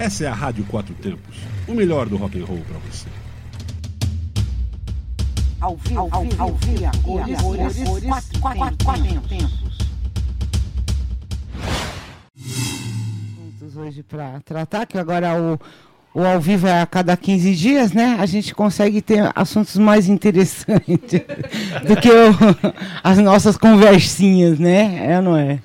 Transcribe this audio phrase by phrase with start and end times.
[0.00, 1.36] Essa é a Rádio Quatro Tempos,
[1.68, 3.06] o melhor do rock and roll para você.
[5.60, 9.78] Ao vivo, ao vivo, ao vivo, quatro, quatro, quatro tempos.
[12.38, 15.60] Assuntos hoje para tratar, que agora o,
[16.18, 18.16] o ao vivo é a cada 15 dias, né?
[18.18, 21.20] A gente consegue ter assuntos mais interessantes
[21.86, 22.72] do que o-
[23.04, 25.12] as nossas conversinhas, né?
[25.12, 25.58] É ou não é?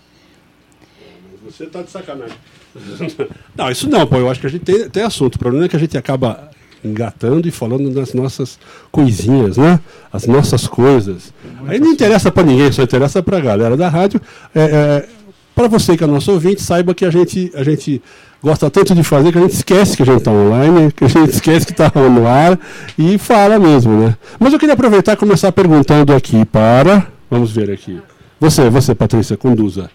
[1.45, 2.36] Você tá de sacanagem.
[3.55, 4.18] Não, isso não, pô.
[4.18, 5.36] Eu acho que a gente tem, tem assunto.
[5.36, 6.50] O problema é que a gente acaba
[6.83, 8.60] engatando e falando das nossas
[8.92, 9.79] coisinhas, né?
[10.11, 11.33] As nossas coisas.
[11.68, 14.21] Aí não interessa pra ninguém, só interessa pra galera da rádio.
[14.54, 15.07] É, é,
[15.56, 18.02] para você que é nosso ouvinte, saiba que a gente, a gente
[18.43, 21.07] gosta tanto de fazer que a gente esquece que a gente está online, que a
[21.07, 22.60] gente esquece que está no ar
[22.97, 24.16] e fala mesmo, né?
[24.39, 27.07] Mas eu queria aproveitar e começar perguntando aqui para.
[27.32, 28.00] Vamos ver aqui.
[28.39, 29.89] Você, você, Patrícia, conduza.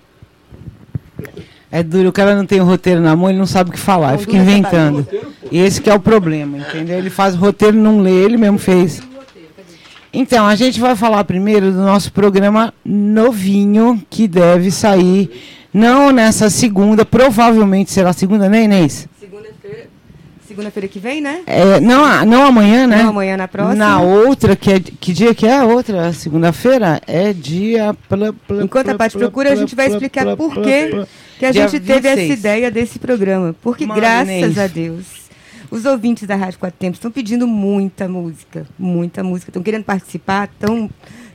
[1.73, 3.79] É duro, o cara não tem o roteiro na mão, ele não sabe o que
[3.79, 5.06] falar, ele fica inventando.
[5.52, 6.99] E esse que é o problema, entendeu?
[6.99, 9.01] Ele faz o roteiro, não lê, ele mesmo fez.
[10.13, 15.30] Então, a gente vai falar primeiro do nosso programa novinho, que deve sair,
[15.73, 19.09] não nessa segunda, provavelmente será segunda, né, Inês?
[20.51, 20.88] Segunda-feira.
[20.88, 21.43] Que vem, né?
[21.46, 23.04] É, não, não amanhã, né?
[23.04, 23.76] Não, amanhã na próxima.
[23.76, 26.12] Na outra, que é que dia que é a outra?
[26.12, 27.01] Segunda-feira?
[27.07, 27.95] É dia.
[28.09, 31.79] pla- pla- Enquanto a pla- pla- procura, a gente vai explicar por que a gente
[31.79, 32.38] teve essa 26.
[32.40, 33.54] ideia desse programa.
[33.62, 35.04] Porque, Manda, graças a Deus,
[35.70, 38.66] os ouvintes da Rádio Quatro Tempos estão pedindo muita música.
[38.76, 39.51] Muita música.
[39.51, 40.90] Estão querendo participar, estão.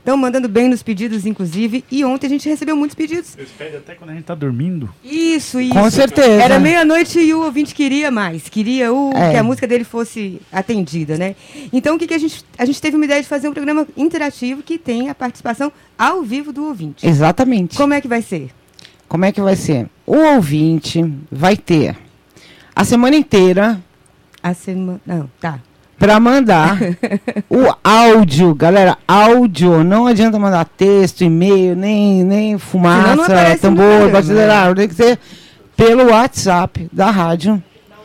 [0.06, 1.84] Estão mandando bem nos pedidos, inclusive.
[1.90, 3.36] E ontem a gente recebeu muitos pedidos.
[3.36, 4.88] Eles pedem até quando a gente tá dormindo.
[5.02, 5.72] Isso, isso.
[5.74, 6.44] Com certeza.
[6.44, 8.48] Era meia-noite e o ouvinte queria mais.
[8.48, 9.32] Queria o, É.
[9.32, 11.34] que a música dele fosse atendida, né?
[11.72, 12.44] Então, o que, que a gente...
[12.56, 16.22] A gente teve uma ideia de fazer um programa interativo que tem a participação ao
[16.22, 17.04] vivo do ouvinte.
[17.04, 17.76] Exatamente.
[17.76, 18.50] Como é que vai ser?
[19.08, 19.88] Como é que vai ser?
[20.06, 21.96] O ouvinte vai ter
[22.76, 23.82] a semana inteira
[24.40, 25.00] A semana...
[25.04, 25.58] Não, tá.
[25.98, 26.78] Para mandar
[27.48, 34.74] o áudio, galera, áudio, não adianta mandar texto, e-mail, nem, nem fumaça, tambor, programa, batileiro,
[34.74, 35.18] tem que ser
[35.76, 37.62] pelo WhatsApp da rádio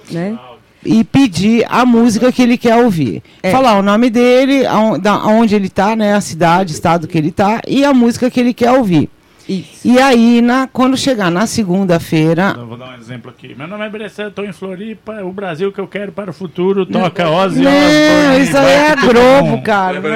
[0.10, 0.38] Né?
[0.84, 3.22] e pedir a música que ele quer ouvir.
[3.44, 3.52] É.
[3.52, 7.86] Falar o nome dele, aonde ele tá, né, a cidade, estado que ele tá e
[7.86, 9.10] a música que ele quer ouvir.
[9.48, 9.86] Isso.
[9.88, 13.54] E aí, na, quando chegar na segunda-feira, Eu vou dar um exemplo aqui.
[13.58, 15.24] Meu nome é Bressan, estou em Floripa.
[15.24, 18.96] O Brasil que eu quero para o futuro toca Ozzy Não, Osbourne, isso aí é
[18.96, 19.62] Globo, bom.
[19.62, 20.00] cara.
[20.00, 20.12] Não.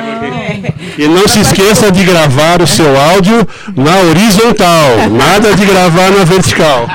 [0.97, 6.23] E não se esqueça de gravar o seu áudio na horizontal, nada de gravar na
[6.23, 6.87] vertical.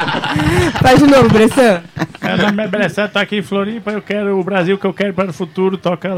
[0.80, 1.82] Faz de novo, Bressan.
[2.22, 3.90] Meu nome é Bressan, estou aqui em Floripa.
[3.90, 6.08] Eu quero o Brasil que eu quero para o futuro toca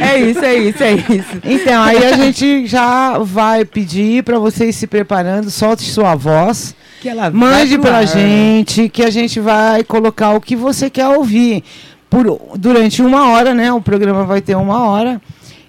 [0.00, 1.40] É isso, é isso, é isso.
[1.44, 7.08] Então, aí a gente já vai pedir para vocês se preparando, solte sua voz, Que
[7.08, 11.64] ela mande pra gente, que a gente vai colocar o que você quer ouvir.
[12.10, 13.70] Por, durante uma hora, né?
[13.70, 15.20] O programa vai ter uma hora.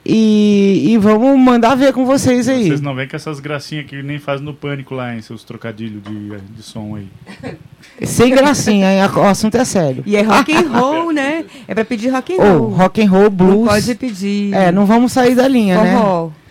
[0.05, 2.67] E, e vamos mandar ver com vocês aí.
[2.67, 6.01] Vocês não veem com essas gracinhas que nem faz no pânico lá, em seus trocadilhos
[6.03, 7.07] de, de som aí.
[8.03, 9.01] Sem gracinha, hein?
[9.13, 10.03] o assunto é sério.
[10.05, 11.45] E é rock and roll, né?
[11.67, 12.69] É pra pedir rock and roll.
[12.69, 13.67] rock and roll, Não blues.
[13.67, 15.93] pode pedir É, não vamos sair da linha, né?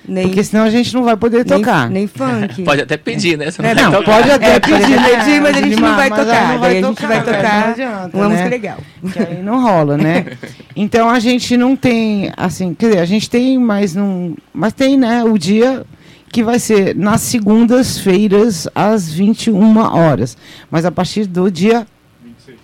[0.09, 1.91] Nem, Porque senão a gente não vai poder nem, tocar.
[1.91, 2.63] nem funk.
[2.65, 3.51] Pode até pedir, né?
[3.51, 4.05] Você É, vai Não, tocar.
[4.17, 6.49] pode até É, pedir, pedir, mas a gente não vai tocar.
[6.55, 8.31] não Daí a gente vai tocar não adianta, uma né?
[8.31, 8.79] música legal.
[9.13, 10.25] Que aí não rola, né?
[10.75, 14.35] Então a gente não tem, assim, quer dizer, a gente tem, mas não.
[14.55, 15.85] Mas tem, né, o dia
[16.31, 20.37] que vai ser nas segundas-feiras, às 21 horas.
[20.71, 21.87] Mas a partir do dia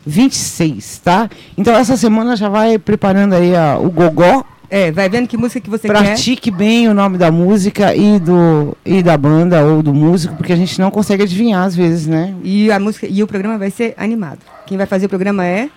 [0.06, 1.28] 26, tá?
[1.56, 4.44] Então essa semana já vai preparando aí a- o gogó.
[4.70, 5.92] É, vai vendo que música que você quer.
[5.94, 10.52] Pratique bem o nome da música e, do, e da banda ou do músico, porque
[10.52, 12.34] a gente não consegue adivinhar às vezes, né?
[12.42, 14.38] E a música e o programa vai ser animado.
[14.66, 15.68] Quem vai fazer o programa é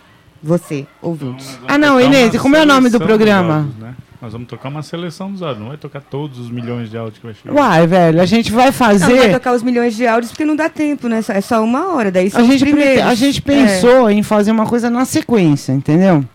[0.42, 1.44] você, ouvinte.
[1.44, 3.56] Nós vamos Ah, não, Inês, como é o nome do programa?
[3.58, 3.94] áudios, né?
[4.20, 7.19] Nós vamos tocar uma seleção dos áudios, não vai tocar todos os milhões de áudios
[7.19, 7.54] que vai chegar.
[7.56, 9.31] Uai, velho, a gente vai Não, vai fazer.
[9.31, 11.22] tocar os milhões de áudios porque não dá tempo, né?
[11.30, 13.04] É só uma hora, daí são A os gente, primeiros.
[13.04, 13.42] a gente É.
[13.42, 16.25] pensou em fazer uma coisa na sequência, entendeu?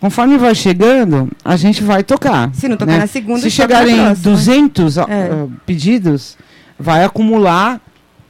[0.00, 2.50] Conforme vai chegando, a gente vai tocar.
[2.54, 2.98] Se não tocar né?
[3.00, 4.14] na segunda, Se na chegarem próxima.
[4.32, 5.46] 200 ó, É.
[5.66, 6.38] pedidos,
[6.78, 7.80] vai acumular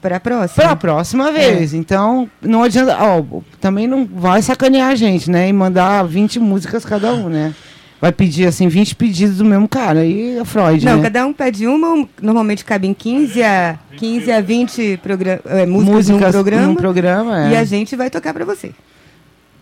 [0.02, 0.62] Para a próxima.
[0.64, 1.72] para a próxima vez.
[1.72, 2.96] Então, não adianta.
[3.00, 3.22] ó,
[3.60, 5.48] também não vai sacanear a gente, né?
[5.48, 7.54] E mandar 20 músicas cada um, né?
[8.00, 10.00] Vai pedir, assim, 20 pedidos do mesmo cara.
[10.00, 11.02] Aí é Freud, Não, né?
[11.02, 16.08] cada um pede uma, um- normalmente cabem 15 a, 15 a 20 progra é, músicas,
[16.08, 16.66] num programa.
[16.66, 17.50] num programa, é.
[17.52, 18.72] E a gente vai tocar pra você.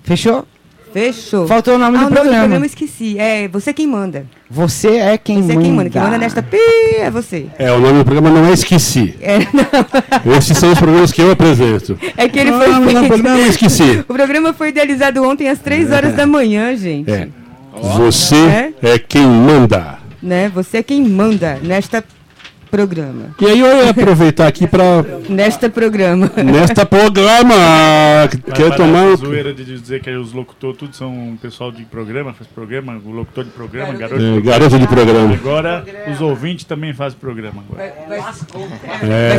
[0.05, 0.47] Fechou?
[0.93, 1.47] Fechou.
[1.47, 2.57] Faltou o nome ah, do o nome programa.
[2.57, 3.19] eu esqueci.
[3.19, 4.27] É Você Quem Manda.
[4.51, 5.61] Você é quem Você manda.
[5.63, 5.91] Quem Manda.
[5.91, 6.57] Quem manda nesta pi
[6.99, 7.47] é você.
[7.59, 9.15] É, o nome do programa não é Esqueci.
[9.21, 9.39] É,
[10.25, 11.99] não, Esses são os programas que eu apresento.
[12.17, 13.23] é que ele Ah, foi mas não, feito.
[13.23, 14.05] não, esqueci.
[14.09, 17.11] O programa foi idealizado ontem às 3 horas da manhã, gente.
[17.11, 17.29] É.
[17.97, 18.73] Você É?
[18.95, 19.99] é quem manda.
[20.23, 20.51] Né?
[20.55, 22.03] Você é quem manda nesta
[22.69, 23.35] programa.
[23.41, 26.31] E aí eu ia aproveitar aqui para Nesta programa.
[26.37, 27.55] nesta programa
[28.55, 32.33] quer Vai tomar zoeira de dizer que os locutores tudo são um pessoal de programa,
[32.33, 34.59] faz programa, o locutor de programa, garoto de é, programa.
[34.59, 35.35] garoto de programa.
[35.35, 37.93] Agora os ouvintes também fazem programa agora.
[38.09, 38.33] Vai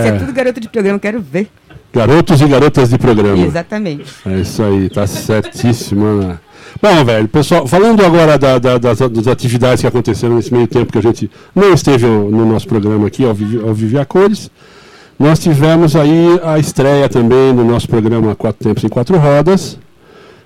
[0.02, 1.48] ser É, tudo garoto de programa, quero ver.
[1.94, 3.46] garotos e garotas de programa.
[3.46, 4.06] Exatamente.
[4.26, 6.42] É isso aí, tá certíssimo, Ana.
[6.82, 10.92] Bom, velho, pessoal, falando agora da- da- das, das atividades que aconteceram nesse meio tempo
[10.92, 14.50] que a gente não esteve no nosso programa aqui, ao, Vivi, ao Vivi a Cores,
[15.20, 19.78] nós tivemos aí a estreia também do nosso programa Quatro Tempos em Quatro Rodas.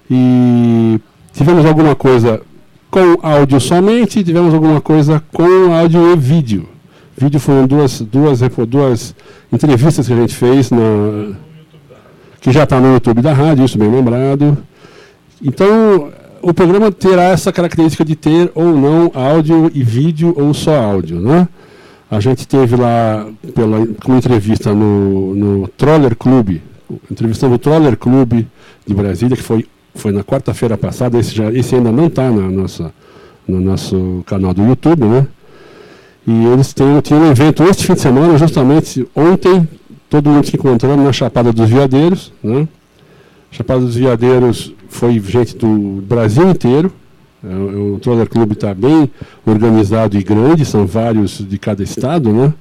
[0.09, 0.99] E
[1.33, 2.41] tivemos alguma coisa
[2.89, 6.67] com áudio somente, tivemos alguma coisa com áudio e vídeo.
[7.15, 9.15] Vídeo foram duas, duas, duas
[9.51, 11.33] entrevistas que a gente fez na,
[12.41, 14.57] que já está no YouTube da rádio, isso bem lembrado.
[15.43, 16.11] Então,
[16.41, 21.19] o programa terá essa característica de ter ou não áudio e vídeo ou só áudio,
[21.19, 21.47] né?
[22.09, 26.61] A gente teve lá pela, com entrevista no, no Troller Clube,
[27.11, 28.47] entrevistando o Troller Clube
[28.85, 32.49] de Brasília, que foi, foi na quarta-feira passada, esse, já, esse ainda não está na
[32.49, 32.93] nossa,
[33.47, 35.27] no nosso canal do YouTube, né?
[36.25, 39.67] E eles têm, tinham um evento este fim de semana, justamente ontem,
[40.09, 42.67] todo mundo se encontrando na Chapada dos Veadeiros, né?
[43.51, 46.91] Chapada dos Veadeiros foi gente do Brasil inteiro.
[47.43, 49.09] É, O, o Troller Clube está bem
[49.45, 52.53] organizado e grande, são vários de cada estado, né?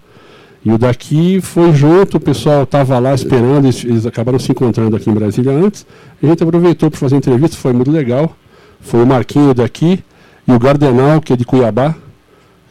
[0.64, 4.94] E o daqui foi junto, o pessoal estava lá esperando, eles, eles acabaram se encontrando
[4.94, 5.84] aqui em Brasília antes.
[6.22, 8.36] A gente aproveitou para fazer entrevista, foi muito legal.
[8.80, 10.00] Foi o Marquinho daqui
[10.46, 11.96] e o Gardenal, que é de Cuiabá,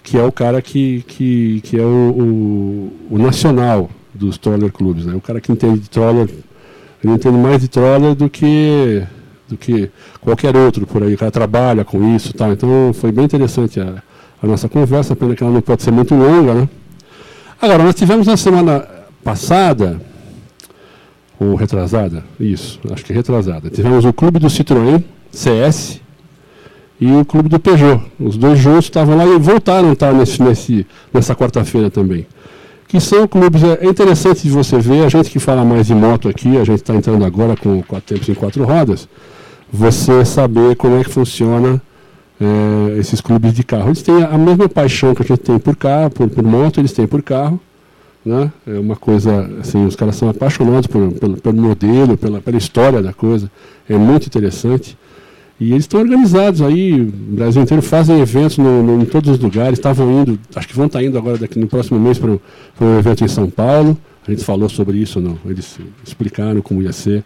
[0.03, 5.05] que é o cara que, que, que é o, o, o nacional dos Troller Clubes,
[5.05, 5.13] né?
[5.13, 6.29] O cara que entende de Troller
[7.03, 9.03] ele entende mais de troller do que
[9.51, 11.13] do que qualquer outro por aí.
[11.13, 12.51] O cara trabalha com isso tal.
[12.51, 14.01] Então foi bem interessante a,
[14.41, 16.69] a nossa conversa, pena que ela não pode ser muito longa, né?
[17.61, 18.87] Agora, nós tivemos na semana
[19.23, 20.01] passada,
[21.39, 26.01] ou retrasada, isso, acho que retrasada, tivemos o Clube do Citroën, CS,
[26.99, 28.01] e o Clube do Peugeot.
[28.19, 32.25] Os dois juntos estavam lá e voltaram estar nesse, nesse, nessa quarta-feira também
[32.91, 36.27] que são clubes, é interessante de você ver, a gente que fala mais de moto
[36.27, 39.07] aqui, a gente está entrando agora com quatro tempos em quatro rodas,
[39.71, 41.81] você saber como é que funciona
[42.39, 43.89] é, esses clubes de carro.
[43.89, 46.91] Eles têm a mesma paixão que a gente tem por carro, por, por moto, eles
[46.91, 47.59] têm por carro.
[48.25, 48.51] Né?
[48.67, 53.01] É uma coisa, assim, os caras são apaixonados por, pelo, pelo modelo, pela, pela história
[53.01, 53.49] da coisa.
[53.89, 54.97] É muito interessante.
[55.59, 59.39] E eles estão organizados aí, o Brasil inteiro, fazem eventos no, no- em todos os
[59.39, 62.97] lugares, estavam indo, acho que vão estar indo agora daqui no próximo mês para um
[62.99, 63.95] evento em São Paulo.
[64.27, 65.37] A gente falou sobre isso, não?
[65.45, 67.23] eles explicaram como ia ser.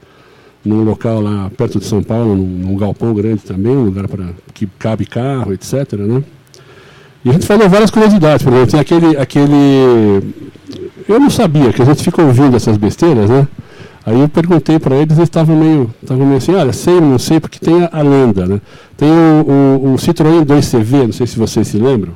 [0.66, 4.30] Num local lá perto de São Paulo, num, num galpão grande também, um lugar para
[4.54, 5.94] que cabe carro, etc.
[5.94, 6.24] Né?
[7.24, 10.34] E a gente falou várias curiosidades, por exemplo, tem aquele, aquele.
[11.08, 13.48] Eu não sabia, que a gente fica ouvindo essas besteiras, né?
[14.06, 17.40] Aí eu perguntei para eles, eles estavam meio, estavam meio assim, olha, sei, não sei,
[17.40, 18.62] porque tem a, a lenda, né?
[18.96, 22.16] Tem o, o, o Citroën 2CV, não sei se vocês se lembram.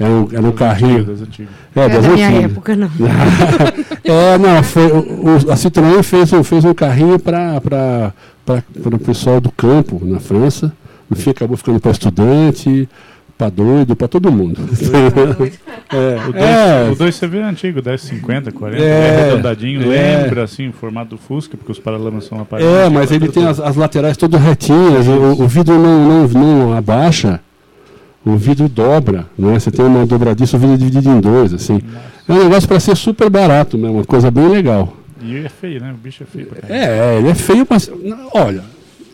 [0.00, 1.04] Era um, era um carrinho.
[1.04, 1.52] Das antigas.
[1.74, 2.44] É, É das da minha antigas.
[2.52, 2.88] época, não.
[4.04, 8.12] é, não, foi, o, a Citroën fez, um- fez um carrinho para
[8.46, 10.72] o pessoal do campo, na França.
[11.10, 12.88] No fim acabou ficando para estudante,
[13.36, 14.60] para doido, para todo mundo.
[15.90, 20.18] é, O 2 é, o 2CV é antigo, 10, 50, 40, É, é, arredondadinho, é.
[20.22, 22.72] lembra assim, o formato do Fusca, porque os paralamas são aparelhos.
[22.72, 26.72] é, mas ele tem as, as laterais todas retinhas, o, o vidro não, não, não
[26.76, 27.40] abaixa,
[28.30, 29.58] o vidro dobra, né?
[29.58, 31.80] Você tem uma dobradiça, o vidro é dividido em dois, assim.
[32.28, 34.94] É um negócio para ser super barato mesmo, uma coisa bem legal.
[35.22, 35.92] E é feio, né?
[35.92, 36.74] O bicho é feio caramba.
[36.74, 37.90] É, ele é feio, mas.
[38.02, 38.62] não, Olha,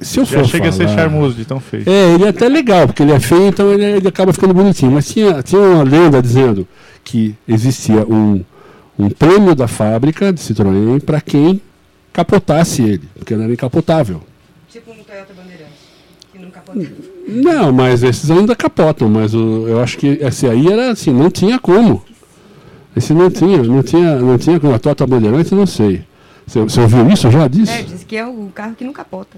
[0.00, 0.46] se eu Já for.
[0.46, 1.84] chega a ser falar- charmoso de tão feio.
[1.86, 4.92] É, ele é até legal, porque ele é feio, então ele, ele acaba ficando bonitinho.
[4.92, 6.66] Mas tinha, tinha uma lenda dizendo
[7.02, 8.42] que existia um,
[8.98, 11.60] um prêmio da fábrica de Citroën para quem
[12.12, 14.20] capotasse ele, porque ele era incapotável.
[14.70, 15.72] Tipo um Toyota Bandeirante,
[16.32, 16.90] que nunca pode.
[17.26, 21.30] Não, mas esses ainda capotam, mas o- eu acho que esse aí era assim, não
[21.30, 22.02] tinha como.
[22.96, 24.74] Esse não tinha, não tinha, não tinha como.
[24.74, 26.02] A Toyota Bandeirante, não sei.
[26.46, 27.72] Você, você ouviu isso já disso?
[27.72, 29.36] É, diz que é o carro que nunca capota.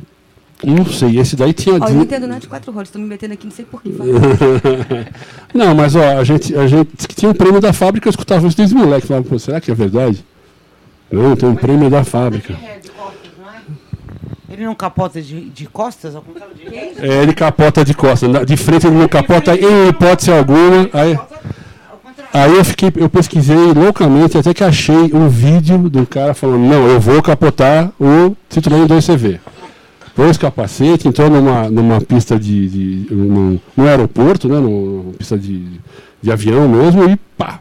[0.65, 1.77] Não sei, esse daí tinha.
[1.81, 3.83] Ó, eu não entendo nada de quatro rodas, tô me metendo aqui, não sei por
[3.83, 3.93] que.
[3.93, 4.09] fala.
[5.55, 8.11] Não, mas ó, a gente, a gente disse que tinha um prêmio da fábrica, eu
[8.11, 9.07] escutava isso desde moleque.
[9.07, 10.25] Falava, será que é verdade?
[11.13, 12.57] Não, tem um prêmio da fábrica.
[14.49, 16.15] Ele não capota de, de costas?
[16.15, 16.67] Ao contrário de
[17.05, 18.31] É, ele capota de costas.
[18.47, 20.89] De frente ele não capota em hipótese alguma.
[20.93, 21.19] Aí,
[22.33, 26.61] aí eu fiquei, eu pesquisei loucamente até que achei um vídeo de um cara falando,
[26.65, 29.41] não, eu vou capotar o Citroën 2CV.
[30.15, 32.69] Pôs capacete, entrou numa, numa pista de.
[33.07, 34.59] de num, num aeroporto, né?
[34.59, 35.67] Numa pista de,
[36.23, 37.61] de avião mesmo, e pá!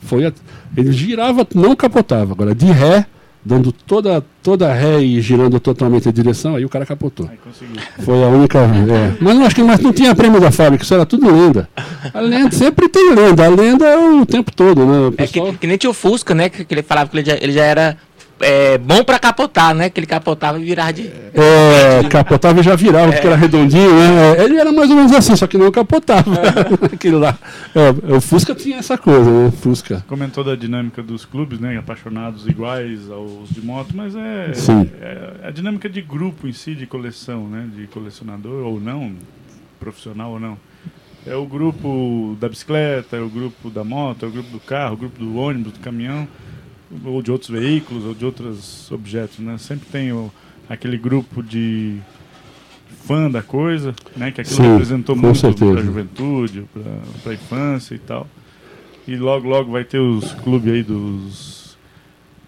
[0.00, 0.32] Foi a-
[0.74, 2.32] ele girava, não capotava.
[2.32, 3.04] Agora, de ré,
[3.44, 7.28] dando toda, toda ré e girando totalmente a direção, aí o cara capotou.
[7.30, 7.76] Aí conseguiu.
[8.00, 8.58] Foi a única.
[8.60, 9.14] é.
[9.20, 11.68] Mas não acho que mas não tinha prêmio da fábrica, isso era tudo lenda.
[12.14, 14.98] A lenda sempre tem lenda, a lenda é o tempo todo, né?
[14.98, 16.48] O É que, pessoal- que nem tinha o Fusca, né?
[16.48, 17.96] Que, que ele falava que ele já, ele já era
[18.42, 19.88] é, bom pra capotar, né?
[19.88, 21.06] Que ele capotava e virava de.
[21.32, 24.36] É, capotava e já virava, porque era redondinho, né?
[24.36, 26.30] É, Ele era mais ou menos assim, só que não capotava.
[26.92, 27.38] Aquilo lá.
[27.74, 29.52] É, o Fusca tinha essa coisa, né?
[29.52, 30.04] Fusca.
[30.08, 31.78] Comentou da dinâmica dos clubes, né?
[31.78, 34.90] Apaixonados iguais aos de moto, mas é, Sim.
[35.00, 37.68] é a dinâmica de grupo em si, de coleção, né?
[37.74, 39.12] De colecionador ou não,
[39.78, 40.58] profissional ou não.
[41.24, 44.94] É o grupo da bicicleta, é o grupo da moto, é o grupo do carro,
[44.94, 46.26] o grupo do ônibus, do caminhão,
[47.04, 49.56] ou de outros veículos, ou de outros objetos, né?
[49.58, 50.30] Sempre tem o,
[50.68, 51.98] aquele grupo de
[53.06, 54.30] fã da coisa, né?
[54.30, 56.64] Que aquilo Sim, representou muito para a juventude,
[57.22, 58.26] para a infância e tal.
[59.06, 61.61] E logo, logo vai ter os clubes aí dos.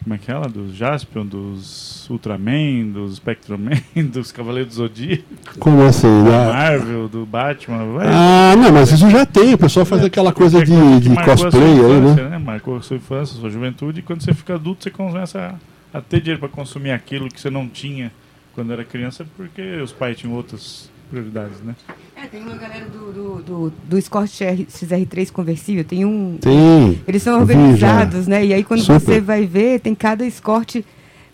[0.05, 0.47] Como é que é ela?
[0.47, 3.81] Dos Jaspion, dos Ultraman, dos Spectroman,
[4.13, 5.25] dos Cavaleiros do Zodíaco,
[5.59, 6.25] Como assim?
[6.25, 6.53] da né?
[6.53, 7.85] Marvel, do Batman.
[7.95, 9.55] Vai, Ah, não, mas isso já tem.
[9.55, 12.39] O pessoal faz aquela coisa de, que de sua cosplay aí, infância, né?
[12.39, 15.57] Marcou a sua infância, a sua juventude, e quando você fica adulto, você começa
[15.93, 18.13] a, a ter dinheiro para consumir aquilo que você não tinha
[18.55, 21.75] quando era criança, porque os pais tinham outras prioridades, né?
[22.17, 26.39] É, tem uma galera do, do, do, do Escort XR, XR3 conversível, tem um.
[26.41, 27.01] Tem.
[27.07, 28.45] Eles são organizados, né?
[28.45, 29.01] E aí quando Super.
[29.01, 30.83] você vai ver, tem cada Escort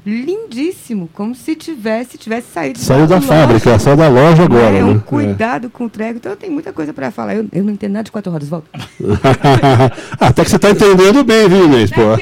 [0.06, 4.84] lindíssimo, como se tivesse, tivesse saído Saiu da loja, fábrica, saiu da loja agora, É
[4.84, 5.02] um né?
[5.04, 6.18] cuidado com o trego.
[6.18, 7.34] Então tem muita coisa para falar.
[7.36, 8.68] Eu, eu não entendo nada de quatro rodas, volta.
[10.18, 11.90] Até que você está entendendo bem, viu, Inês?
[11.90, 12.00] Pô.
[12.00, 12.16] Não,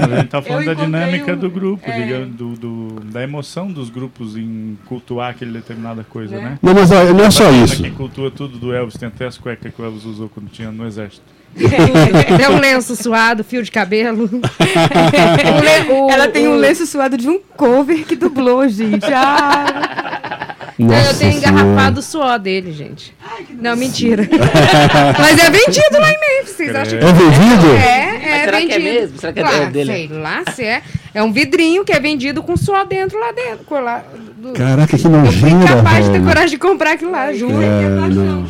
[0.00, 2.02] mas a gente tá falando da dinâmica um- do grupo, é.
[2.02, 6.42] digamos, do, do- da emoção dos grupos em cultuar aquele determinada coisa, Né?
[6.42, 6.58] né?
[6.62, 7.82] Não, mas não é só isso.
[7.82, 10.70] Quem cultua tudo do Elvis, tem até as cuecas que o Elvis usou quando tinha
[10.70, 11.22] no exército.
[11.56, 14.24] Tem um lenço suado, fio de cabelo.
[14.24, 14.40] O
[15.60, 19.04] le- o- Ela tem um o- lenço suado de um cover que dublou, gente.
[19.12, 21.60] Ah, Não, eu tenho Senhora.
[21.60, 23.14] engarrafado o suor dele, gente.
[23.60, 24.26] Não, mentira.
[25.18, 27.76] Mas é vendido lá em Memphis, vocês acham que É vendido?
[27.76, 28.20] é?
[28.40, 28.84] É será que é vendido.
[29.00, 29.18] mesmo?
[29.18, 29.92] Será que é Claro, dele?
[29.92, 30.82] Sei lá se é.
[31.12, 33.64] É um vidrinho que é vendido com suor dentro lá dentro.
[33.64, 34.04] com lá-
[34.40, 36.24] do- Caraca, que Eu fui nojeira, incapaz de ter velho.
[36.24, 37.60] coragem de comprar aquilo lá, juro.
[37.62, 38.44] É, não.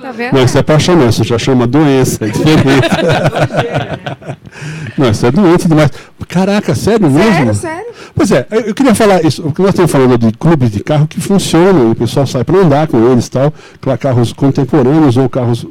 [0.00, 0.34] Tá vendo?
[0.34, 1.08] Não, isso é paixão, não.
[1.08, 2.24] Isso já chama doença.
[2.24, 2.88] É diferente.
[4.98, 5.90] não, isso é doente demais.
[6.28, 7.32] Caraca, sério mesmo?
[7.32, 7.84] Sério, sério.
[8.14, 11.20] Pois é, eu queria falar isso, porque nós estamos falando de clubes de carro que
[11.20, 15.28] funcionam, e o pessoal sai para andar com eles e tal, claro, carros contemporâneos ou
[15.28, 15.66] carros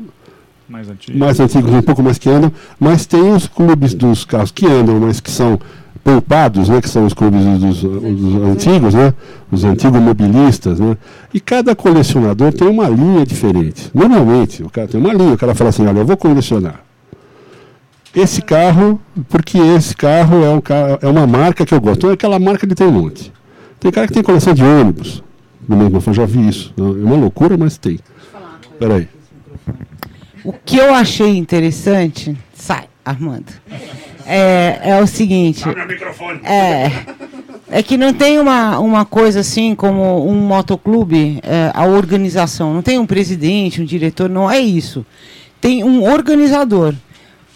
[0.68, 1.18] Mais antigo.
[1.18, 5.00] mais antigos, um pouco mais que andam, mas tem os clubes dos carros que andam,
[5.00, 5.60] mas que são
[6.04, 9.14] poupados, né, que são os clubes dos, dos antigos, né,
[9.52, 10.98] os antigos mobilistas, né,
[11.34, 13.90] e cada colecionador tem uma linha diferente.
[13.94, 16.82] Normalmente, o cara tem uma linha, o cara fala assim, olha, eu vou colecionar
[18.16, 21.98] esse carro, porque esse carro é, um carro, é uma marca que eu gosto.
[21.98, 23.34] Então, aquela marca ele tem um monte.
[23.80, 25.24] Tem cara que tem coleção de ônibus.
[25.68, 26.74] No mesmo, eu já vi isso.
[26.78, 28.00] É uma loucura, mas tem.
[28.78, 29.08] Peraí.
[30.44, 33.52] O que eu achei interessante, sai, Armando,
[34.26, 35.64] é, é o seguinte.
[36.46, 36.92] É,
[37.70, 42.74] é que não tem uma, uma coisa assim como um motoclube, é, a organização.
[42.74, 45.06] Não tem um presidente, um diretor, não é isso.
[45.60, 46.94] Tem um organizador.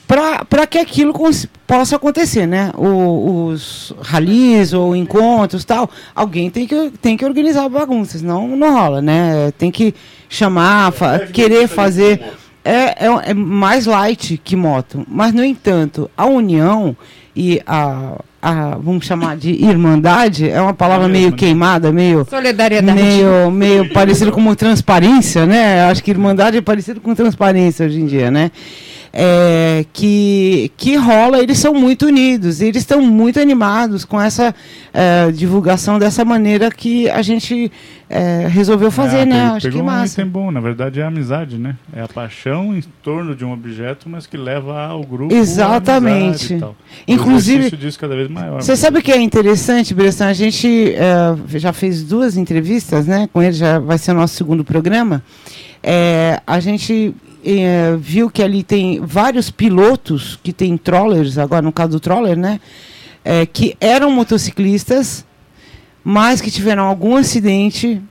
[0.07, 1.13] Para que aquilo
[1.65, 2.71] possa acontecer, né?
[2.77, 8.47] O- os ralis ou encontros tal, alguém tem que, tem que organizar a bagunça, senão
[8.55, 9.51] não rola, né?
[9.57, 9.93] Tem que
[10.29, 12.21] chamar, fa- querer fazer.
[12.67, 15.05] É, é, é mais light que moto.
[15.07, 16.95] Mas, no entanto, a união
[17.35, 22.99] e a, a vamos chamar de irmandade, é uma palavra meio queimada, meio Solidariedade.
[22.99, 25.83] meio, meio parecido com transparência, né?
[25.83, 28.51] Acho que irmandade é parecido com transparência hoje em dia, né?
[29.19, 34.53] É, que, que rola, eles são muito unidos, eles estão muito animados com essa
[34.93, 37.71] é, divulgação dessa maneira que a gente
[38.07, 39.39] é, resolveu fazer, Ah, né?
[39.45, 40.21] pegou- Acho que um massa.
[40.21, 41.75] item bom, na verdade é a amizade, né?
[41.95, 45.33] É a paixão em torno de um objeto, mas que leva ao grupo.
[45.33, 46.53] Exatamente.
[46.53, 46.75] amizade e tal.
[47.07, 48.61] Inclusive- o disso cada vez maior.
[48.61, 50.27] Você sabe o que é interessante, Bressan?
[50.27, 53.27] A gente eh, já fez duas entrevistas, né?
[53.33, 55.23] Com ele já vai ser o nosso segundo programa.
[55.81, 57.15] Eh, a gente
[57.45, 62.37] eh, viu que ali tem vários pilotos que tem trollers, agora no caso do troller,
[62.37, 62.59] né?
[63.23, 65.25] eh, que eram motociclistas,
[66.03, 68.01] mas que tiveram algum acidente,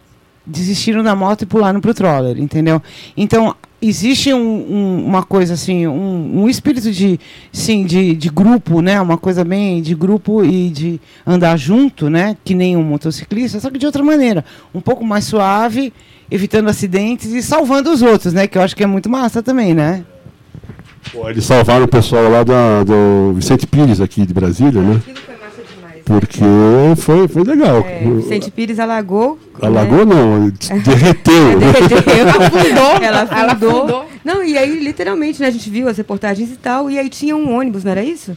[0.44, 2.82] desistiram da moto e pularam pro troller, entendeu?
[3.16, 7.18] Então, existe um- um- uma coisa assim, um, um espírito de,
[7.50, 9.00] sim, de, de grupo, né?
[9.00, 12.36] Uma coisa bem de grupo e de andar junto, né?
[12.44, 15.92] Que nem um motociclista, só que de outra maneira, um pouco mais suave,
[16.30, 18.46] evitando acidentes e salvando os outros, né?
[18.46, 20.04] Que eu acho que é muito massa também, né?
[21.12, 24.96] Pô, eles salvaram o pessoal lá da, do Vicente Pires aqui de Brasília, né?
[24.96, 26.02] Aquilo foi massa demais.
[26.04, 27.78] Porque foi, foi legal.
[27.88, 29.38] É, Vicente Pires alagou.
[29.62, 30.50] Alagou não,
[30.84, 31.58] derreteu.
[31.60, 31.98] Derreteu.
[32.28, 33.02] Afundou.
[33.02, 33.78] Ela Ela afundou.
[33.78, 34.06] afundou.
[34.24, 37.36] Não, e aí, literalmente, né, a gente viu as reportagens e tal, e aí tinha
[37.36, 38.34] um ônibus, não era isso?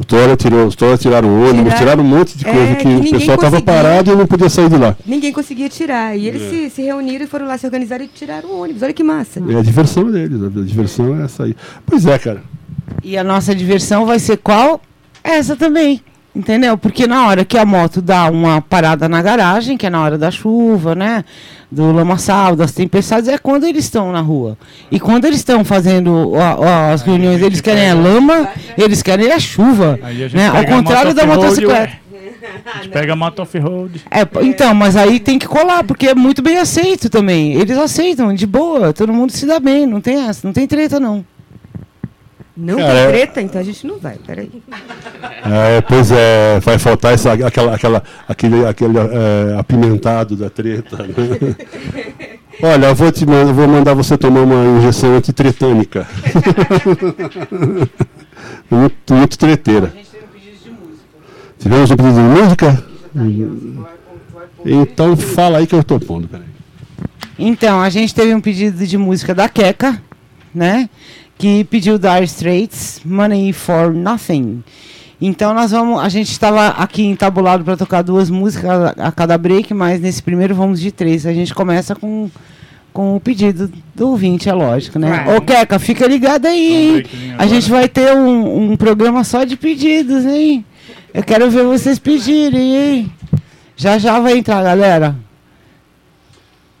[0.00, 2.74] O Tora tirou, os Tora tiraram o ônibus, Tiraram- tiraram um monte de É, coisa
[2.76, 4.96] que que o pessoal estava parado e não podia sair de lá.
[5.04, 6.16] Ninguém conseguia tirar.
[6.16, 8.82] E eles se, se reuniram e foram lá se organizar e tiraram o ônibus.
[8.82, 9.40] Olha que massa.
[9.46, 11.54] É a diversão deles, a diversão é essa aí.
[11.84, 12.42] Pois é, cara.
[13.04, 14.80] E a nossa diversão vai ser qual?
[15.22, 16.00] Essa também.
[16.34, 16.78] Entendeu?
[16.78, 20.16] Porque na hora que a moto dá uma parada na garagem, que é na hora
[20.16, 21.24] da chuva, né?
[21.70, 24.56] Do lamaçal, das tempestades, é quando eles estão na rua.
[24.90, 26.32] E quando eles estão fazendo
[26.92, 29.98] as reuniões, eles querem a lama, eles querem a chuva.
[30.32, 30.48] Né?
[30.48, 31.98] Ao contrário da motocicleta.
[32.64, 34.02] A gente pega a moto off-road.
[34.10, 37.54] É, então, mas aí tem que colar, porque é muito bem aceito também.
[37.54, 40.98] Eles aceitam, de boa, todo mundo se dá bem, não tem essa, não tem treta
[40.98, 41.24] não.
[42.60, 44.16] Não Cara, tem é- treta, então a gente não vai.
[44.26, 44.50] Peraí.
[45.44, 50.98] É, pois é, vai faltar essa, aquela, aquela, aquele, aquele é, apimentado da treta.
[50.98, 51.56] Né?
[52.62, 56.06] Olha, eu vou, te, man- eu vou mandar você tomar uma injeção antitretânica.
[58.70, 59.92] muito, muito treteira.
[61.58, 62.84] Tivemos um pedido de música?
[64.64, 66.46] Então fala aí que eu tô pondo, peraí.
[67.38, 70.00] Então, a gente teve um pedido de música da Keka,
[70.54, 70.88] né?
[71.40, 74.62] Que pediu Dire Straits, Money for Nothing.
[75.18, 79.38] Então nós vamos, a gente estava aqui entabulado para tocar duas músicas a, a cada
[79.38, 81.24] break, mas nesse primeiro vamos de três.
[81.24, 82.30] A gente começa com,
[82.92, 85.24] com o pedido do ouvinte, é lógico, né?
[85.24, 85.36] Vai.
[85.38, 87.34] Ô Keka, fica ligado aí, Um hein?
[87.38, 90.62] A gente vai ter um, um programa só de pedidos, hein?
[91.14, 93.12] Eu quero ver vocês pedirem, hein?
[93.76, 95.16] Já já vai entrar, galera.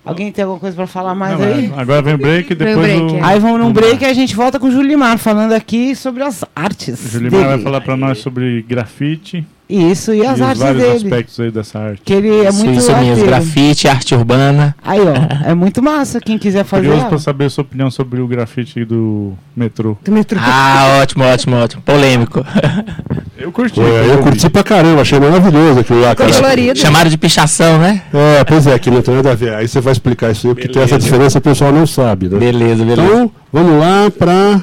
[0.04, 1.72] Alguém tem alguma coisa para falar mais Não, aí?
[1.76, 3.16] agora vem o break, o depois break, o...
[3.16, 3.20] é.
[3.22, 6.42] Aí vamos num break e a gente volta com o Julimar falando aqui sobre as
[6.56, 7.04] artes.
[7.04, 7.62] O Julimar vai dele.
[7.62, 10.96] falar pra nós sobre grafite Isso, e as e artes vários dele.
[10.96, 12.02] aspectos aí dessa arte.
[12.04, 13.26] Que ele é isso, muito isso mesmo, arteiro.
[13.28, 14.74] grafite, arte urbana.
[14.84, 16.20] Aí, ó, é muito massa.
[16.20, 16.86] Quem quiser fazer.
[16.86, 17.08] Curioso ó.
[17.08, 19.96] pra saber a sua opinião sobre o grafite do metrô.
[20.04, 20.38] Do metrô.
[20.42, 21.82] Ah, ótimo, ótimo, ótimo.
[21.82, 22.44] Polêmico.
[23.38, 23.80] Eu curti.
[23.80, 26.30] Eu curti pra caramba, achei maravilhoso aquilo lá, cara.
[26.30, 26.78] Colorido.
[26.78, 28.02] Chamaram de pichação, né?
[28.12, 29.54] É, pois é, que não tem nada a ver.
[29.54, 31.04] Aí você vai explicar isso aí, porque tem essa Beleza.
[31.06, 32.38] diferença o pessoal não sabe, né?
[32.38, 33.02] Beleza, beleza.
[33.02, 34.60] Então, vamos lá para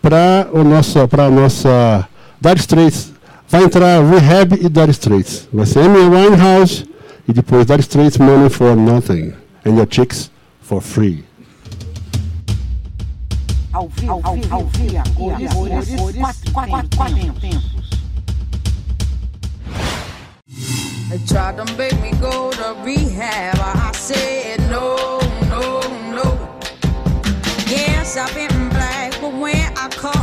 [0.00, 2.08] para o nossa para nossa
[2.40, 3.11] Dire Straits.
[3.52, 5.46] Vai entrar Rehab e Dire Straits.
[5.52, 6.86] Vai ser Amy Winehouse
[7.28, 9.34] e depois Dire Straits Money for Nothing
[9.66, 10.30] and Your Chicks
[10.62, 11.22] for Free.
[13.74, 14.64] Ao vivo, ao vivo, ao
[15.36, 17.90] vivo, quatro, tempos.
[21.10, 23.58] They tried to make me go to rehab.
[23.60, 26.58] I said no, no, no.
[27.68, 30.21] Yes, I've been black, but when I come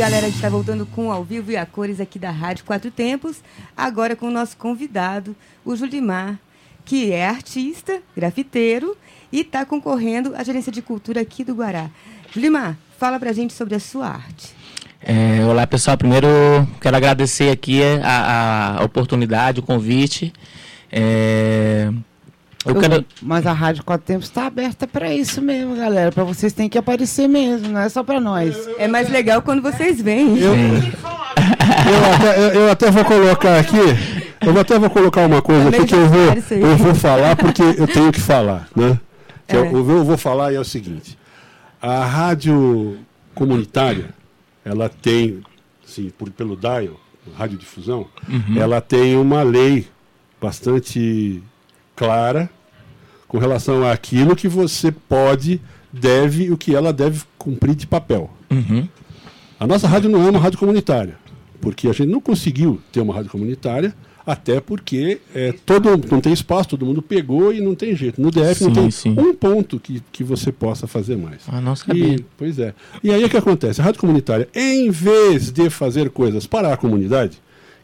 [0.00, 2.90] galera, a gente está voltando com ao vivo e a cores aqui da Rádio Quatro
[2.90, 3.42] Tempos.
[3.76, 6.38] Agora com o nosso convidado, o Julimar,
[6.86, 8.96] que é artista, grafiteiro
[9.30, 11.90] e está concorrendo à gerência de cultura aqui do Guará.
[12.32, 14.54] Julimar, fala pra gente sobre a sua arte.
[15.02, 16.28] É, olá pessoal, primeiro
[16.80, 20.32] quero agradecer aqui a, a oportunidade, o convite.
[20.90, 21.92] É,
[22.70, 23.04] eu Eu- quero.
[23.22, 26.10] Mas a Rádio Quatro Tempos está aberta para isso mesmo, galera.
[26.12, 28.56] Para vocês tem que aparecer mesmo, não é só para nós.
[28.78, 30.38] É mais legal quando vocês vêm.
[30.38, 33.76] Eu, eu, até, eu, eu até vou colocar aqui.
[34.40, 37.86] Eu até vou colocar uma coisa aqui que eu vou, eu vou falar porque eu
[37.86, 38.98] tenho que falar, né?
[39.46, 39.72] Que eu, É.
[39.72, 41.18] eu vou falar e é o seguinte:
[41.80, 42.98] a rádio
[43.34, 44.14] comunitária,
[44.64, 45.42] ela tem,
[45.84, 46.98] sim, por, pelo dial,
[47.36, 48.06] radiodifusão,
[48.56, 49.86] ela tem uma lei
[50.40, 51.42] bastante
[51.94, 52.48] clara
[53.30, 55.60] com relação àquilo que você pode,
[55.92, 58.28] deve e o que ela deve cumprir de papel.
[58.50, 58.88] Uhum.
[59.58, 61.16] A nossa rádio não é uma rádio comunitária,
[61.60, 63.94] porque a gente não conseguiu ter uma rádio comunitária,
[64.26, 68.20] até porque é, todo, não tem espaço, todo mundo pegou e não tem jeito.
[68.20, 69.14] No DF não Sim, tem sim.
[69.16, 71.42] um ponto que, que você possa fazer mais.
[71.46, 72.16] Ah, não sabia.
[72.16, 72.74] E, pois é.
[73.00, 73.80] E aí o que acontece?
[73.80, 77.40] A rádio comunitária, em vez de fazer coisas para a comunidade,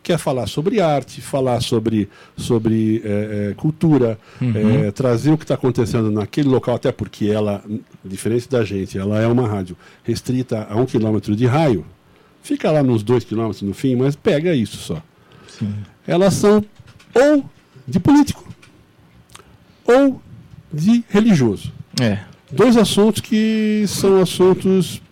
[0.07, 5.55] quer falar sobre arte, falar sobre, sobre eh, eh, cultura, eh, trazer o que está
[5.55, 7.61] acontecendo naquele local, até porque ela,
[8.05, 11.85] diferente da gente, ela é uma rádio restrita a um quilômetro de raio,
[12.41, 15.03] fica lá nos dois quilômetros no fim, mas pega isso só.
[16.07, 16.65] Elas são
[17.13, 17.45] ou
[17.85, 18.47] de político
[19.85, 20.23] ou
[20.73, 21.73] de religioso.
[22.01, 22.21] É.
[22.53, 25.03] Dois assuntos que são assuntos,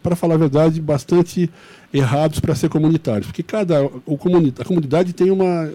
[0.00, 1.50] para falar a verdade, bastante
[1.94, 3.26] errados para ser comunitários.
[3.28, 5.70] Porque cada, o comuni a comunidade tem uma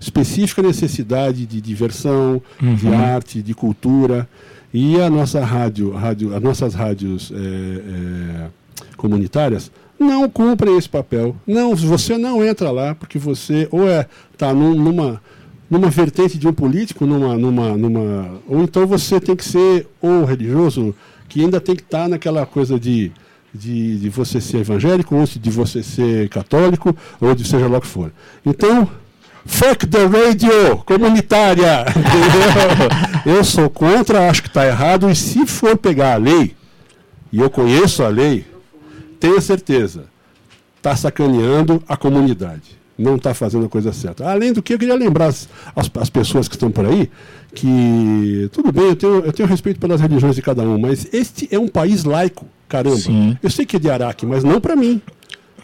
[0.00, 2.40] específica necessidade de diversão,
[2.76, 4.28] de arte, de cultura.
[4.72, 8.46] E a nossa rádio, rádio as nossas rádios é, é,
[8.96, 11.36] comunitárias não cumprem esse papel.
[11.46, 14.06] Não, você não entra lá porque você ou é
[14.38, 15.20] tá num- numa
[15.70, 20.24] numa vertente de um político, numa, numa, numa, ou então você tem que ser ou
[20.24, 20.94] religioso,
[21.28, 23.10] que ainda tem que estar naquela coisa de,
[23.54, 27.80] de, de você ser evangélico, ou de você ser católico, ou de seja lá o
[27.80, 28.12] que for.
[28.44, 28.90] Então,
[29.46, 31.84] fuck the radio comunitária!
[33.24, 36.54] Eu sou contra, acho que está errado, e se for pegar a lei,
[37.32, 38.44] e eu conheço a lei,
[39.18, 40.04] tenha certeza,
[40.76, 42.78] está sacaneando a comunidade.
[42.96, 44.30] Não está fazendo a coisa certa.
[44.30, 47.10] Além do que, eu queria lembrar as, as, as pessoas que estão por aí
[47.54, 51.48] que, tudo bem, eu tenho, eu tenho respeito pelas religiões de cada um, mas este
[51.50, 52.96] é um país laico, caramba.
[52.96, 53.38] Sim.
[53.42, 55.00] Eu sei que é de Araque, mas não para mim.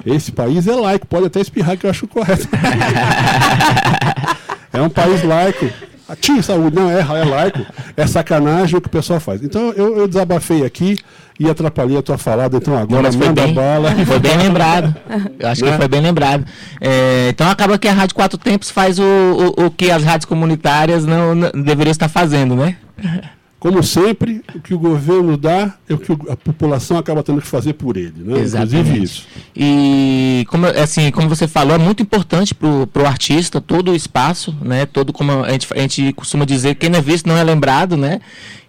[0.07, 2.49] Esse país é laico, pode até espirrar que eu acho correto.
[4.73, 5.69] é um país laico.
[6.17, 7.65] Tinha saúde, não, é, é laico,
[7.97, 9.43] é sacanagem o que o pessoal faz.
[9.43, 10.97] Então eu, eu desabafei aqui
[11.39, 13.91] e atrapalhei a tua falada, então agora foi manda bem, bala.
[14.05, 14.95] foi bem lembrado.
[15.39, 15.71] Eu acho Né?
[15.73, 16.45] que foi bem lembrado.
[16.81, 20.27] É, então acaba que a Rádio Quatro Tempos faz o, o, o que as rádios
[20.27, 22.77] comunitárias não, não deveriam estar fazendo, né?
[23.61, 27.43] Como sempre, o que o governo dá é o que o- a população acaba tendo
[27.43, 28.39] que fazer por ele, né?
[28.41, 29.03] Inclusive Exatamente.
[29.05, 29.27] isso.
[29.55, 34.57] E como assim, como você falou, é muito importante pro, pro artista todo o espaço,
[34.63, 34.87] né?
[34.87, 37.97] Todo como a gente, a gente costuma dizer, quem não é visto não é lembrado,
[37.99, 38.21] né?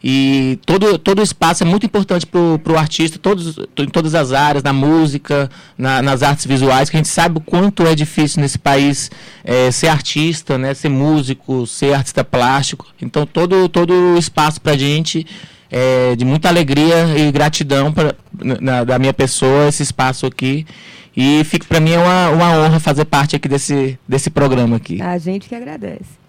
[0.04, 4.16] E todo, todo o espaço é muito importante pro, pro artista, todos, to- em todas
[4.16, 7.94] as áreas, na música, na- nas artes visuais, que a gente sabe o quanto é
[7.94, 9.12] difícil nesse país
[9.44, 10.74] eh, ser artista, né?
[10.74, 12.88] Ser músico, ser artista plástico.
[13.02, 15.26] Então todo, todo o espaço pra gente
[15.70, 18.14] é, de muita alegria e gratidão pra,
[18.60, 20.66] na- da minha pessoa, esse espaço aqui.
[21.16, 25.02] E fica para mim é uma, uma honra fazer parte aqui desse, desse programa aqui.
[25.02, 26.20] A gente que agradece.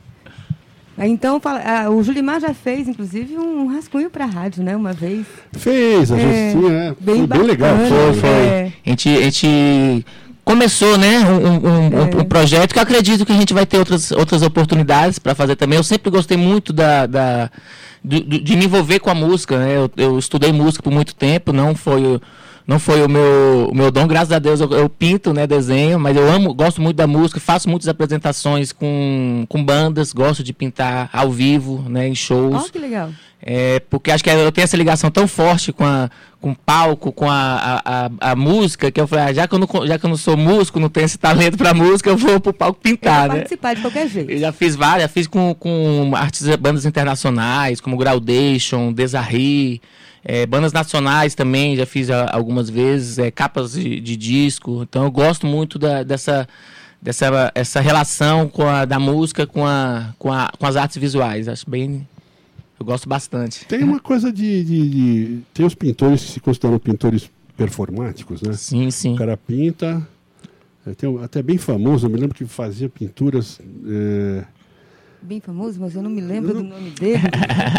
[0.98, 4.76] Então, fala- ah, o Julimar já fez, inclusive, um rascunho para a rádio, né?
[4.76, 5.24] Uma vez.
[5.52, 6.20] Fez, a É,
[6.52, 7.76] gente tinha, bem foi bem legal.
[7.78, 8.28] Foi, foi.
[8.28, 8.72] é.
[8.86, 10.06] A gente, a gente
[10.52, 12.20] começou, né, um, um- É.
[12.22, 15.56] um projeto que eu acredito que a gente vai ter outras, outras oportunidades para fazer
[15.56, 15.76] também.
[15.78, 17.50] Eu sempre gostei muito da, da-
[18.04, 19.76] do- de me envolver com a música, né?
[19.76, 22.20] Eu, eu estudei música por muito tempo, não foi
[22.66, 25.98] não foi o meu, o meu dom, graças a Deus eu, eu pinto, né, desenho,
[25.98, 30.52] mas eu amo, gosto muito da música, faço muitas apresentações com, com bandas, gosto de
[30.52, 32.64] pintar ao vivo, né, em shows.
[32.66, 33.10] Ó, que legal.
[33.44, 36.08] É, porque acho que eu tenho essa ligação tão forte com, a,
[36.40, 39.54] com o palco, com a, a, a, a música, que eu falei, ah, já, que
[39.56, 42.16] eu não, já que eu não sou músico, não tenho esse talento pra música, eu
[42.16, 43.40] vou pro palco pintar, pra né?
[43.40, 44.30] participar de qualquer jeito.
[44.30, 49.82] Eu já fiz várias, fiz com, com artistas, bandas internacionais, como Graudation, Desarri,
[50.24, 54.82] é, bandas nacionais também, já fiz a- algumas vezes, é, capas de, de disco.
[54.82, 56.48] Então eu gosto muito da- dessa,
[57.00, 61.48] dessa essa relação com a, da música com, a, com, a, com as artes visuais.
[61.48, 62.06] Acho bem.
[62.78, 63.64] Eu gosto bastante.
[63.66, 68.52] Tem uma coisa de, de- de- Tem os pintores que se consideram pintores performáticos, né?
[68.54, 69.14] Sim, sim.
[69.14, 70.06] O cara pinta.
[70.86, 73.60] é, tem um, até bem famoso, eu me lembro que fazia pinturas.
[73.88, 74.44] é,
[75.22, 77.22] Bem famoso, mas eu não me lembro do nome dele.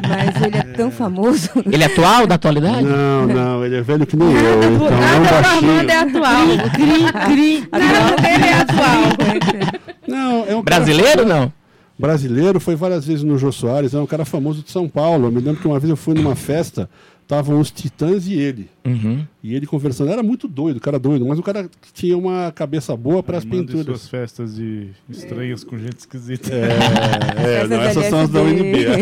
[0.08, 1.50] mas ele é tão famoso.
[1.70, 2.84] Ele é atual, da atualidade?
[2.84, 4.64] Não, não, ele é velho que nem eu.
[4.64, 6.48] Então é Nada do Armando é atual.
[6.74, 7.70] Cri, cri.
[7.70, 9.84] Nada dele é atual.
[10.08, 11.52] Não, é um cara Brasileiro não?
[11.98, 15.28] brasileiro, foi várias vezes no Jô Soares, é um cara famoso de São Paulo.
[15.28, 16.90] Eu me lembro que uma vez eu fui numa festa,
[17.24, 18.70] estavam os Titãs e ele.
[18.86, 19.26] Uhum.
[19.42, 22.96] E ele conversando, era muito doido, o cara doido, mas o cara tinha uma cabeça
[22.96, 23.86] boa para as pinturas.
[23.86, 26.54] suas festas de estranhas com gente esquisita.
[26.54, 26.68] É,
[27.64, 28.42] Essas não, essas são as da.
[28.42, 28.86] UNB.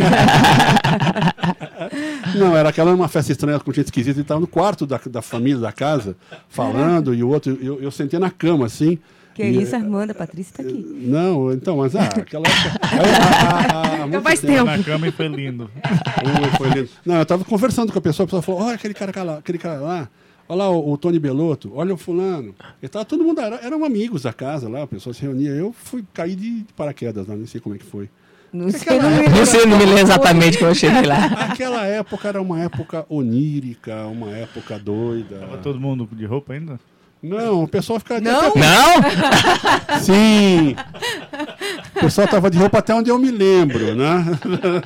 [2.35, 4.17] Não, era aquela uma festa estranha com gente esquisita.
[4.17, 6.15] Ele estava no quarto da, da família, da casa,
[6.47, 8.97] falando, e o outro, eu, eu sentei na cama, assim.
[9.41, 10.85] Que e- isso, a Patrícia está aqui.
[11.01, 12.79] Não, então, mas ah, aquela época.
[12.81, 14.65] a- a- a- há muito faz tempo.
[14.65, 15.69] Na cama e foi lindo.
[15.73, 16.89] Ui, foi lindo.
[17.05, 19.57] Não, eu tava conversando com a pessoa, a pessoa falou: olha aquele cara lá, aquele
[19.57, 20.09] cara lá.
[20.49, 22.53] Olha lá o, o Tony Belotto, olha o fulano.
[22.83, 25.51] E tava todo mundo, era, eram amigos da casa lá, a pessoa se reunia.
[25.51, 28.09] Eu fui cair de paraquedas lá, nem sei como é que foi.
[28.51, 31.25] Não sei, não me Não sei, não me lembro exatamente como eu cheguei lá.
[31.49, 35.37] Aquela época era uma época onírica, uma época doida.
[35.37, 36.77] Tava todo mundo de roupa ainda?
[37.23, 38.19] Não, o pessoal ficava.
[38.19, 38.41] Não?
[38.55, 39.01] Não?
[40.01, 40.75] Sim!
[41.95, 44.25] O pessoal tava de roupa até onde eu me lembro, né?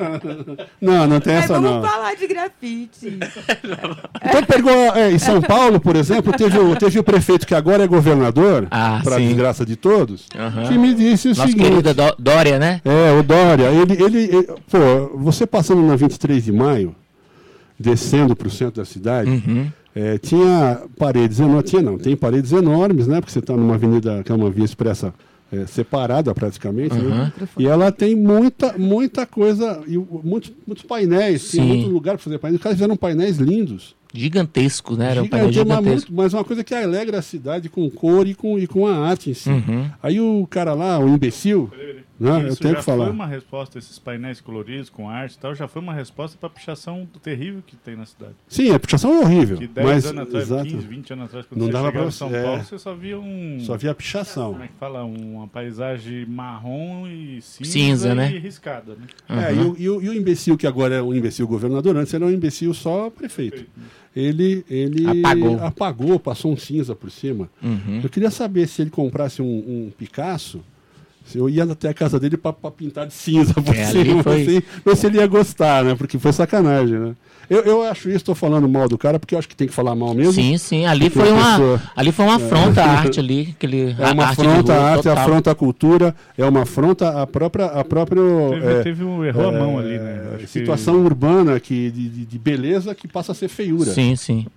[0.82, 1.82] Não, não tem Mas essa vamos não.
[1.82, 3.20] falar de grafite.
[4.28, 4.72] Então pegou.
[4.96, 8.68] é, em São Paulo, por exemplo, teve o, teve o prefeito que agora é governador,
[8.72, 10.68] Ah, para desgraça de todos, Aham.
[10.68, 11.64] que me disse o Nosso seguinte.
[11.70, 12.82] querido Dó- Dória, né?
[12.84, 16.96] É, o Dória, ele, ele, ele- Pô, você passando na 23 de maio,
[17.80, 19.72] descendo para o centro da cidade, Uhum.
[19.96, 21.70] É, tinha paredes enormes.
[21.70, 23.22] Tinha não, tem paredes enormes, né?
[23.22, 25.14] Porque você está numa avenida, que é uma via expressa
[25.52, 27.32] é, separada praticamente, né?
[27.58, 31.68] E ela tem muita, muita coisa, e muitos, muitos painéis, tem Sim.
[31.68, 32.60] muito lugar para fazer painéis.
[32.60, 33.96] Os caras fizeram painéis lindos.
[34.20, 35.12] Gigantesco, né?
[35.12, 35.90] Era um painel mas, gigantesco.
[36.12, 38.96] muito- mas uma coisa que alegra a cidade com cor e com, e com a
[38.98, 39.50] arte em si.
[39.50, 39.90] Uhum.
[40.02, 41.72] Aí o cara lá, o imbecil,
[42.20, 42.44] né?
[42.44, 43.06] eu Isso tenho já que falar.
[43.06, 46.48] foi uma resposta, esses painéis coloridos com arte e tal, já foi uma resposta para
[46.48, 48.34] a pichação terrível que tem na cidade.
[48.48, 49.58] Sim, a pichação é horrível.
[49.58, 52.06] Que 10 mas, anos atrás, exato, 15, 20 anos atrás, quando Não você dava chegava
[52.06, 52.44] pra em São você- é.
[52.44, 53.58] Paulo, você só via um...
[53.62, 54.52] só via a pichação.
[54.54, 55.04] Como é que fala?
[55.04, 58.32] Uma paisagem marrom e cinza, Cinza, né?
[58.34, 59.08] e riscada, né?
[59.50, 62.14] É, e, o, e o- e o imbecil, que agora é um imbecil governador, antes
[62.14, 63.66] era um imbecil só prefeito.
[64.16, 65.60] Ele, ele Apagou.
[65.60, 67.50] apagou, passou um cinza por cima.
[67.62, 68.00] Uhum.
[68.02, 70.62] Eu queria saber se ele comprasse um, um Picasso,
[71.34, 74.62] Eu ia até a casa dele para pintar de cinza por É, cima, foi- assim,
[74.86, 75.96] ver se ele ia gostar, né?
[75.96, 77.16] Porque foi sacanagem, né?
[77.48, 79.74] Eu, eu acho isso, estou falando mal do cara, porque eu acho que tem que
[79.74, 80.34] falar mal mesmo.
[80.34, 84.12] Sim, sim, ali foi uma, pessoa- ali foi uma afronta à arte ali, aquele É
[84.12, 85.18] uma afronta à arte, total.
[85.24, 87.66] afronta à cultura, é uma afronta à própria.
[87.68, 90.22] À própria Teve, é, teve um errou a mão é, ali, né?
[90.36, 93.92] Acho que- situação urbana que, de- de beleza que passa a ser feiura.
[93.92, 94.48] Sim, sim.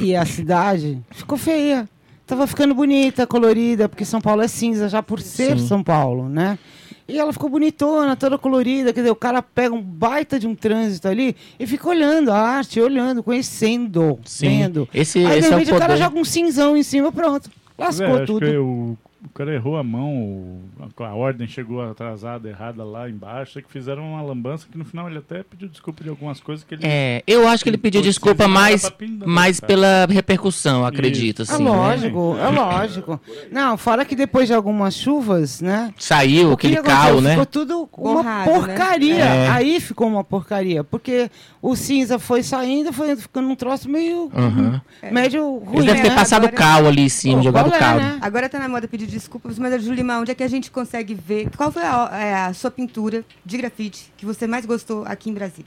[0.00, 1.86] E a cidade ficou feia.
[2.26, 5.66] Tava ficando bonita, colorida, porque São Paulo é cinza já por ser Sim.
[5.66, 6.58] São Paulo, né?
[7.06, 8.92] E ela ficou bonitona, toda colorida.
[8.92, 12.38] Quer dizer, o cara pega um baita de um trânsito ali e fica olhando a
[12.38, 14.48] arte, olhando, conhecendo, Sim.
[14.48, 14.88] vendo.
[14.94, 17.50] Esse, Aí, de esse é o repente, o cara joga um cinzão em cima, pronto.
[17.76, 18.46] É, Lascou acho tudo.
[18.46, 20.60] que o, o cara errou a mão, o-
[21.04, 25.08] a, ordem chegou atrasada, errada lá embaixo, é que fizeram uma lambança que no final
[25.08, 26.82] ele até pediu desculpa de algumas coisas que ele.
[26.86, 28.90] É, eu acho que ele pediu desculpa mais,
[29.26, 31.64] mais pela repercussão, acredito, É assim.
[31.64, 31.70] né?
[31.70, 33.20] lógico, é lógico.
[33.50, 35.92] Não, fora que depois de algumas chuvas, né?
[35.98, 37.30] Saiu O que aquele cal, né?
[37.30, 38.54] Ficou tudo uma Borrado, né?
[38.58, 39.24] porcaria.
[39.24, 39.48] É.
[39.50, 40.84] Aí ficou uma porcaria.
[40.84, 41.30] Porque
[41.62, 44.80] o cinza foi saindo, foi ficando um troço meio Uhum.
[45.12, 45.78] médio ruim.
[45.78, 46.14] Ele deve ter né?
[46.14, 47.96] passado agora- cal ali em cima, jogado qual é, cal.
[47.98, 48.18] né?
[48.20, 51.48] Agora tá na moda pedir desculpas, mas Julimar, onde é que a gente consegue ver?
[51.56, 55.34] Qual foi a, é, a sua pintura de grafite que você mais gostou aqui em
[55.34, 55.66] Brasília?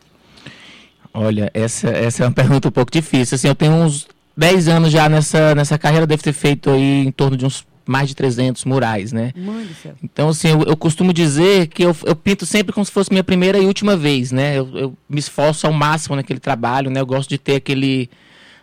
[1.13, 3.35] Olha, essa, essa é uma pergunta um pouco difícil.
[3.35, 7.11] Assim, eu tenho uns 10 anos já nessa, nessa carreira, devo ter feito aí em
[7.11, 9.31] torno de uns mais de 300 murais, né?
[9.35, 9.95] Mãe do céu.
[10.03, 13.23] Então, assim, eu, eu costumo dizer que eu, eu pinto sempre como se fosse minha
[13.23, 14.59] primeira e última vez, né?
[14.59, 16.99] Eu, eu me esforço ao máximo naquele trabalho, né?
[16.99, 18.09] Eu gosto de ter aquele,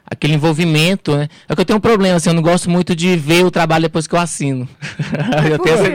[0.05, 1.29] aquele envolvimento, né?
[1.49, 3.83] É que eu tenho um problema, assim, eu não gosto muito de ver o trabalho
[3.83, 4.69] depois que eu assino.
[5.51, 5.89] eu, tenho essa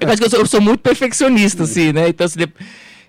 [0.00, 2.08] eu acho que eu sou, eu sou muito perfeccionista, assim, né?
[2.08, 2.48] Então, assim, de-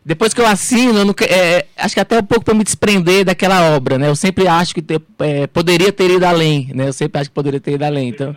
[0.05, 2.63] depois que eu assino, eu não que- é, acho que até um pouco para me
[2.63, 4.07] desprender daquela obra, né?
[4.07, 6.87] Eu sempre acho que ter- é, poderia ter ido além, né?
[6.87, 8.35] Eu sempre acho que poderia ter ido além, então...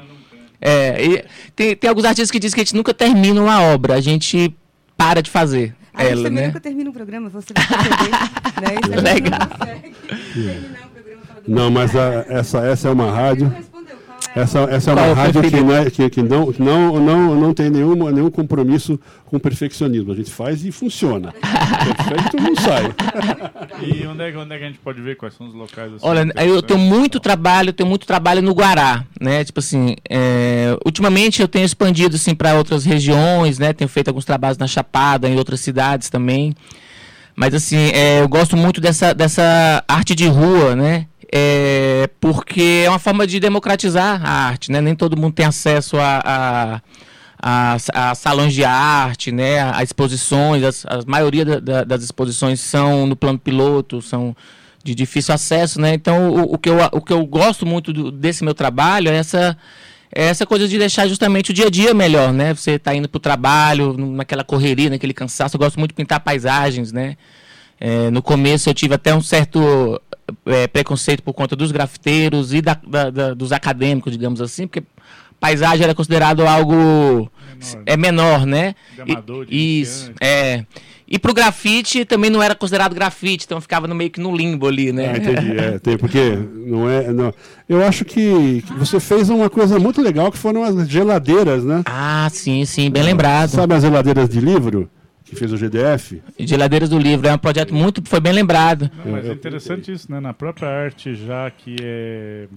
[0.63, 1.25] É, e
[1.57, 4.55] tem, tem alguns artistas que dizem que a gente nunca termina uma obra, a gente
[4.95, 6.47] para de fazer A gente ela, também né?
[6.49, 8.11] nunca termina um programa, você vai perceber.
[8.11, 8.75] né?
[8.85, 9.39] Isso gente Legal.
[9.41, 9.95] não consegue
[10.35, 10.90] terminar
[11.47, 13.53] Não, mas a- essa, essa é uma rádio.
[13.67, 13.71] É.
[14.33, 15.67] Essa, essa é uma rádio que, preferido?
[15.73, 20.13] não, é- que, que não, não, não, não tem nenhuma, nenhum compromisso com o perfeccionismo.
[20.13, 21.35] A gente faz e funciona.
[21.43, 22.85] Perfeito não sai.
[23.83, 25.95] E onde é, que- onde é que a gente pode ver quais são os locais
[25.95, 26.07] assim?
[26.07, 29.43] Olha, eu tenho muito trabalho, eu tenho muito trabalho no Guará, né?
[29.43, 33.73] Tipo assim, é, ultimamente eu tenho expandido assim para outras regiões, né?
[33.73, 36.55] Tenho feito alguns trabalhos na Chapada, em outras cidades também.
[37.35, 41.07] Mas assim, é, eu gosto muito dessa, dessa arte de rua, né?
[41.33, 44.81] É, porque é uma forma de democratizar a arte, né?
[44.81, 46.81] Nem todo mundo tem acesso a, a,
[47.41, 49.61] a, a salões de arte, né?
[49.73, 54.35] A, exposições, as, a maioria da- da- das exposições são no plano piloto, são
[54.83, 55.95] de difícil acesso, né?
[55.95, 59.17] Então, o, o que, eu, o que eu gosto muito do- desse meu trabalho é
[59.17, 59.57] essa,
[60.13, 62.53] é essa coisa de deixar justamente o dia a dia melhor, né?
[62.55, 65.55] Você está indo para o trabalho, naquela correria, naquele cansaço.
[65.57, 67.17] Eu gosto muito de pintar paisagens, né?
[67.79, 70.01] É, no começo eu tive até um certo
[70.47, 74.83] é, preconceito por conta dos grafiteiros e da- da- da- dos acadêmicos, digamos assim, porque
[75.39, 77.83] paisagem era considerado algo Menor.
[77.87, 78.75] é menor, né?
[78.95, 80.65] De amador, de E- isso, é.
[81.13, 84.69] E pro grafite também não era considerado grafite, então ficava no meio que no limbo
[84.69, 85.11] ali, né?
[85.13, 85.59] Ah, entendi.
[85.59, 87.13] É, tem, porque não é.
[87.13, 87.35] Não.
[87.69, 91.83] Eu acho que, que você fez uma coisa muito legal que foram as geladeiras, né?
[91.85, 93.49] Ah, sim, sim, bem lembrado.
[93.51, 94.89] Sabe as geladeiras de livro
[95.31, 96.21] que fez o GDF?
[96.39, 98.91] Geladeiras do Livro, é um projeto muito, foi bem lembrado.
[99.05, 100.19] Não, mas é interessante isso, né?
[100.19, 102.49] Na própria arte, já que é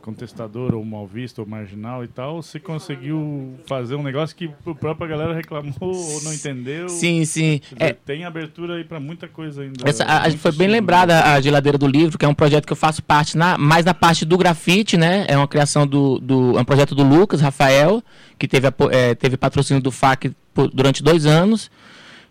[0.00, 4.74] contestador ou mal visto ou marginal e tal, você conseguiu fazer um negócio que a
[4.74, 6.88] própria galera reclamou ou não entendeu.
[6.88, 7.58] Sim, sim.
[7.58, 9.88] Quer dizer, É, Tem abertura aí pra muita coisa ainda.
[9.88, 12.72] Essa, a, a foi bem lembrada a geladeira do livro, que é um projeto que
[12.72, 15.24] eu faço parte na, mais na parte do grafite, né?
[15.28, 18.02] É uma criação do, do é um projeto do Lucas Rafael,
[18.38, 21.70] que teve, é, teve patrocínio do FAC por- durante dois anos.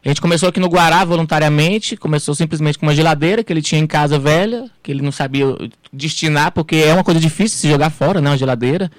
[0.03, 3.81] A gente começou aqui no Guará voluntariamente, começou simplesmente com uma geladeira que ele tinha
[3.81, 5.45] em casa velha, que ele não sabia
[5.91, 8.29] destinar, porque é uma coisa difícil se jogar fora, né?
[8.29, 8.89] Uma geladeira.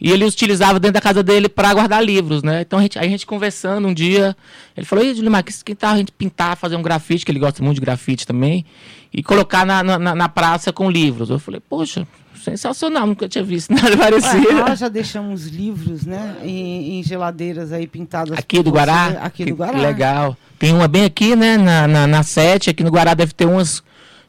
[0.00, 2.60] E ele utilizava dentro da casa dele para guardar livros, né?
[2.62, 4.34] Então a gente, aí a gente conversando um dia,
[4.76, 7.40] ele falou: Ei, Julimar, que, que tal a gente pintar, fazer um grafite, que ele
[7.40, 8.64] gosta muito de grafite também,
[9.12, 11.30] e colocar na, na- na praça com livros?
[11.30, 12.06] Eu falei: Poxa,
[12.50, 14.52] sensacional, nunca tinha visto nada parecido.
[14.52, 16.36] nós já deixamos livros, né?
[16.42, 18.38] Em, em geladeiras aí pintadas.
[18.38, 19.06] Aqui do você, Guará?
[19.22, 19.78] Aqui Que do Guará.
[19.78, 20.36] Legal.
[20.58, 21.56] Tem uma bem aqui, né?
[21.56, 23.82] Na, na, na 7, aqui no Guará deve ter umas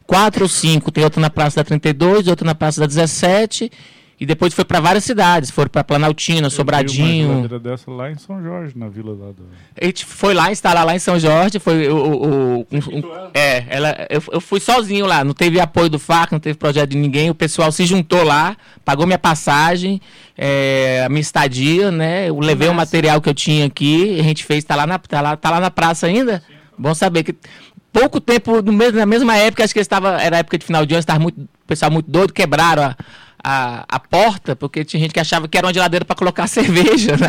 [0.05, 0.91] quatro ou cinco.
[0.91, 3.71] Tem outra na Praça da 32, outra na Praça da 17
[4.19, 7.27] E depois foi para várias cidades, foram para Planaltina, Eu Sobradinho.
[7.29, 9.47] geladeira dessa lá em São Jorge, na vila lá do...
[9.81, 12.25] A gente foi lá instalar lá em São Jorge, foi o, o-
[12.59, 16.33] o- um- um- é, ela, eu, eu fui sozinho lá, não teve apoio do FAC,
[16.33, 20.01] não teve projeto de ninguém, o pessoal se juntou lá, pagou minha passagem,
[20.37, 22.27] é, a minha estadia, né?
[22.27, 25.21] Eu levei o material que eu tinha aqui, a gente fez, tá lá na, tá
[25.21, 26.43] lá, tá lá na praça ainda.
[26.77, 27.33] Bom saber que
[27.93, 30.93] pouco tempo, no mesmo, na mesma época, acho que estava, era época de final de
[30.93, 32.95] ano, estava muito, o pessoal muito doido, quebraram a,
[33.43, 37.15] a, a porta, porque tinha gente que achava que era uma geladeira para colocar cerveja.
[37.17, 37.27] Né?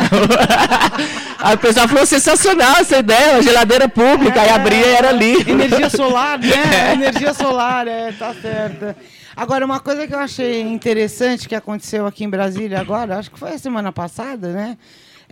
[1.39, 5.49] aí o pessoal falou, sensacional essa ideia, uma geladeira pública, aí abria e era ali.
[5.49, 6.93] Energia solar, né?
[6.93, 8.95] Energia solar, é, tá certa.
[9.35, 13.39] Agora, uma coisa que eu achei interessante que aconteceu aqui em Brasília agora, acho que
[13.39, 14.77] foi a semana passada, né?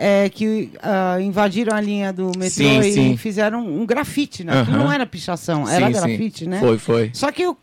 [0.01, 3.17] É que ah, invadiram a linha do metrô Sim, e sim.
[3.17, 4.53] fizeram um grafite, né?
[4.53, 4.77] Aham.
[4.77, 6.57] não era pichação, era Sim, grafite, né?
[6.61, 7.11] Foi, foi.
[7.13, 7.53] Só que o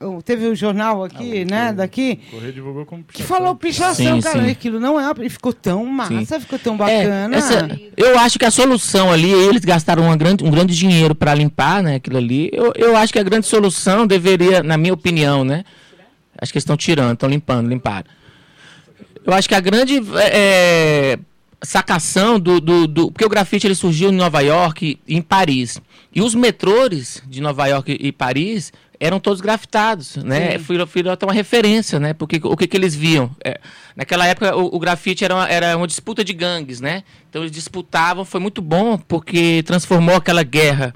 [0.00, 4.20] o- teve o jornal aqui, né, daqui, O Correio divulgou como que falou pichação, Sim,
[4.20, 4.44] cara.
[4.44, 4.50] sim.
[4.50, 5.10] Aquilo não é.
[5.22, 7.36] E ficou tão massa, ficou tão É, bacana.
[7.36, 11.34] essa- eu acho que a solução ali, eles gastaram uma grande, um grande dinheiro para
[11.34, 12.50] limpar né, aquilo ali.
[12.52, 15.64] Eu, eu acho que a grande solução deveria, na minha opinião, né?
[16.38, 18.04] Acho que eles estão tirando, estão limpando, limparam.
[19.24, 21.18] Eu acho que a grande é,
[21.62, 25.80] sacação do, do, do- Porque o grafite ele surgiu em Nova York e em Paris.
[26.14, 30.58] E os metrôs de Nova York e Paris eram todos grafitados, né?
[30.58, 32.14] Fui, fui até uma referência, né?
[32.14, 33.30] Porque o que, que eles viam?
[33.44, 33.60] É,
[33.94, 37.02] naquela época o, o grafite era uma, era uma disputa de gangues, né?
[37.28, 40.94] Então eles disputavam, foi muito bom porque transformou aquela guerra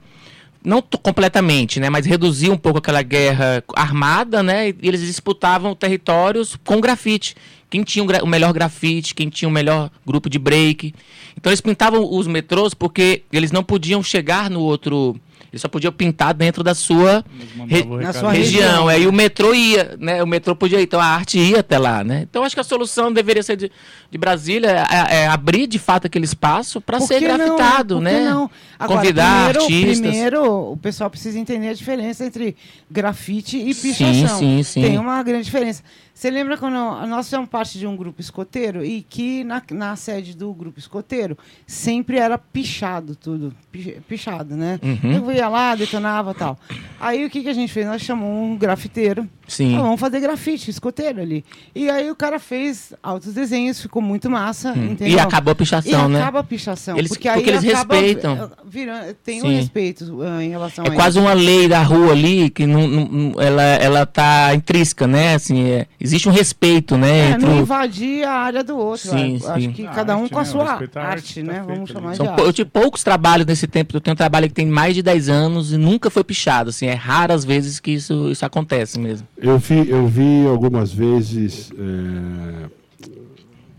[0.63, 6.57] não completamente, né, mas reduziu um pouco aquela guerra armada, né, e eles disputavam territórios
[6.65, 7.35] com grafite.
[7.71, 10.93] Quem tinha o melhor grafite, quem tinha o melhor grupo de break.
[11.37, 15.19] Então eles pintavam os metrôs porque eles não podiam chegar no outro,
[15.53, 17.25] eles só podiam pintar dentro da sua
[17.69, 18.87] re- sua região.
[18.89, 20.23] Aí o metrô ia, né?
[20.23, 22.27] O metrô podia ir, então a arte ia até lá, né?
[22.29, 23.71] Então acho que a solução deveria ser de,
[24.11, 27.37] de Brasília é, é abrir de fato aquele espaço para ser não?
[27.37, 28.25] grafitado, que né?
[28.31, 28.51] não?
[28.79, 29.99] Agora, Convidar primeiro, artistas.
[30.09, 32.57] Primeiro, o pessoal precisa entender a diferença entre
[32.91, 34.39] grafite e pichação.
[34.39, 34.83] sim, sim.
[34.83, 35.83] Tem uma grande diferença.
[36.21, 36.75] Você lembra quando
[37.07, 41.35] nós somos parte de um grupo escoteiro e que na, na sede do grupo escoteiro
[41.67, 44.79] sempre era pichado tudo, pi- pichado, né?
[44.83, 45.13] Uhum.
[45.15, 46.59] Eu ia lá, detonava tal.
[47.01, 47.87] Aí o que, que a gente fez?
[47.87, 49.27] Nós chamamos um grafiteiro.
[49.49, 49.77] Sim.
[49.77, 51.43] Ah, vamos fazer grafite, escoteiro ali.
[51.75, 55.09] E aí o cara fez altos desenhos, ficou muito massa, entendeu?
[55.09, 55.17] Hum.
[55.17, 56.21] E acabou a pichação, e né?
[56.21, 56.97] acaba a pichação.
[56.99, 58.53] Eles- porque, porque eles respeitam.
[58.65, 59.55] Virando, tem um Sim.
[59.57, 61.27] respeito ah, em relação É a quase isso.
[61.27, 65.35] uma lei da rua ali que não- não- ela, ela tá intrínseca, né?
[65.35, 67.19] Assim, é- existe um respeito, né?
[67.19, 69.09] É, entre não invadir a área do outro.
[69.11, 69.73] Sim, eu Acho sim.
[69.73, 71.55] que A cada um arte, com a sua arte, arte né?
[71.55, 72.11] tá Vamos chamar ali.
[72.13, 72.57] de São pou- eu arte.
[72.57, 73.97] tive poucos trabalhos nesse tempo.
[73.97, 76.71] Eu tenho um trabalho que tem mais de 10 anos e nunca foi pichado.
[76.71, 79.27] Assim, é raras vezes que isso, isso acontece mesmo.
[79.37, 82.69] Eu vi, eu vi algumas vezes é,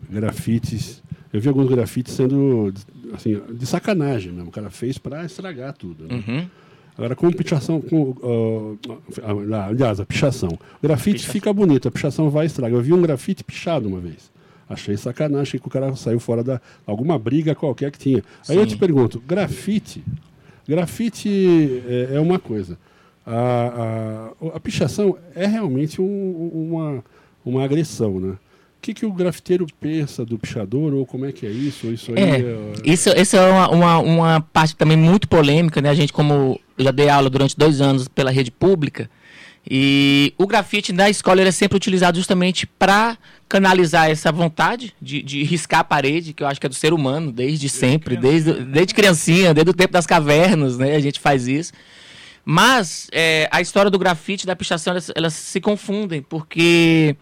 [0.10, 1.02] grafites.
[1.34, 2.74] Eu vi alguns grafites sendo
[3.14, 4.50] assim, de sacanagem mesmo.
[4.50, 6.06] O cara fez para estragar tudo.
[6.08, 6.16] né?
[6.28, 6.48] Uhum.
[6.98, 8.78] Agora, com pichação, com,
[9.54, 10.50] ah, aliás, a pichação.
[10.50, 12.78] O grafite fica bonito, a pichação vai estragar.
[12.78, 14.30] Eu vi um grafite pichado uma vez.
[14.70, 18.24] Achei sacanagem, achei que o cara saiu fora da alguma briga qualquer que tinha.
[18.48, 18.70] Aí eu Sim.
[18.70, 20.04] te pergunto, grafite,
[20.68, 22.78] grafite é, é uma coisa.
[23.26, 27.04] A, a, a pichação é realmente um- uma,
[27.46, 28.34] uma agressão, né?
[28.82, 31.86] O que, que o grafiteiro pensa do pichador, ou como é que é isso?
[31.86, 35.80] Ou isso aí É, é- isso, isso é uma, uma, uma parte também muito polêmica,
[35.80, 35.90] né?
[35.92, 39.08] A gente, como eu já dei aula durante dois anos pela rede pública,
[39.70, 45.44] e o grafite na escola é sempre utilizado justamente para canalizar essa vontade de, de
[45.44, 48.96] riscar a parede, que eu acho que é do ser humano, desde sempre, desde, desde
[48.96, 50.96] criancinha, desde o tempo das cavernas, né?
[50.96, 51.72] A gente faz isso.
[52.44, 57.16] Mas é, a história do grafite e da pichação, elas, elas se confundem, porque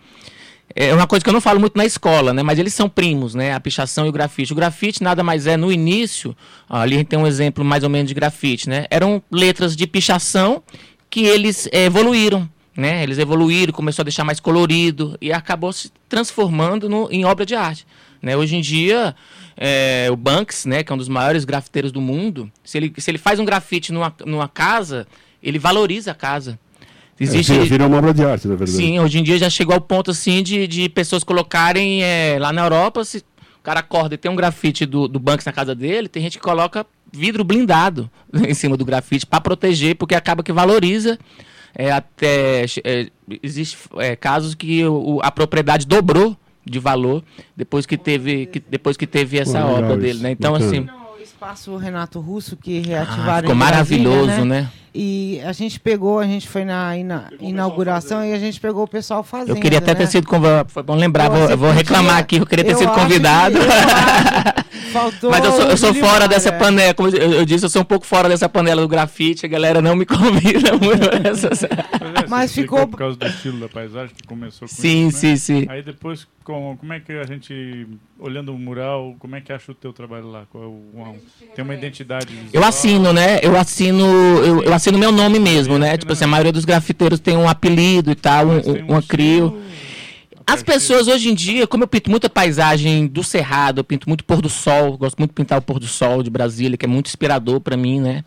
[0.76, 2.43] é uma coisa que eu não falo muito na escola, né?
[2.43, 3.53] Mas eles são primos, né?
[3.53, 4.53] A pichação e o grafite.
[4.53, 6.36] O grafite nada mais é, no início,
[6.70, 8.86] ali a gente tem um exemplo mais ou menos de grafite, né?
[8.89, 10.61] Eram letras de pichação
[11.09, 12.47] que eles eh, evoluíram,
[12.78, 13.01] né?
[13.03, 17.55] Eles evoluíram, começou a deixar mais colorido e acabou se transformando no- em obra de
[17.55, 17.86] arte.
[18.22, 18.36] Né?
[18.38, 19.15] Hoje em dia,
[19.57, 23.09] eh, o Banks, né, que é um dos maiores grafiteiros do mundo, se ele, se
[23.09, 25.07] ele faz um grafite numa, numa casa,
[25.41, 26.59] ele valoriza a casa.
[27.20, 28.72] Existe, É, vira uma obra de arte, na verdade.
[28.78, 32.53] Sim, hoje em dia já chegou ao ponto assim de, de pessoas colocarem eh, lá
[32.53, 33.24] na Europa, se o
[33.63, 36.43] cara acorda e tem um grafite do, do Banks na casa dele, tem gente que
[36.43, 38.09] coloca vidro blindado
[38.47, 41.20] em cima do grafite para proteger, porque acaba que valoriza.
[41.76, 43.09] eh, até eh,
[43.43, 47.24] existe eh, casos que o- a propriedade dobrou de valor
[47.55, 50.32] depois que teve, que, depois que teve essa legal obra dele, né?
[50.32, 50.88] Então assim,
[51.39, 54.67] espaço Renato Russo que ah, reativaram ficou em Brasília, maravilhoso, né?
[54.93, 58.87] E a gente pegou, a gente foi na ina- inauguração e a gente pegou o
[58.87, 59.55] pessoal fazendo.
[59.55, 59.99] Eu queria até né?
[59.99, 60.69] ter sido convidado.
[60.69, 63.57] Foi bom lembrar, vou, eu vou podia- reclamar aqui, eu queria ter eu sido convidado.
[63.57, 66.51] que- eu acho que Faltou Mas eu sou, eu sou fora dessa é.
[66.51, 69.49] panela, como eu, eu disse, eu sou um pouco fora dessa panela do grafite, a
[69.49, 71.67] galera não me convida muito é, você
[72.27, 75.35] Mas explicou ficou- por causa do estilo da paisagem que começou com Sim, isso, né?
[75.35, 75.65] sim, sim.
[75.69, 77.87] Aí depois, com, como é que a gente,
[78.19, 80.43] olhando o mural, como é que acha o teu trabalho lá?
[80.51, 80.67] Qual é
[80.97, 81.15] uma-
[81.55, 82.63] tem uma identidade Eu visual?
[82.69, 83.39] assino, né?
[83.43, 84.05] Eu assino,
[84.43, 85.97] eu, eu assino meu nome mesmo, né?
[85.97, 88.51] Tipo assim, a maioria dos grafiteiros tem um apelido e tal, um,
[88.95, 89.61] um, estilo
[90.49, 94.23] As pessoas hoje em dia, como eu pinto muita paisagem do Cerrado, eu pinto muito
[94.23, 96.89] pôr do sol, gosto muito de pintar o pôr do sol de Brasília, que é
[96.89, 98.23] muito inspirador para mim, né?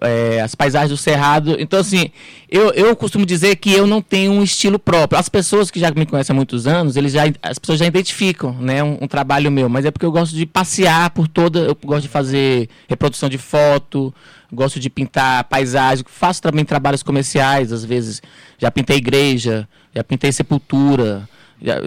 [0.00, 1.56] É, as paisagens do Cerrado.
[1.58, 2.10] Então, assim,
[2.50, 5.18] eu, eu costumo dizer que eu não tenho um estilo próprio.
[5.18, 8.54] As pessoas que já me conhecem há muitos anos, eles já, as pessoas já identificam
[8.54, 11.58] né, um, um trabalho meu, mas é porque eu gosto de passear por toda.
[11.58, 14.14] Eu gosto de fazer reprodução de foto,
[14.50, 18.22] gosto de pintar paisagem, faço também trabalhos comerciais, às vezes.
[18.58, 21.28] Já pintei igreja, já pintei sepultura.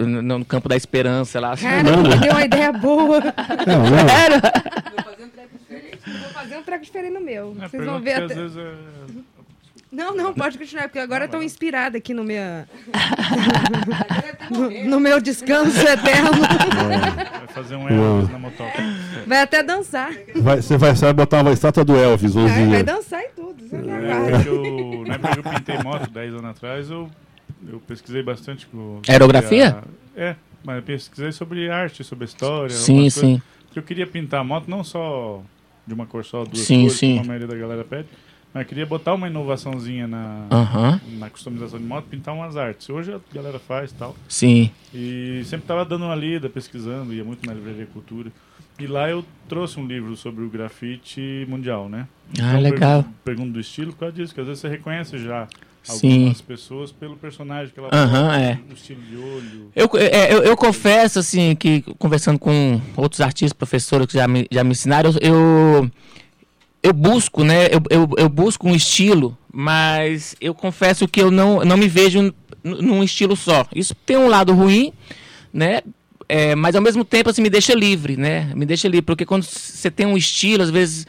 [0.06, 1.56] No, no campo da esperança lá.
[1.56, 3.20] Cara, me deu uma ideia boa.
[3.66, 3.90] Não, não.
[6.20, 7.56] Vou fazer um treco diferente no meu.
[7.60, 8.34] É, Vocês vão ver que até...
[8.34, 8.74] às vezes é-
[9.92, 12.42] Não, não, pode continuar, porque agora eu tô inspirada aqui no meu...
[14.50, 16.30] no, no meu descanso eterno.
[16.32, 18.82] vai fazer um Elvis na motoca.
[19.26, 20.12] Vai até dançar.
[20.36, 23.62] Vai- Você vai, botar uma estátua do Elvis, Vai, vai dançar e tudo.
[23.68, 27.08] Você época que eu, na época que eu pintei moto 10 anos atrás, eu,
[27.68, 28.66] eu pesquisei bastante.
[28.66, 29.78] com- Aerografia?
[30.16, 32.74] a- é, mas eu pesquisei sobre arte, sobre história.
[32.74, 33.20] Sim, sim.
[33.20, 35.42] coisas, Porque eu queria pintar a moto não só
[35.86, 37.10] de uma cor só, duas Sim, cores, sim.
[37.12, 38.08] como a maioria da galera pede,
[38.52, 40.46] mas queria botar uma inovaçãozinha na,
[41.18, 42.88] na customização de moto, pintar umas artes.
[42.90, 44.16] Hoje a galera faz tal.
[44.28, 44.70] Sim.
[44.92, 48.30] E sempre estava dando uma lida, pesquisando, ia muito na livraria Cultura.
[48.78, 52.08] E lá eu trouxe um livro sobre o grafite mundial, né?
[52.40, 53.02] Ah, eu legal.
[53.02, 55.46] pergun- Pergunto do estilo por causa disso, que às vezes você reconhece já
[55.82, 56.12] Sim.
[56.12, 58.58] algumas pessoas pelo personagem que ela Aham, bota, é.
[58.70, 59.72] o estilo de olho.
[59.74, 64.46] Eu, é, eu, eu confesso, assim, que conversando com outros artistas, professores que já me,
[64.50, 65.90] já me ensinaram, eu,
[66.82, 67.66] eu busco, né?
[67.66, 72.32] Eu, eu, eu busco um estilo, mas eu confesso que eu não, não me vejo
[72.62, 73.66] num estilo só.
[73.74, 74.92] Isso tem um lado ruim,
[75.52, 75.80] né?
[76.28, 78.52] É, mas ao mesmo tempo, assim, me deixa livre, né?
[78.54, 81.06] Me deixa livre, porque quando você tem um estilo, às vezes.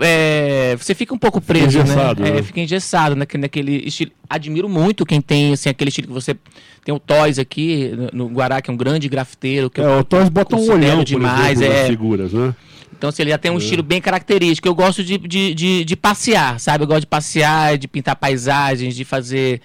[0.00, 2.28] É, você fica um pouco preso, engessado, né?
[2.28, 2.42] É, né?
[2.42, 4.10] fica engessado naquele, naquele estilo.
[4.28, 6.36] Admiro muito quem tem assim, aquele estilo que você.
[6.84, 9.70] Tem o Toys aqui, no, Guará, que é um grande grafiteiro.
[9.70, 11.86] Que eu É, o Toys bota um olhão, demais, exemplo, é.
[11.86, 12.54] figuras, né?
[12.96, 14.66] Então, assim, ele já tem um estilo bem característico.
[14.68, 16.84] Eu gosto de, de, de, de passear, sabe?
[16.84, 19.60] Eu gosto de passear, de pintar paisagens, de fazer,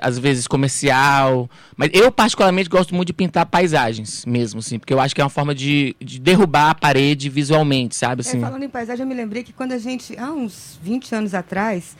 [0.00, 1.48] às vezes, comercial.
[1.76, 5.24] Mas eu, particularmente, gosto muito de pintar paisagens mesmo, assim, porque eu acho que é
[5.24, 8.22] uma forma de, de derrubar a parede visualmente, sabe?
[8.22, 8.40] É, Assim.
[8.40, 11.96] falando em paisagem, eu me lembrei que quando a gente, há uns 20 anos atrás,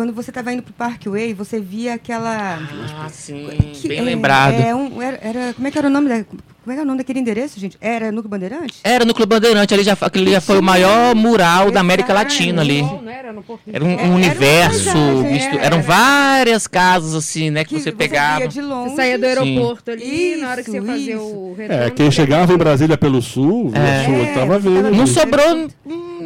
[0.00, 2.58] quando você estava indo pro Parkway, você via aquela.
[2.98, 4.54] Ah, sim, que- bem é, lembrado.
[4.54, 6.38] É um, era, era- como é que era o nome da, como
[6.68, 7.76] é que era o nome daquele endereço, gente?
[7.82, 8.78] Era Núcleo Bandeirante?
[8.82, 12.62] Era no Clube Bandeirante, ali já, aquele já foi o maior mural da América Latina
[12.62, 12.82] ali.
[13.06, 14.96] Era Porto Era um, É, um universo,
[15.30, 15.86] misto- é, eram era.
[15.86, 18.38] várias casas assim, né, que, você pegava.
[18.38, 18.90] via de longe.
[18.90, 21.20] Você saía do aeroporto ali, Isso, na hora que você ia fazer isso.
[21.22, 21.82] o retorno.
[21.84, 24.04] É, quem chegava em Brasília pelo sul, É.
[24.06, 24.90] sul, tava vendo.
[24.92, 25.68] Não sobrou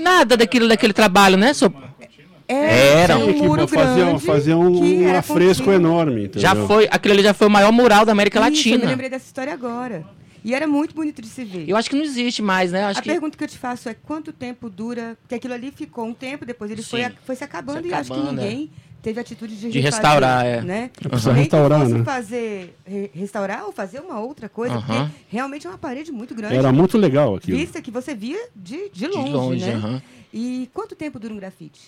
[0.01, 1.53] nada daquilo, daquele trabalho, né?
[1.55, 1.73] So-
[2.47, 3.15] Era.
[3.17, 4.25] tinha um Que muro fazia, grande.
[4.25, 6.25] fazia um, que um era afresco enorme.
[6.25, 6.43] Entendeu?
[6.43, 8.91] Já foi, aquilo ali já foi o maior mural da América Isso, eu me Latina.
[8.91, 10.05] lembrei dessa história agora.
[10.45, 11.67] E era muito bonito de se ver.
[11.67, 12.83] Eu acho que não existe mais, né?
[12.83, 15.17] Eu acho a que pergunta que eu te faço é quanto tempo dura?
[15.23, 17.13] Porque aquilo ali ficou um tempo, depois ele foi, Sim.
[17.25, 18.71] foi se acabando Se e acho que acabando, ninguém
[19.01, 20.61] teve atitude de, De refazer, restaurar, é.
[20.61, 20.91] Né?
[21.25, 22.05] Nem restaurar, que fosse né?
[22.05, 25.07] fazer, re- restaurar ou fazer uma outra coisa, Aham.
[25.07, 26.57] porque realmente é uma parede muito grande.
[26.57, 27.57] Era muito legal aquilo.
[27.57, 29.75] Vista que você via de, de de longe, longe, né?
[29.77, 30.03] aham.
[30.33, 31.81] E quanto tempo dura um grafite?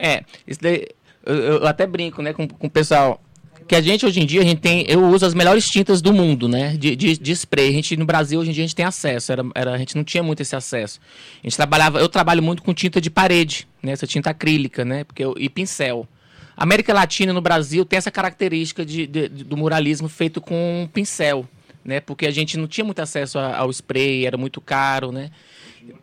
[0.00, 0.86] É, isso daí,
[1.26, 3.22] eu, eu até brinco, né, com, com o pessoal.
[3.68, 6.12] Que a gente hoje em dia, a gente tem, eu uso as melhores tintas do
[6.12, 7.68] mundo, né, de, de, de spray.
[7.68, 9.94] A gente, no Brasil, hoje em dia, a gente tem acesso, era, era, a gente
[9.94, 10.98] não tinha muito esse acesso.
[11.40, 15.04] A gente trabalhava, eu trabalho muito com tinta de parede, né, essa tinta acrílica, né,
[15.04, 16.08] porque eu, e pincel.
[16.56, 21.46] A América Latina, no Brasil, tem essa característica de, de- do muralismo feito com pincel,
[21.84, 25.30] né, porque a gente não tinha muito acesso a- ao spray, era muito caro, né.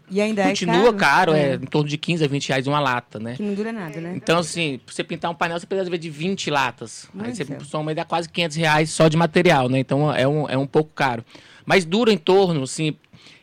[0.09, 1.55] E ainda Continua é caro, é.
[1.55, 3.35] em torno de 15 a 20 reais uma lata, né.
[3.35, 4.13] Que não dura nada, né?
[4.15, 7.09] Então, assim, pra você pintar um painel, você precisa ver de 20 latas.
[7.19, 9.79] Aí Meu você soma aí dá quase 500 reais só de material, né?
[9.79, 11.25] Então é um, é um pouco caro.
[11.65, 12.95] Mas dura em torno, assim,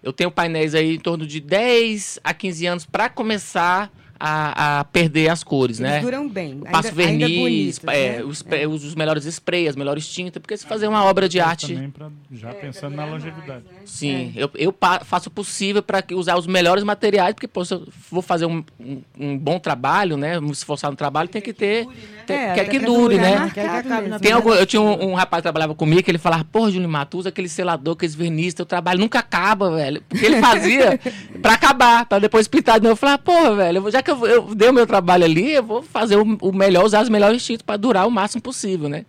[0.02, 3.92] eu tenho painéis aí em torno de 10 a 15 anos para começar
[4.26, 6.00] a, a perder as cores, Eles né?
[6.00, 6.52] duram bem.
[6.64, 8.24] Eu passo ainda, ainda verniz, bonitos, é, né?
[8.24, 11.40] os, eu uso os melhores sprays, as melhores tintas, porque se fazer uma obra de
[11.40, 13.64] arte, Também pra, já pensando na longevidade.
[13.84, 17.74] sim, eu, eu pa- faço o possível para usar os melhores materiais, porque pô, se
[17.74, 21.52] eu vou fazer um, um, um bom trabalho, né, me esforçar no trabalho, tem que
[21.52, 21.86] ter,
[22.26, 23.38] tem- É, quer que dure, né?
[23.38, 23.52] né?
[23.78, 26.44] Acabe na Tem algum, eu tinha um, um rapaz que trabalhava comigo que ele falava,
[26.44, 30.02] porra, Júlio Mato, usa aquele selador, aqueles verniz, teu trabalho nunca acaba, velho.
[30.08, 30.98] Porque ele fazia
[31.42, 32.92] pra acabar, pra depois pintar de novo.
[32.92, 35.52] Eu falava, porra, velho, eu já que eu, vou- eu dei o meu trabalho ali,
[35.52, 38.88] eu vou fazer o, o melhor, usar os melhores tintas pra durar o máximo possível,
[38.88, 39.04] né?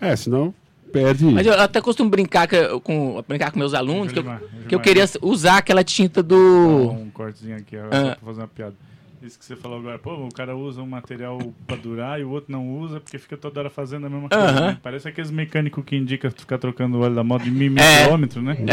[0.00, 0.52] É, senão
[0.92, 1.24] perde.
[1.26, 4.24] Mas eu até costumo brincar eu- com, brincar com meus alunos, que eu,
[4.68, 6.90] que eu queria usar aquela tinta do...
[6.90, 8.16] Um cortezinho aqui, ó, Ah.
[8.24, 8.74] fazer uma piada.
[9.26, 12.30] Isso que você falou agora, pô, o cara usa um material pra durar e o
[12.30, 14.52] outro não usa porque fica toda hora fazendo a mesma coisa.
[14.52, 14.78] Né?
[14.82, 18.04] Parece aqueles mecânicos que indicam ficar trocando o óleo da moto de mil, mil É.
[18.04, 18.56] quilômetros, né?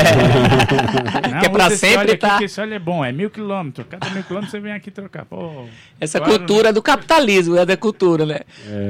[1.31, 3.29] Não, Que é pra sempre óleo aqui, tá- que esse óleo é bom, é mil
[3.29, 3.85] quilômetros.
[3.89, 5.25] Cada mil quilômetros você vem aqui trocar.
[5.25, 5.65] Pô,
[5.99, 8.41] Essa claro, cultura é do capitalismo, é da cultura, né?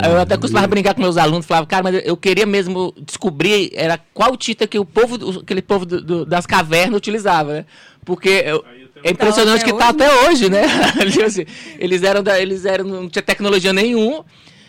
[0.01, 3.71] Aí eu até costumava brincar com meus alunos, falava, cara, mas eu queria mesmo descobrir
[3.73, 7.65] era qual tinta que o povo, aquele povo do- do- das cavernas utilizava, né?
[8.05, 8.63] Porque eu-
[9.03, 10.63] é impressionante até que tá hoje, até hoje, né?
[11.25, 11.45] Assim,
[11.77, 14.25] eles eram, da- eles eram, não tinha tecnologia nenhuma.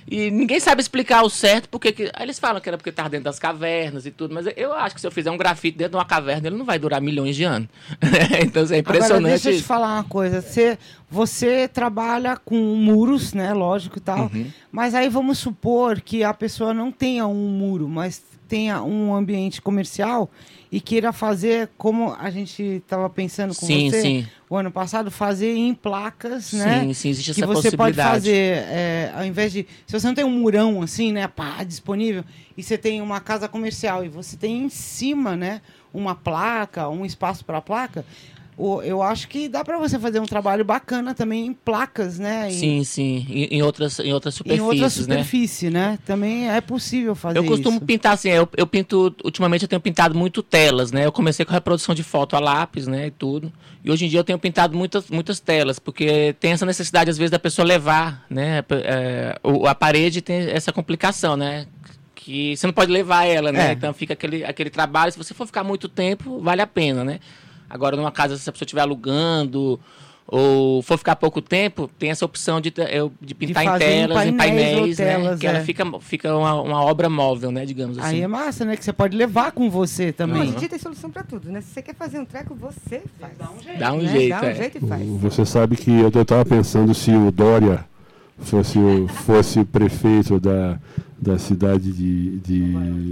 [0.06, 3.08] E ninguém sabe explicar o certo, porque que, aí eles falam que era porque estava
[3.08, 5.92] dentro das cavernas e tudo, mas eu acho que se eu fizer um grafite dentro
[5.92, 7.68] de uma caverna, ele não vai durar milhões de anos.
[8.44, 9.30] então assim, é Agora, impressionante.
[9.42, 10.42] deixa eu te falar uma coisa.
[10.42, 10.78] Você,
[11.14, 13.54] você trabalha com muros, né?
[13.54, 14.30] Lógico e tal.
[14.34, 14.50] Uhum.
[14.72, 19.62] Mas aí vamos supor que a pessoa não tenha um muro, mas tenha um ambiente
[19.62, 20.28] comercial
[20.70, 24.26] e queira fazer como a gente estava pensando com Sim, você sim.
[24.50, 26.80] o ano passado, fazer em placas, né?
[26.80, 29.64] Sim, sim, existe que essa você pode fazer, é, ao invés de.
[29.86, 32.24] Se você não tem um murão assim, né, pá, disponível,
[32.56, 35.60] e você tem uma casa comercial e você tem em cima, né,
[35.92, 38.04] uma placa, um espaço para placa,
[38.56, 42.48] o- eu acho que dá para você fazer um trabalho bacana também em placas, né?
[42.50, 43.26] Em, Sim, sim.
[43.28, 44.90] Em, em outras, em outras em superfícies, outra né?
[44.90, 45.98] superfície, né?
[46.06, 47.86] Também é possível fazer Eu costumo isso.
[47.86, 51.04] pintar assim, eu, eu pinto, ultimamente eu tenho pintado muito telas, né?
[51.04, 53.52] Eu comecei com reprodução de foto a lápis, né, e tudo.
[53.84, 57.18] E hoje em dia eu tenho pintado muitas, muitas telas, porque tem essa necessidade às
[57.18, 58.64] vezes da pessoa levar, né?
[58.84, 59.38] É,
[59.68, 61.66] a parede tem essa complicação, né?
[62.14, 63.68] Que você não pode levar ela, né?
[63.68, 63.72] É.
[63.72, 67.20] Então fica aquele, aquele trabalho, se você for ficar muito tempo, vale a pena, né?
[67.74, 69.80] Agora numa casa, se a pessoa estiver alugando
[70.26, 74.06] ou for ficar pouco tempo, tem essa opção de, eu- de pintar em fazer em
[74.08, 75.04] telas, em painéis ou painéis, né?
[75.06, 75.64] telas, Que ela é.
[75.64, 77.66] fica, fica uma, uma obra móvel, né?
[77.66, 78.08] Digamos assim.
[78.08, 78.76] Aí é massa, né?
[78.76, 80.48] Que você pode levar com você Hoje também.
[80.48, 81.60] em dia tem solução pra tudo, né?
[81.60, 83.32] Se você quer fazer um treco, você faz.
[83.36, 83.78] Dá um jeito.
[83.78, 84.08] Dá um né?
[84.08, 84.54] jeito, Dá um é.
[84.54, 85.06] jeito e faz.
[85.20, 87.84] Você sabe que eu estava pensando se o Dória
[88.38, 90.78] fosse o, fosse o prefeito da,
[91.18, 92.58] da cidade de, de.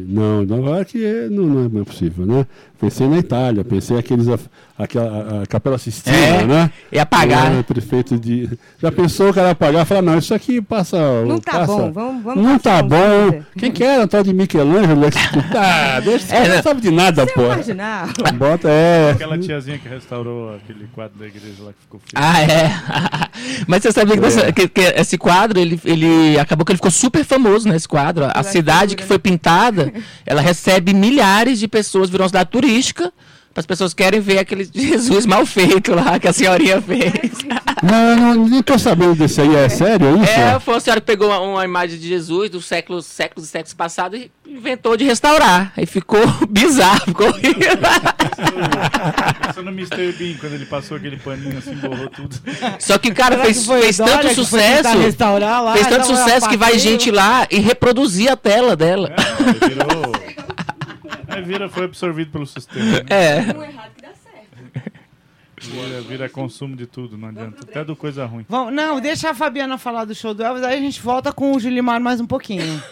[0.08, 2.46] Não, Nova York é, não, não é possível, né?
[2.80, 4.28] Pensei na Itália, pensei aqueles.
[4.28, 4.38] a-
[4.78, 6.70] Aquela, a, Capela Sistina, É, né?
[6.98, 7.62] apagar, É, né?
[7.62, 8.48] prefeito de.
[8.80, 10.96] Já pensou o cara apagar e falar, não, isso aqui passa.
[11.24, 13.30] Não tá passa- bom, vamos- vamos Não tá bom.
[13.30, 13.46] dia.
[13.56, 14.02] Quem que era?
[14.02, 15.02] Um tal de Michelangelo?
[15.54, 16.56] Ah, deixa, esse É, cara né?
[16.56, 17.42] não sabe de nada, é pô.
[18.36, 19.10] Bota, é.
[19.12, 22.12] aquela tiazinha que restaurou aquele quadro da igreja lá que ficou feio.
[22.16, 22.70] Ah, é.
[23.68, 26.90] Mas você sabia que, dessa- que- que esse quadro, ele, ele acabou que ele ficou
[26.90, 28.01] super famoso nesse quadro.
[28.34, 29.92] A cidade que foi pintada,
[30.26, 33.12] ela recebe milhares de pessoas, virou uma cidade turística.
[33.54, 37.38] As pessoas querem ver aquele Jesus mal feito lá que a senhorinha fez.
[37.82, 40.30] Não, não, nem tô sabendo desse aí, é sério isso?
[40.32, 43.50] É, foi uma senhora que pegou uma, uma imagem de Jesus dos séculos, séculos e
[43.50, 45.72] séculos passados e inventou de restaurar.
[45.76, 47.78] Aí ficou bizarro, ficou horrível.
[49.46, 50.12] Pensou no Mr.
[50.12, 52.36] Bean, quando ele passou aquele paninho assim, borrou tudo.
[52.78, 54.98] Só que o cara Será fez, fez tanto sucesso.
[54.98, 59.12] restaurar lá, Fez tanto sucesso que vai gente lá e reproduzir a tela dela.
[59.12, 60.12] É, virou.
[61.32, 62.84] Aí vira, foi absorvido pelo sistema.
[62.84, 63.00] Né?
[63.10, 63.40] É.
[65.60, 67.58] Vira, vira consumo de tudo, não adianta.
[67.62, 68.44] Até do coisa ruim.
[68.48, 71.52] Vamos, não, deixa a Fabiana falar do show do Elvis, aí a gente volta com
[71.54, 72.82] o Julimar mais um pouquinho.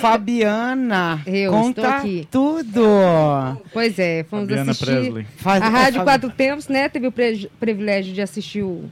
[0.00, 2.28] Fabiana, Eu conta estou aqui.
[2.30, 2.82] tudo.
[3.72, 4.86] Pois é, fomos Fabiana assistir.
[4.94, 5.26] Presley.
[5.38, 7.12] Faz- A Rádio Quatro Tempos, né, teve o
[7.58, 8.84] privilégio de assistir o,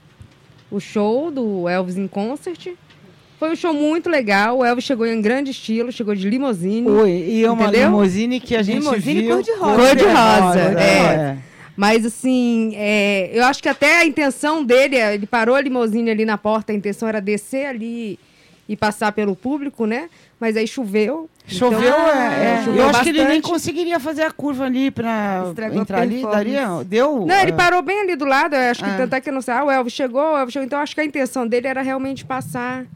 [0.71, 2.69] o show do Elvis em concert.
[3.39, 4.59] Foi um show muito legal.
[4.59, 6.89] O Elvis chegou em grande estilo, chegou de limousine.
[6.89, 7.89] Oi, e é uma Entendeu?
[7.89, 9.35] limousine que a gente Limousine viu.
[9.37, 9.77] cor-de-rosa.
[9.77, 10.83] Cor-de-rosa, é.
[10.85, 11.39] é.
[11.77, 16.09] Mas assim, é, eu acho que até a intenção dele, é, ele parou a limousine
[16.11, 18.17] ali na porta, a intenção era descer ali
[18.69, 20.09] e passar pelo público, né?
[20.39, 21.29] Mas aí choveu.
[21.47, 22.63] Choveu, então, é, é.
[22.65, 23.51] choveu Eu acho que ele nem bastante.
[23.51, 26.23] conseguiria fazer a curva ali pra Estragou a entrar ali.
[26.23, 26.69] Daria?
[26.87, 27.27] Deu?
[27.27, 27.55] Não, ele é.
[27.55, 28.97] parou bem ali do lado, eu acho que Ah.
[28.97, 29.53] tanto é que eu não sei.
[29.53, 30.65] Ah, o Elvis chegou, o Elvis chegou.
[30.65, 32.87] Então acho que a intenção dele era realmente passar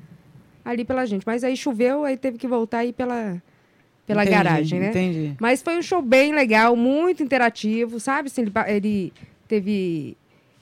[0.68, 1.26] ali pela gente.
[1.26, 3.42] Mas aí choveu, aí teve que voltar aí pela,
[4.06, 4.90] pela Entendi, garagem, né?
[4.90, 5.34] Entendi.
[5.40, 8.28] Mas foi um show bem legal, muito interativo, sabe?
[8.28, 9.12] Assim, ele, ele
[9.46, 10.16] teve.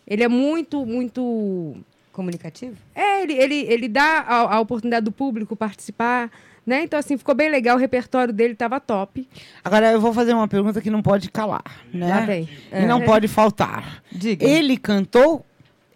[0.07, 1.76] Ele é muito, muito.
[2.12, 2.76] Comunicativo?
[2.94, 6.30] É, ele, ele, ele dá a, a oportunidade do público participar,
[6.66, 6.82] né?
[6.82, 9.28] Então, assim, ficou bem legal, o repertório dele estava top.
[9.62, 12.46] Agora eu vou fazer uma pergunta que não pode calar, né?
[12.72, 14.02] E não pode faltar.
[14.11, 14.44] Diga.
[14.44, 15.45] Ele cantou?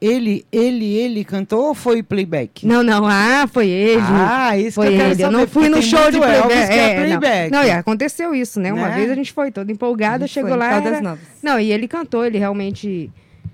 [0.01, 2.67] Ele, ele, ele cantou ou foi playback?
[2.67, 4.01] Não, não, ah, foi ele.
[4.03, 5.23] Ah, isso foi que eu quero ele.
[5.23, 6.43] Eu saber, não fui no show de playback.
[6.53, 7.03] Elvis é não.
[7.05, 7.53] playback.
[7.53, 8.73] Não, e aconteceu isso, né?
[8.73, 8.95] Uma Né?
[8.97, 10.73] vez a gente foi toda empolgada, chegou lá.
[10.77, 11.19] Era-.
[11.43, 13.11] Não, e ele cantou, ele realmente.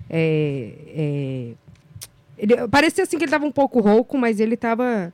[0.09, 1.47] é, é,
[2.38, 5.12] ele- parecia assim que ele tava um pouco rouco, mas ele tava.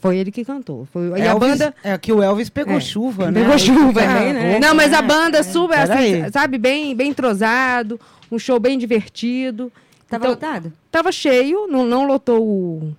[0.00, 0.86] Foi ele que cantou.
[0.92, 1.74] Foi, e a Elvis- banda.
[1.82, 3.42] É que o Elvis pegou É, chuva, né?
[3.42, 4.42] Pegou chuva, também, né?
[4.54, 4.58] né?
[4.60, 6.22] Não, mas a banda super, Peraí.
[6.22, 8.00] assim, sabe, bem, bem entrosado,
[8.30, 9.70] um show bem divertido.
[10.08, 10.72] Tava Então, lotado?
[10.90, 12.94] Tava cheio, não, não lotou o,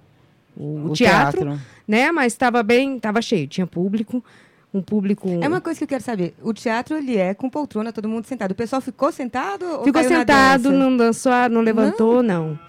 [0.58, 1.62] o, O teatro, teatro.
[1.88, 2.12] né?
[2.12, 4.24] Mas estava bem, tava cheio, tinha público,
[4.74, 5.30] um público.
[5.41, 6.34] É uma coisa que eu quero saber.
[6.41, 8.51] O teatro, ele é com poltrona, todo mundo sentado.
[8.51, 10.76] O pessoal ficou sentado ou Ficou sentado, dança?
[10.78, 12.60] não dançou, não levantou, não.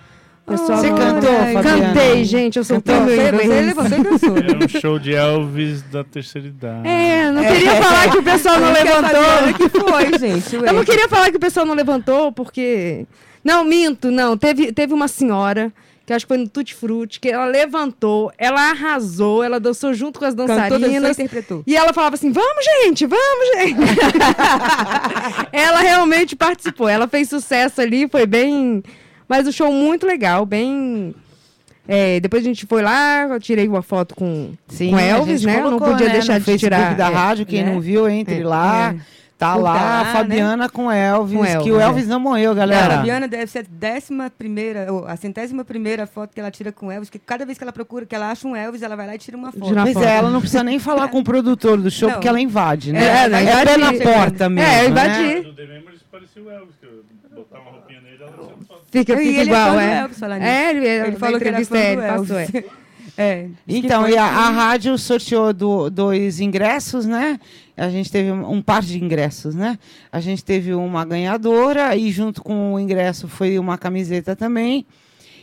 [0.47, 1.93] O Pessoal, Você não- cantou, Fabiana?
[1.93, 3.66] Cantei, gente, eu sou tão Você, você inglês.
[3.66, 4.37] levantou e dançou.
[4.39, 6.87] Era um show de Elvis da terceira idade.
[6.87, 9.55] É, não queria falar que o pessoal não levantou.
[9.59, 10.55] que foi, gente.
[10.55, 13.05] Eu não queria falar que o pessoal não levantou, porque.
[13.47, 14.36] Não, minto, não.
[14.36, 15.72] Teve, teve uma senhora,
[16.05, 20.18] que acho que foi no Tutti Frutti, que ela levantou, ela arrasou, ela dançou junto
[20.18, 21.11] com as Cantou, dançou dançarinas.
[21.18, 21.62] interpretou.
[21.64, 23.76] E ela falava assim: vamos, gente, vamos, gente.
[25.53, 26.88] ela realmente participou.
[26.88, 28.82] Ela fez sucesso ali, foi bem.
[29.28, 31.14] Mas o show muito legal, bem.
[31.86, 35.57] é, depois a gente foi lá, eu tirei uma foto com, Sim, com Elvis, né?
[35.59, 36.97] Eu não colocou, podia né, deixar no de Facebook tirar.
[36.97, 37.72] da é, rádio, quem né?
[37.72, 38.94] não viu, entre É, lá.
[38.94, 39.16] é.
[39.39, 40.12] Tá lá, lá, a né?
[40.12, 41.82] Fabiana com Elvis, Com que Elvis, o é.
[41.82, 42.97] Elvis não morreu, A galera.
[42.97, 46.91] Fabiana deve ser a décima primeira, ou a centésima primeira foto que ela tira com
[46.91, 49.14] Elvis, que cada vez que ela procura, que ela acha um Elvis, ela vai lá
[49.14, 49.74] e tira uma foto.
[49.93, 50.03] Foto.
[50.05, 52.14] é, ela não precisa nem falar com o produtor do show, Não.
[52.14, 53.05] porque ela invade, né?
[53.05, 54.70] É, É, pé invadir, na porta mesmo.
[54.70, 54.89] É, eu né?
[54.89, 55.41] invadi.
[55.43, 58.47] Do The Memories parecia o Elvis, que eu botar uma roupinha nele, ela não.
[58.91, 59.99] Fica, E fica ele é igual, é.
[59.99, 60.49] Elvis, falar nisso.
[60.51, 62.47] É, ele, Ele falou que era fã é, ele passou, é.
[63.18, 63.49] É.
[63.66, 67.39] que Então, e a, que- a rádio sorteou do- dois ingressos, né?
[67.76, 69.78] A gente teve um, par de ingressos, né?
[70.10, 74.86] A gente teve uma ganhadora e junto com o ingresso foi uma camiseta também.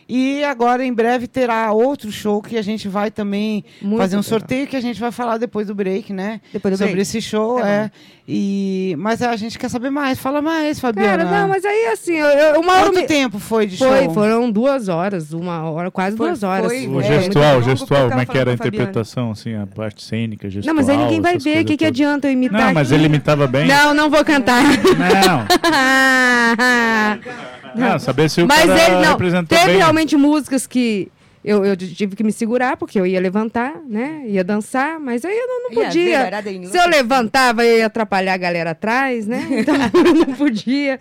[0.08, 4.20] E agora, em breve, terá outro show que a gente vai também Muito fazer um
[4.20, 4.30] legal.
[4.30, 6.42] sorteio que a gente vai falar depois do break, né?
[6.52, 7.02] Depois do Sobre break.
[7.02, 7.92] esse show, Tá é.
[8.26, 10.18] E, mas a gente quer saber mais.
[10.18, 11.26] Fala mais, Fabiana.
[11.26, 13.04] Cara, não, mas aí assim, eu, eu, uma hora Quanto me...
[13.06, 14.14] tempo foi de Foi, show?
[14.14, 16.68] foram duas horas, uma hora, quase Foi- duas horas.
[16.68, 20.02] foi- O É, gestual, longo, gestual, como é que era a interpretação, assim, a parte
[20.04, 20.74] cênica, gestual.
[20.74, 23.08] Não, mas aí ninguém vai ver, o que, que adianta eu imitar Não, mas ele
[23.08, 23.68] imitava bem.
[23.68, 24.64] Não, não vou cantar.
[24.64, 25.44] Não,
[27.76, 29.12] não, saber se o Mas cara ele não.
[29.12, 29.78] representou Teve bem.
[29.78, 31.12] realmente músicas que
[31.44, 34.24] eu, eu tive que me segurar, porque eu ia levantar, né?
[34.28, 36.30] Ia dançar, mas aí eu não, não podia.
[36.70, 39.46] Se eu levantava, eu ia atrapalhar a galera atrás, né?
[39.52, 40.98] Então eu não podia.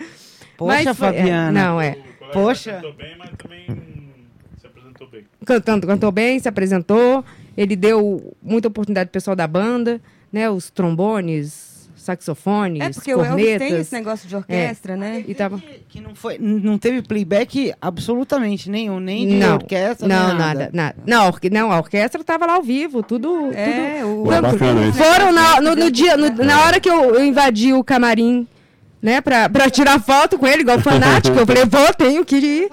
[0.56, 1.52] Poxa, Mas é, Fabiana.
[1.52, 1.90] não, é.
[1.90, 2.72] O colega Poxa.
[2.72, 3.66] Cantou bem, mas também
[4.60, 5.24] se apresentou bem.
[5.46, 7.24] Cantando, cantou bem, se apresentou.
[7.56, 10.00] Ele deu muita oportunidade pro pessoal da banda,
[10.32, 10.50] né?
[10.50, 11.71] Os trombones,
[12.02, 13.68] saxofones, É porque o Elvis cornetas.
[13.68, 15.24] tem esse negócio de orquestra, né?
[15.26, 15.62] E tava...
[15.88, 20.70] Que não, foi, não teve playback absolutamente nenhum, nem de não, orquestra, não, nem nada,
[20.72, 20.96] nada.
[21.06, 23.50] Não, a orque- não, a orquestra tava lá ao vivo, tudo.
[23.54, 24.20] É, tudo.
[24.20, 24.92] o- Pô, bacana.
[24.92, 28.46] Foram na, no, no dia, no- na hora que eu, eu invadi o camarim,
[29.00, 32.70] né, pra, pra tirar foto com ele, igual fanático, eu falei, vou, tenho que ir.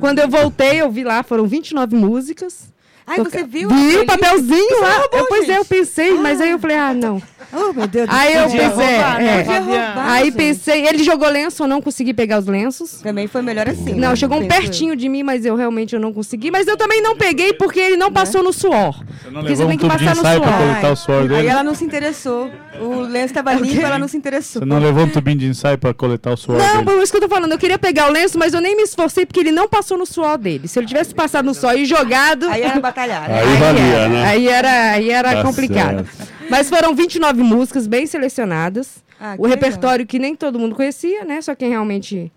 [0.00, 2.72] Quando eu voltei, eu vi lá, foram 29 músicas.
[3.06, 3.68] Ai, Toca- você viu?
[3.68, 4.98] Vi o papelzinho lá.
[5.00, 7.20] roubou, Eu, pois é, eu pensei, mas aí eu falei, ah, não.
[7.54, 8.60] Oh, meu Deus do Aí eu céu.
[8.70, 9.58] pensei, roubar, né, é.
[9.58, 10.36] Roubar, Aí gente.
[10.36, 13.00] pensei, ele jogou lenço, eu não consegui pegar os lenços.
[13.02, 13.92] Também foi melhor assim.
[13.94, 14.16] Não, né?
[14.16, 14.48] chegou um eu.
[14.48, 16.50] pertinho de mim, mas eu realmente eu não consegui.
[16.50, 18.94] Mas eu também não peguei porque ele não passou no suor.
[18.94, 20.60] Você não Porque levou tem um que tubo de passar no ensaio pra suor.
[20.66, 21.48] coletar o suor Aí dele?
[21.48, 22.50] ela não se interessou.
[22.80, 24.60] O lenço estava limpo, ela não se interessou.
[24.62, 26.84] Você não levou um tubinho de ensaio pra coletar o suor Não, dele?
[26.84, 27.52] por isso que eu tô falando.
[27.52, 30.06] Eu queria pegar o lenço, mas eu nem me esforcei porque ele não passou no
[30.06, 30.66] suor dele.
[30.68, 32.48] Se ele tivesse passado no suor e jogado.
[32.48, 33.28] Aí era batalhar.
[33.28, 33.40] né?
[33.42, 34.24] Aí valia, era, né?
[34.26, 36.08] Aí era, aí era Tá complicado.
[36.52, 39.02] Mas foram 29 músicas bem selecionadas.
[39.18, 41.40] Ah, que o repertório que nem todo mundo conhecia, né?
[41.40, 42.30] Só quem realmente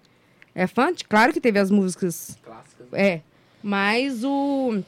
[0.54, 0.94] é fã.
[1.10, 2.38] Claro que teve as músicas.
[2.42, 2.88] Clássicas.
[2.94, 3.20] É.
[3.62, 4.82] Mas o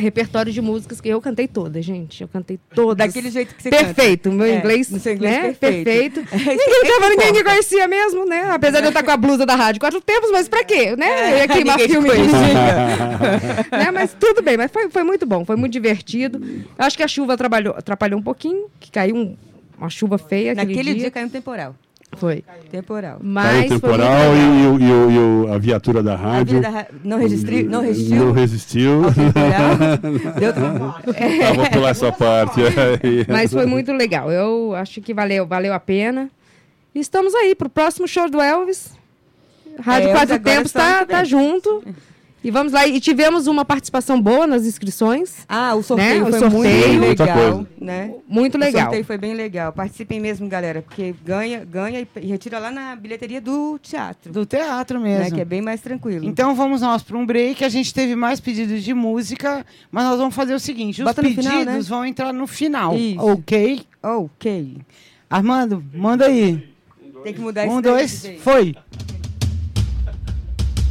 [0.00, 2.22] repertório de músicas que eu cantei todas, gente.
[2.22, 3.06] Eu cantei todas.
[3.06, 5.52] Daquele jeito que você Perfeito, meu É, inglês, no seu inglês né?
[5.52, 5.84] perfeito.
[5.84, 6.20] perfeito.
[6.50, 8.48] Ninguém tava, ninguém me conhecia mesmo, né?
[8.50, 11.32] Apesar de eu estar com a blusa da rádio quatro tempos, mas pra quê, né?
[11.32, 12.08] Eu ia queimar filme
[13.70, 13.90] né?
[13.92, 16.40] Mas tudo bem, mas foi, foi muito bom, foi muito divertido.
[16.78, 19.36] Eu acho que a chuva atrapalhou, atrapalhou um pouquinho, que caiu um-
[19.78, 21.00] uma chuva feia aquele Naquele dia.
[21.02, 21.74] dia caiu um temporal.
[22.16, 22.44] Foi.
[22.70, 23.18] Temporal.
[23.18, 26.60] Caiu Mas o foi temporal e, o- e o- e o- a viatura da rádio.
[26.60, 27.62] da ra- não, registri...
[27.62, 28.16] não resistiu.
[28.16, 29.02] Não resistiu.
[30.38, 30.94] Deu trabalho.
[31.48, 32.60] Ah, vou pular essa parte.
[33.28, 34.30] Mas foi muito legal.
[34.30, 36.28] Eu acho que valeu, valeu a pena.
[36.94, 38.92] E estamos aí pro próximo show do Elvis.
[39.80, 41.82] Rádio É, Quatro Tempos ano tá, tá junto.
[42.42, 42.86] E vamos lá.
[42.86, 45.44] E tivemos uma participação boa nas inscrições.
[45.48, 46.28] Ah, o sorteio Né?
[46.28, 46.88] O foi sorteio.
[46.88, 47.68] muito Muita legal, coisa.
[47.78, 48.14] né?
[48.26, 48.82] Muito O legal.
[48.82, 49.72] sorteio foi bem legal.
[49.72, 54.98] Participem mesmo, galera, porque ganha, ganha e, retira lá na bilheteria do teatro, Do teatro
[54.98, 55.18] né?
[55.18, 55.34] mesmo.
[55.34, 56.24] Que é bem mais tranquilo.
[56.24, 57.62] Então vamos nós para um break.
[57.64, 61.20] A gente teve mais pedidos de música, mas nós vamos fazer o seguinte: os Bota
[61.20, 61.80] pedidos final, né?
[61.82, 62.96] vão entrar no final.
[62.96, 63.20] Isso.
[63.20, 63.82] Ok?
[64.02, 64.78] ok.
[65.28, 66.68] Armando, manda aí.
[67.22, 68.38] Tem que mudar Um, esse dois, DJ.
[68.38, 68.74] foi.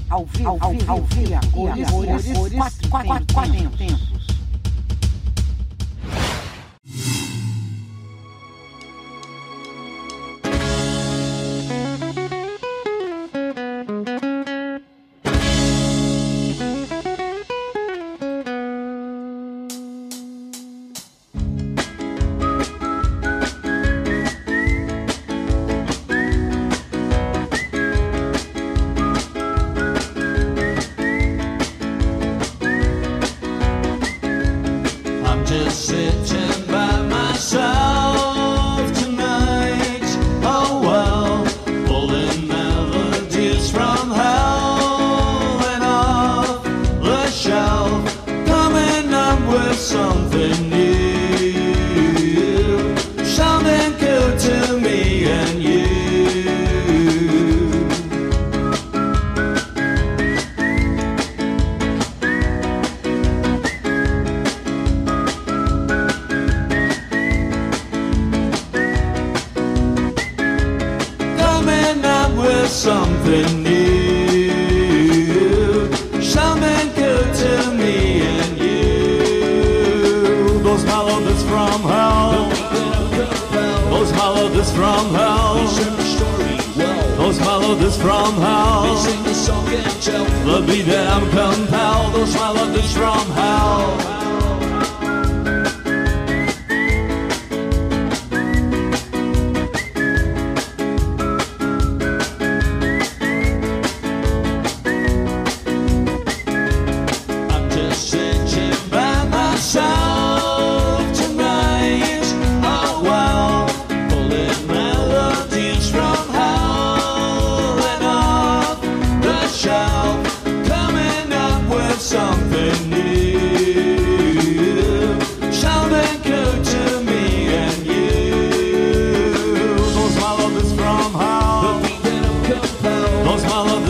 [0.10, 4.10] Ao vivo, ao vivo, ao vivo, a cores, cores, quatro, quatro, quatro tempos.
[4.12, 4.18] I'm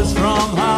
[0.08, 0.69] from high.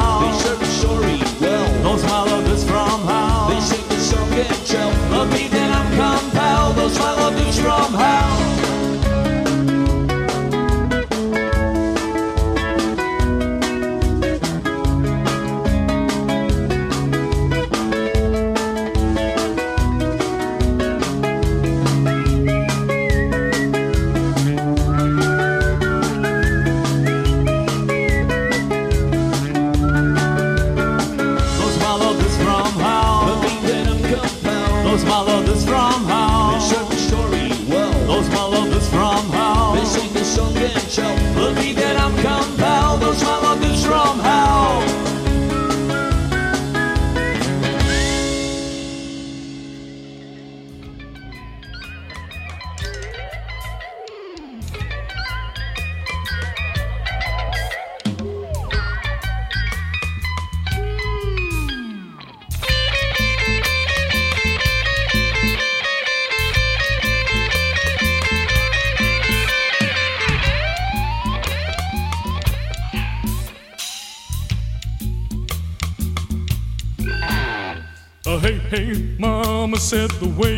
[80.21, 80.50] The way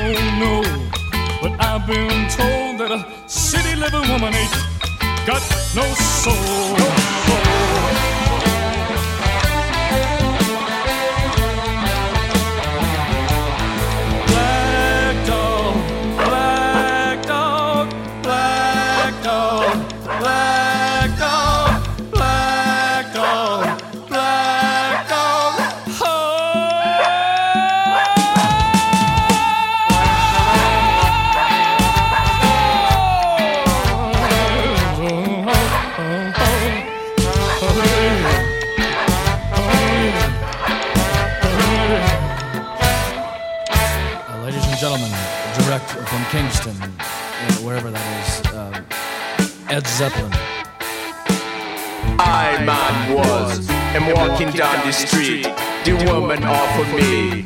[0.00, 0.62] don't know,
[1.42, 4.52] but I've been told that a city living woman ain't
[5.26, 5.42] got
[5.74, 7.49] no soul.
[50.00, 50.32] Zeppelin.
[52.16, 55.44] I man was, am walking down the street.
[55.84, 57.42] The woman offered me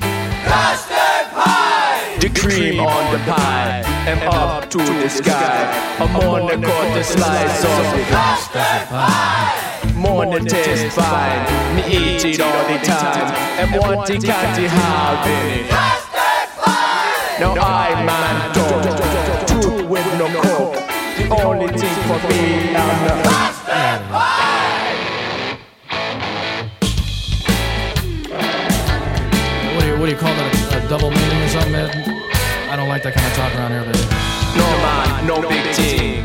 [0.46, 2.16] custard pie.
[2.20, 5.66] The cream on the pie, and up to the sky.
[5.98, 9.92] I'm on the quarter slice of the custard pie.
[9.96, 11.42] Morning taste fine,
[11.74, 16.04] me eat it all the time, and want it can't have it.
[17.40, 18.23] Now I man
[21.64, 23.24] The only thing for me, I'm the.
[29.72, 30.74] What do you, what do you call that?
[30.74, 31.88] A, a double meaning or something, Ed?
[32.68, 34.04] I don't like that kind of talk around here, baby.
[34.60, 36.22] No man, no big thing.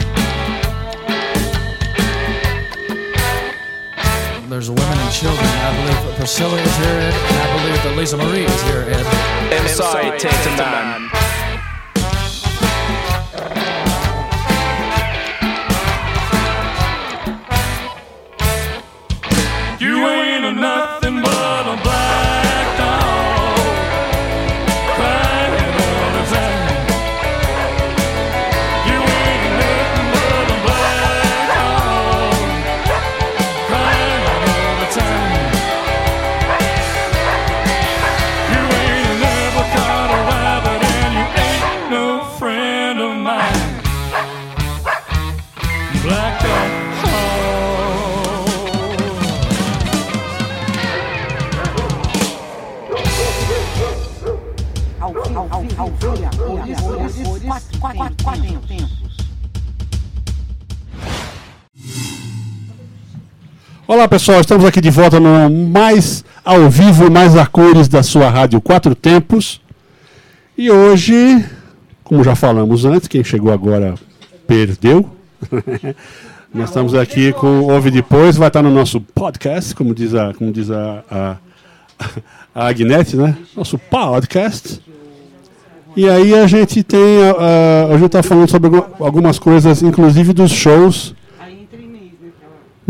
[4.50, 5.48] There's women and children.
[5.48, 9.06] I believe Priscilla is here, Ed, and I believe that Lisa Marie is here, Ed.
[9.56, 11.19] I'm sorry, Tatum man.
[64.00, 68.30] Olá pessoal, estamos aqui de volta no mais ao vivo, mais a cores da sua
[68.30, 69.60] rádio Quatro Tempos.
[70.58, 71.44] E hoje,
[72.02, 73.96] como já falamos antes, quem chegou agora
[74.48, 75.10] perdeu.
[76.56, 80.50] Nós estamos aqui com Ouve Depois, vai estar no nosso podcast, como diz a, como
[80.54, 81.36] diz a, a,
[82.56, 83.38] a Agnete, né?
[83.54, 84.82] Nosso podcast.
[85.94, 90.32] E aí a gente tem, a, a, gente está falando sobre algu- algumas coisas, inclusive
[90.32, 91.19] dos shows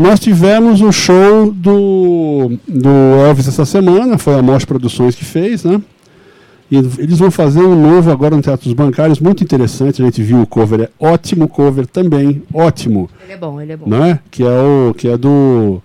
[0.00, 2.88] nós tivemos o show do, do
[3.26, 5.80] Elvis essa semana, foi a Mostra Produções que fez, né?
[6.70, 10.00] E eles vão fazer um novo agora no Teatro dos Bancários, muito interessante.
[10.00, 13.76] A gente viu o cover, é ótimo cover também, ótimo, Ele é bom, ele é
[13.76, 13.86] bom.
[13.88, 14.20] não é?
[14.30, 15.82] Que é o que é do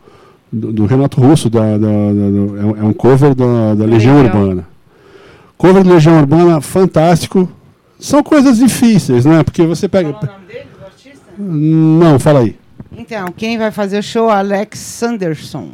[0.53, 3.83] do, do Renato Russo, da, da- da- do- é um- é um cover da, da
[3.85, 4.41] Legião Legal.
[4.41, 4.67] Urbana.
[5.57, 7.49] Cover da Legião Urbana, fantástico.
[7.99, 9.41] São coisas difíceis, né?
[9.43, 10.15] Porque você pega.
[11.37, 12.55] Não, fala aí.
[12.91, 14.29] Então, quem vai fazer o show?
[14.29, 15.71] Alex Sanderson.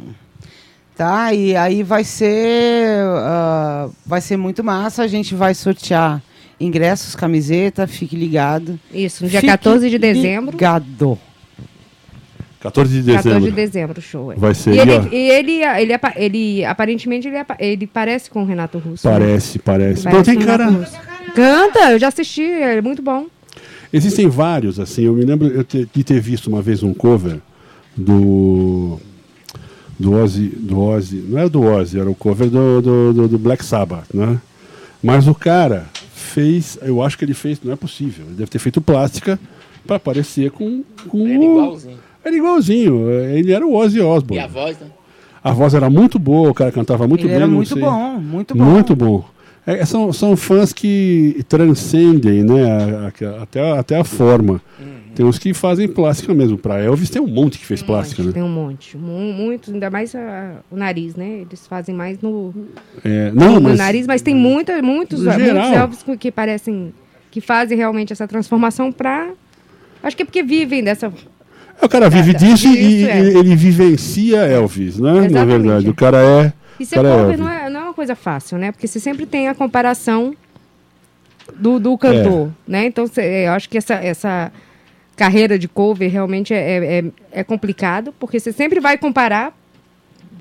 [0.96, 1.32] Tá?
[1.32, 2.86] E aí vai ser,
[3.18, 5.02] ah, vai ser muito massa.
[5.02, 6.22] A gente vai sortear
[6.60, 8.78] ingressos, camiseta, fique ligado.
[8.92, 10.52] Isso, no dia Fique 14 de dezembro.
[10.52, 11.18] Ligado.
[12.60, 13.22] 14 de dezembro.
[13.24, 14.32] 14 de dezembro o show.
[14.32, 14.36] é.
[14.36, 15.02] Vai ser E ele, ó.
[15.10, 19.08] e ele, ele, ele, aparentemente, ele, ele parece com o Renato Russo.
[19.08, 19.18] né?
[19.18, 20.04] Parece, parece.
[20.04, 20.68] Parece Não, tem cara.
[21.34, 23.26] Canta, eu já assisti, é muito bom.
[23.92, 25.02] Existem vários, assim.
[25.02, 27.38] Eu me lembro eu te- de ter visto uma vez um cover
[27.96, 28.98] do.
[29.98, 30.46] Do Ozzy.
[30.48, 31.24] Do Ozzy.
[31.28, 34.40] Não era do Ozzy, era o cover do, do, do- do Black Sabbath, né?
[35.02, 36.78] Mas o cara fez.
[36.82, 37.60] Eu acho que ele fez.
[37.62, 38.24] Não é possível.
[38.26, 39.38] Ele deve ter feito plástica
[39.86, 40.82] para parecer com.
[41.08, 41.98] com Era igualzinho.
[42.24, 43.10] Era igualzinho.
[43.10, 44.44] Ele era o Ozzy E Osbourne.
[44.44, 44.86] a voz, né?
[45.44, 47.36] A voz era muito boa, o cara cantava muito Ele bem.
[47.36, 47.82] era muito sei.
[47.82, 48.64] bom, muito bom.
[48.64, 49.24] Muito bom.
[49.66, 54.60] É, são, são fãs que transcendem né, a- a- até, a- até a forma.
[55.14, 56.56] Tem uns que fazem plástica mesmo.
[56.58, 58.32] Para Elvis tem um monte que fez plástica, né?
[58.32, 58.96] Tem um monte.
[58.96, 60.14] Mu- Muitos, ainda mais
[60.70, 61.42] o nariz, né?
[61.42, 62.52] Eles fazem mais no,
[63.04, 65.72] É, não, no mas nariz, mas tem muita, muitos, No muitos geral.
[65.74, 66.92] Elvis que- parecem.
[67.30, 69.30] que fazem realmente essa transformação pra.
[70.02, 71.12] Acho que é porque vivem dessa.
[71.82, 72.70] o cara vive É, disso e,
[73.02, 73.22] isso, é.
[73.22, 75.12] e ele vivencia Elvis, né?
[75.12, 75.46] Na Exatamente.
[75.62, 76.52] verdade, o cara é.
[76.82, 78.72] E ser cara é cover não é, não é uma coisa fácil, né?
[78.72, 80.34] Porque você sempre tem a comparação
[81.56, 82.86] do, do cantor, né?
[82.86, 84.52] Então, cê- eu acho que essa, essa
[85.16, 87.04] carreira de cover realmente é, é, é-
[87.40, 89.56] é complicado, porque você sempre vai comparar,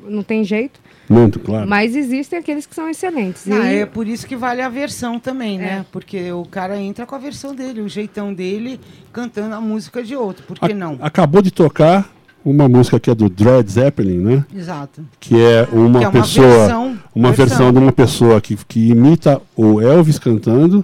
[0.03, 1.67] não tem jeito, Muito, claro.
[1.67, 3.49] mas existem aqueles que são excelentes.
[3.51, 5.85] Ah, E- é por isso que vale a versão também, né?
[5.91, 8.79] Porque o cara entra com a versão dele, o jeitão dele,
[9.11, 10.43] cantando a música de outro.
[10.45, 10.97] Por que A- não?
[11.01, 12.09] Acabou de tocar
[12.43, 14.45] uma música que é do Dread Zeppelin, né?
[14.55, 15.01] Exato.
[15.19, 16.47] Que é uma, Que é uma pessoa.
[16.47, 17.45] versão- uma versão.
[17.57, 17.73] versão.
[17.73, 20.83] de uma pessoa que, que imita o Elvis cantando.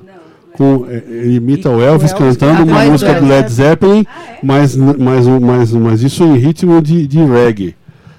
[0.53, 4.05] Com, é, ele imita o Elvis Elvis cantando uma música Led do Led Zeppelin,
[4.41, 7.75] mas, mas, mas, mas isso em ritmo de, de reggae.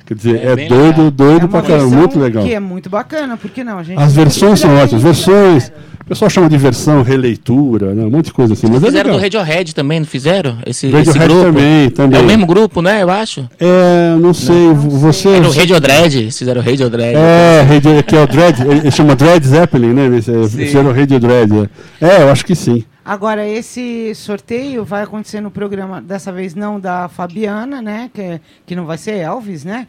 [0.06, 1.10] Quer dizer, É é, doido, legal.
[1.10, 2.44] doido é pra caramba, muito legal.
[2.44, 3.78] Que é muito bacana, por que não?
[3.78, 5.02] A gente As versões são ótimas.
[5.02, 8.02] Versões, o pessoal chama de versão, releitura, né?
[8.02, 9.18] um monte de coisa assim, mas é fizeram legal.
[9.18, 10.58] do Radiohead também, não fizeram?
[10.66, 11.44] Esse, esse Radiohead grupo?
[11.44, 12.20] também, também.
[12.20, 13.02] É o mesmo grupo, né?
[13.02, 13.48] Eu acho.
[13.58, 15.28] É, não sei, você...
[15.28, 17.16] Era o Radio Dread, eles fizeram o Radio Dread.
[17.16, 20.16] É, Radio, que é o Dread, ele chama Dread Zeppelin, né?
[20.16, 21.70] Esse, esse era o Radio Dread.
[22.00, 22.06] É.
[22.06, 22.84] É, eu acho que sim.
[23.04, 28.10] Agora, esse sorteio vai acontecer no programa, dessa vez não da Fabiana, né?
[28.12, 29.86] Que, é- que não vai ser Elvis, né?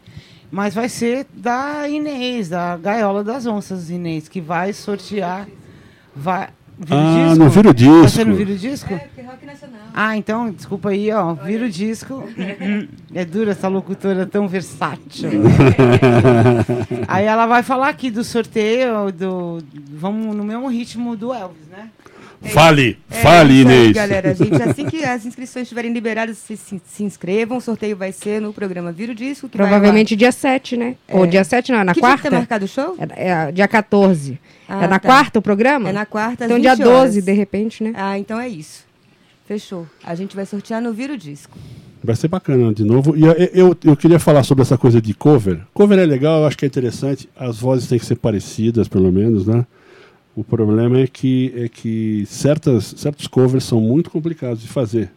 [0.50, 5.46] Mas vai ser da Inês, da Gaiola das Onças, Inês, que vai sortear.
[6.14, 7.38] Vai, vira o Ah, disco?
[7.38, 8.08] não vira o disco.
[8.08, 9.00] Você não vira o disco?
[9.94, 11.34] Ah, então, desculpa aí, ó.
[11.34, 12.24] Vira o disco.
[13.14, 15.30] é dura essa locutora tão versátil.
[17.08, 19.58] aí ela vai falar aqui do sorteio, do.
[19.92, 21.88] Vamos no mesmo ritmo do Elvis, né?
[22.42, 23.92] Fale, É fale, aí, Inês.
[23.92, 27.58] galera, gente, assim que as inscrições estiverem liberadas, se, se, se inscrevam.
[27.58, 29.48] O sorteio vai ser no programa Vira o Disco.
[29.48, 30.96] Que vai Provavelmente dia 7, né?
[31.08, 31.26] Ou É.
[31.28, 32.30] dia 7 não, é na que dia que quarta?
[32.30, 32.96] tá marcado o show?
[33.14, 34.38] É, é dia 14.
[34.66, 35.08] Ah, é na tá.
[35.08, 35.90] quarta o programa?
[35.90, 37.24] É na quarta, Então dia 20 12, horas.
[37.24, 37.92] de repente, né?
[37.94, 38.84] Ah, então é isso.
[39.46, 39.86] Fechou.
[40.02, 41.58] A gente vai sortear no Vira o Disco.
[42.02, 43.14] Vai ser bacana de novo.
[43.16, 45.60] E eu, eu, eu queria falar sobre essa coisa de cover.
[45.74, 47.28] Cover é legal, eu acho que é interessante.
[47.36, 49.66] As vozes têm que ser parecidas, pelo menos, né?
[50.34, 55.10] O problema é que, é que certas, certos covers são muito complicados de fazer.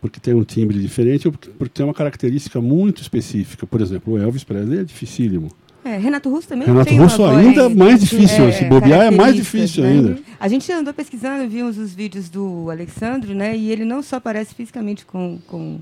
[0.00, 3.66] Porque tem um timbre diferente ou porque, porque tem uma característica muito específica.
[3.66, 5.50] Por exemplo, o Elvis Presley é dificílimo.
[5.84, 8.44] É, Renato Russo também Renato Russo ainda mais difícil.
[8.44, 9.90] é, Se bobear é mais difícil né?
[9.90, 10.18] ainda.
[10.38, 13.56] A gente andou pesquisando, vimos os vídeos do Alexandre, né?
[13.56, 15.78] E ele não só parece fisicamente com, com,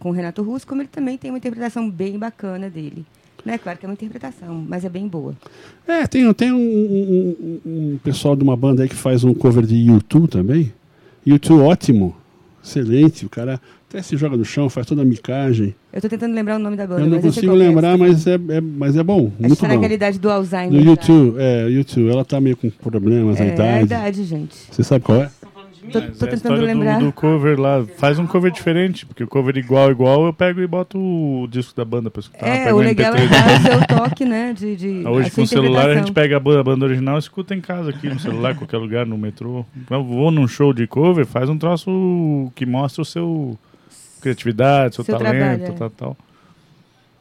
[0.00, 3.04] com o Renato Russo, como ele também tem uma interpretação bem bacana dele.
[3.44, 3.58] Né?
[3.58, 5.34] Claro que é uma interpretação, mas é bem boa.
[5.86, 7.60] É, tem, tem um, um- um-
[7.94, 10.72] um pessoal de uma banda aí que faz um cover de YouTube também.
[11.26, 12.16] YouTube ótimo,
[12.64, 13.26] excelente.
[13.26, 15.74] O cara até se joga no chão, faz toda a micagem.
[15.92, 17.02] Eu estou tentando lembrar o nome da banda.
[17.02, 17.56] Eu não sei consigo é.
[17.56, 19.74] lembrar, mas é, é- mas é bom, Acho muito tá bom.
[19.74, 20.72] naquela idade do Alzheimer.
[20.72, 20.90] No já.
[20.90, 23.84] YouTube, é, YouTube, ela tá meio com problemas, a É, a idade.
[23.84, 24.56] idade, gente.
[24.70, 25.30] Você sabe qual é?
[25.92, 26.98] Tô, tô é tentando história do- lembrar.
[26.98, 27.84] Do, cover lá.
[27.96, 31.74] Faz um cover diferente, porque o cover igual, igual, eu pego e boto o disco
[31.76, 32.46] da banda pra escutar.
[32.46, 33.28] É, o legal é MP3.
[33.28, 34.52] dar o seu toque, né?
[34.52, 37.16] De, de, Ah, Hoje com o celular a gente pega a banda, a banda original
[37.16, 39.64] e escuta em casa aqui no celular, qualquer lugar, no metrô.
[39.90, 43.58] Eu vou num show de cover, faz um troço que mostra o seu
[44.20, 45.70] criatividade, seu, Seu talento, trabalho, é.
[45.72, 46.16] tal, tal.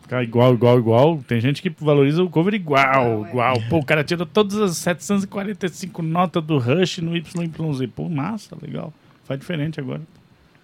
[0.03, 1.23] Ficar igual, igual, igual.
[1.27, 3.55] Tem gente que valoriza o cover igual, igual.
[3.69, 7.89] Pô, o cara tira todas as 745 notas do Rush no YYZ.
[7.95, 8.93] Pô, massa, legal.
[9.23, 10.01] Faz diferente agora.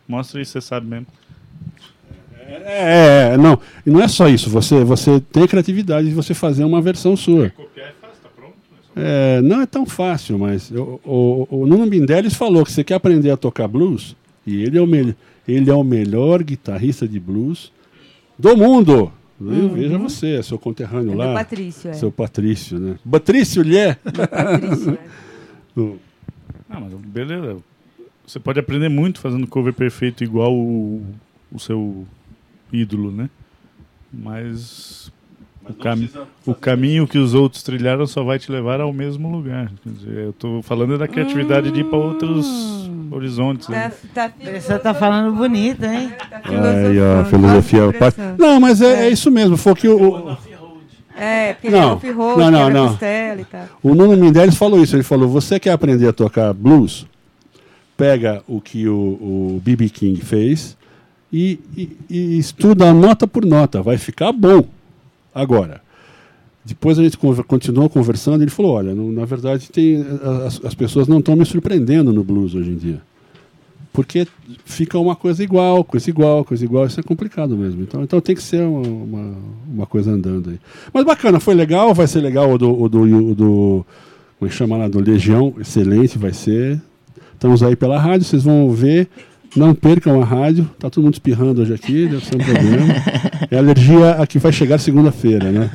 [0.07, 1.07] Mostra isso, você sabe mesmo.
[2.65, 3.59] É, é, não.
[3.85, 4.49] E não é só isso.
[4.49, 7.51] Você, você tem a criatividade de você fazer uma versão sua.
[8.95, 12.95] É, não é tão fácil, mas o, o, o Nuno Bindelis falou que você quer
[12.95, 15.15] aprender a tocar blues, e ele é o, mel-
[15.47, 17.71] ele é o melhor guitarrista de blues
[18.37, 19.13] do mundo.
[19.39, 19.73] Uhum.
[19.73, 21.33] Veja você, é seu conterrâneo É lá.
[21.33, 21.93] Patrício, é.
[21.93, 22.99] Seu Patrício, né?
[23.09, 24.97] Patrício, lhe Patrício, é.
[26.69, 27.57] Ah, mas beleza.
[28.25, 31.03] Você pode aprender muito fazendo cover perfeito igual o,
[31.51, 32.05] o seu
[32.71, 33.27] ídolo, né?
[34.13, 35.11] Mas,
[35.67, 36.11] o, cami
[36.45, 39.71] o caminho que os outros trilharam só vai te levar ao mesmo lugar.
[39.83, 42.45] Quer dizer, eu tô falando da criatividade de ir para outros
[43.11, 43.68] horizontes.
[43.68, 43.91] né?
[44.14, 46.11] Tá, tá, Você tá falando bonito, hein?
[46.44, 47.86] Aí, ó, filosofia.
[47.86, 48.36] Nossa, impressão.
[48.38, 49.57] Não, mas é, é isso mesmo.
[49.57, 50.38] Foi que o, o-
[51.18, 52.94] É, porque Não, Road, não, não, não.
[52.94, 53.65] e tal.
[53.84, 54.95] O Nuno Mendeles falou isso.
[54.95, 57.06] Ele falou: você quer aprender a tocar blues?
[57.98, 59.90] Pega o que o, o B.B.
[59.90, 60.77] King fez
[61.34, 63.81] e, e- e estuda nota por nota.
[63.81, 64.64] Vai ficar bom.
[65.36, 65.81] Agora,
[66.69, 67.17] Depois a gente
[67.47, 70.05] continuou conversando e ele falou: olha, na verdade tem,
[70.45, 73.01] as, as pessoas não estão me surpreendendo no blues hoje em dia.
[73.91, 74.27] Porque
[74.65, 77.81] fica uma coisa igual, coisa igual, coisa igual, isso é complicado mesmo.
[77.81, 79.37] Então, então tem que ser uma, uma,
[79.67, 80.59] uma coisa andando aí.
[80.93, 83.85] Mas bacana, foi legal, vai ser legal o do, o do, o do
[84.37, 86.79] como é que chama lá, do Legião, excelente vai ser.
[87.33, 89.09] Estamos aí pela rádio, vocês vão ver.
[89.55, 92.93] Não percam a rádio, tá todo mundo espirrando hoje aqui, deve ser um problema.
[93.49, 95.69] É alergia a que vai chegar segunda-feira, né?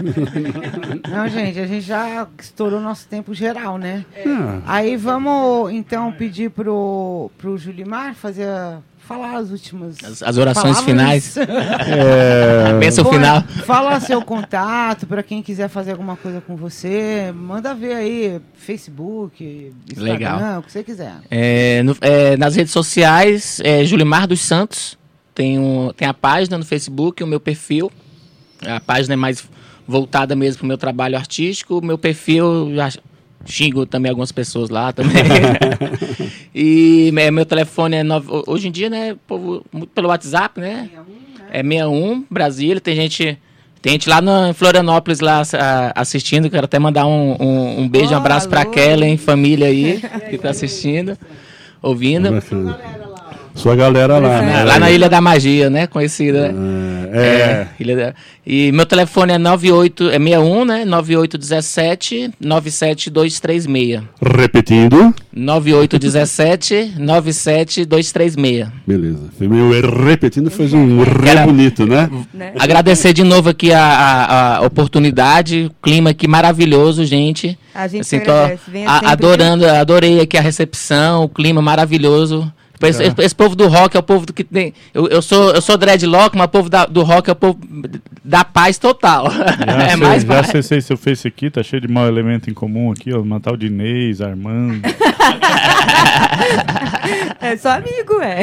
[1.10, 4.05] Não, gente, a gente já estourou nosso tempo geral, né?
[4.26, 4.60] Ah.
[4.66, 8.46] Aí vamos, então, pedir pro, pro Julimar fazer,
[8.98, 9.96] falar as últimas...
[10.05, 10.84] As- as orações palavras.
[10.84, 11.34] finais.
[11.86, 13.42] É, a bênção final.
[13.66, 17.32] Fala seu contato para quem quiser fazer alguma coisa com você.
[17.34, 20.60] Manda ver aí, Facebook, Instagram, Legal.
[20.60, 21.14] o que você quiser.
[21.30, 24.98] É, no- é, nas redes sociais, é Julimar dos Santos.
[25.34, 27.90] Tem, um, tem a página no Facebook, o meu perfil.
[28.66, 29.48] A página é mais
[29.86, 31.78] voltada mesmo para o meu trabalho artístico.
[31.78, 32.88] O meu perfil, já
[33.44, 35.12] xingo também algumas pessoas lá também.
[36.54, 38.02] e é, meu telefone é...
[38.02, 39.64] nove- hoje em dia, né, povo,
[39.94, 40.88] pelo WhatsApp, né?
[41.50, 42.80] É 61, Brasília.
[42.80, 43.38] Tem gente...
[43.85, 46.48] Tem gente lá na, em Florianópolis lá a- assistindo.
[46.48, 50.01] Quero até mandar um, um, um beijo, um abraço para Kellen, família aí,
[50.31, 51.19] que está assistindo,
[51.82, 52.32] ouvindo.
[52.32, 52.78] Bacana.
[53.55, 54.60] Sua galera lá, né?
[54.60, 55.86] É, lá na Ilha da Magia, né?
[55.86, 56.52] Conhecida.
[57.12, 57.66] É.
[57.78, 58.14] Ilha da-
[58.44, 60.85] E meu telefone é 98, é 61, né?
[60.85, 64.02] 9817 97236.
[64.20, 65.14] Repetindo.
[65.32, 68.35] 9817 97236.
[68.86, 69.28] Beleza.
[69.39, 69.70] Foi meio
[70.05, 72.10] repetindo, fez um re bonito, né?
[72.59, 77.56] Agradecer de novo aqui a, a- a oportunidade, o clima aqui maravilhoso, gente.
[77.74, 78.85] A gente Assim, que tô a- sempre.
[78.86, 82.52] adorando, adorei aqui a recepção, o clima maravilhoso.
[82.82, 83.22] Esse, Tá.
[83.24, 84.74] esse povo do rock é o povo do que tem.
[84.92, 87.59] Eu, eu sou eu sou dreadlock, mas o povo da- do rock é o povo
[88.24, 89.30] da paz total.
[89.30, 89.44] Já,
[89.84, 92.90] é sei, mais já acessei seu Face aqui, tá cheio de mau elemento em comum
[92.92, 93.20] aqui, ó.
[93.20, 94.80] Uma tal de Inês, Armando.
[97.40, 98.42] É só amigo, é.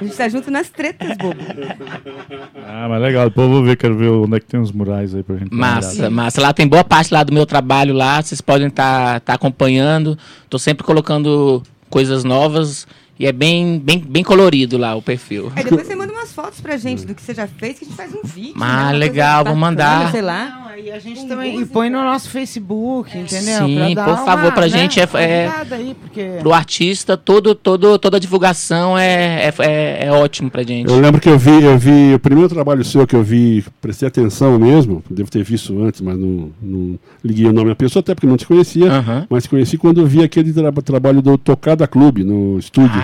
[0.00, 1.36] A gente tá junto nas tretas, bobo.
[2.66, 5.14] Ah, mas legal, depois eu vou ver, quero ver onde é que tem os murais
[5.14, 6.40] aí pra gente Massa, massa.
[6.40, 10.18] Lá tem boa parte lá do meu trabalho lá, vocês podem estar acompanhando.
[10.50, 12.86] Tô sempre colocando coisas novas
[13.18, 15.52] e é bem, bem, bem colorido lá o perfil.
[15.54, 17.88] Aí depois você manda umas fotos pra gente do que você já fez, que a
[17.88, 18.54] gente faz um vídeo.
[18.56, 18.64] Ah, né?
[18.66, 20.10] Uma coisa legal, vou mandar.
[20.10, 20.60] Sei lá.
[20.60, 23.66] Não, aí a gente também e põe no nosso Facebook, entendeu?
[23.66, 26.38] Sim, Pra por favor, uma, pra né, gente é- é- aí, porque...
[26.40, 30.90] Pro artista, todo, todo, toda a divulgação é, é, é, é ótimo pra gente.
[30.90, 34.08] Eu lembro que eu vi, eu vi o primeiro trabalho seu que eu vi, prestei
[34.08, 38.14] atenção mesmo, devo ter visto antes, mas não, não liguei o nome da pessoa, até
[38.14, 39.26] porque não te conhecia, Aham.
[39.30, 43.00] mas conheci quando eu vi aquele tra trabalho do Tocada Clube no estúdio.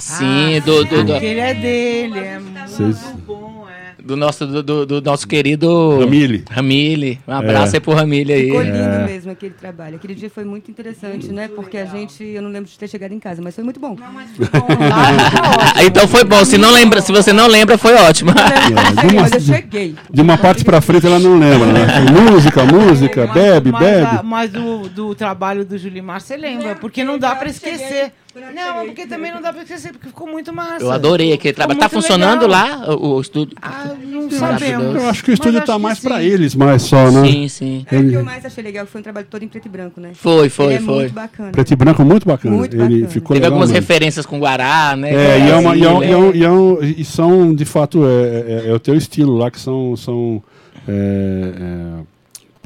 [0.00, 4.02] sim, do, do, do, Aquele é dele, é muito bom, é.
[4.02, 6.44] do nosso, do, do, do nosso querido Ramile.
[6.50, 7.20] Ramile.
[7.26, 7.76] Um abraço É.
[7.76, 8.46] aí pro Ramile aí.
[8.46, 9.04] Ficou lindo É.
[9.06, 9.96] mesmo aquele trabalho.
[9.96, 11.48] Aquele dia foi muito interessante, né?
[11.54, 13.96] Porque a gente, eu não lembro de ter chegado em casa, mas foi muito bom.
[14.00, 16.44] Ah, Então foi bom.
[16.44, 18.30] Se, não lembra, se você não lembra, foi ótimo.
[18.30, 19.94] É, de, uma, mas eu cheguei.
[20.10, 21.86] de uma parte pra frente ela não lembra, né?
[22.30, 24.06] Música, música, Mas- bebe, mas, bebe.
[24.06, 28.12] a- mas do, do trabalho do Julimar você lembra, porque não dá pra esquecer.
[28.54, 30.84] Não, porque também não dá pra esquecer, porque ficou muito massa.
[30.84, 31.78] Eu adorei aquele trabalho.
[31.80, 32.80] Tá funcionando legal.
[32.86, 33.56] lá o, o estúdio?
[33.60, 34.94] Ah, não sabemos.
[34.94, 37.26] Eu acho que o estúdio tá mais pra eles, mais só, né?
[37.26, 37.86] Sim, sim.
[37.90, 40.00] É, o que eu mais achei legal foi um trabalho todo em preto e branco,
[40.00, 40.10] né?
[40.14, 40.94] Foi, foi, Ele é foi.
[41.00, 41.52] muito bacana.
[41.52, 42.56] Preto e branco muito bacana.
[42.56, 43.08] Muito Ele bacana.
[43.08, 43.80] ficou Teve legal algumas mesmo.
[43.80, 45.10] referências com Guará, né?
[45.12, 47.54] É, e, é uma, e, é um- e, é um- e é um- e são,
[47.54, 50.42] de fato, é, é- é o teu estilo lá, que são, são
[50.86, 52.02] é, é,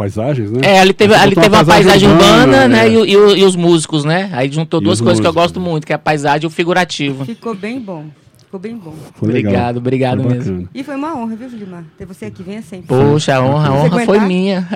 [0.03, 0.61] paisagens, né?
[0.63, 2.87] É, ali teve, ali teve uma paisagem urbana, né?
[2.87, 2.91] é.
[2.91, 4.31] E, e e os músicos, né?
[4.33, 5.53] Aí juntou E duas coisas que eu músicos.
[5.53, 7.25] gosto muito, que é a paisagem e o figurativo.
[7.25, 8.07] Ficou bem bom.
[8.53, 8.95] Ficou bem bom.
[9.15, 9.51] Foi legal.
[9.51, 10.53] Obrigado, obrigado Foi mesmo.
[10.57, 10.69] bacana.
[10.75, 11.85] E foi uma honra, viu, Julimar?
[11.97, 12.43] Ter você aqui.
[12.43, 12.87] Venha sempre.
[12.87, 14.69] Poxa, a honra, a honra foi minha.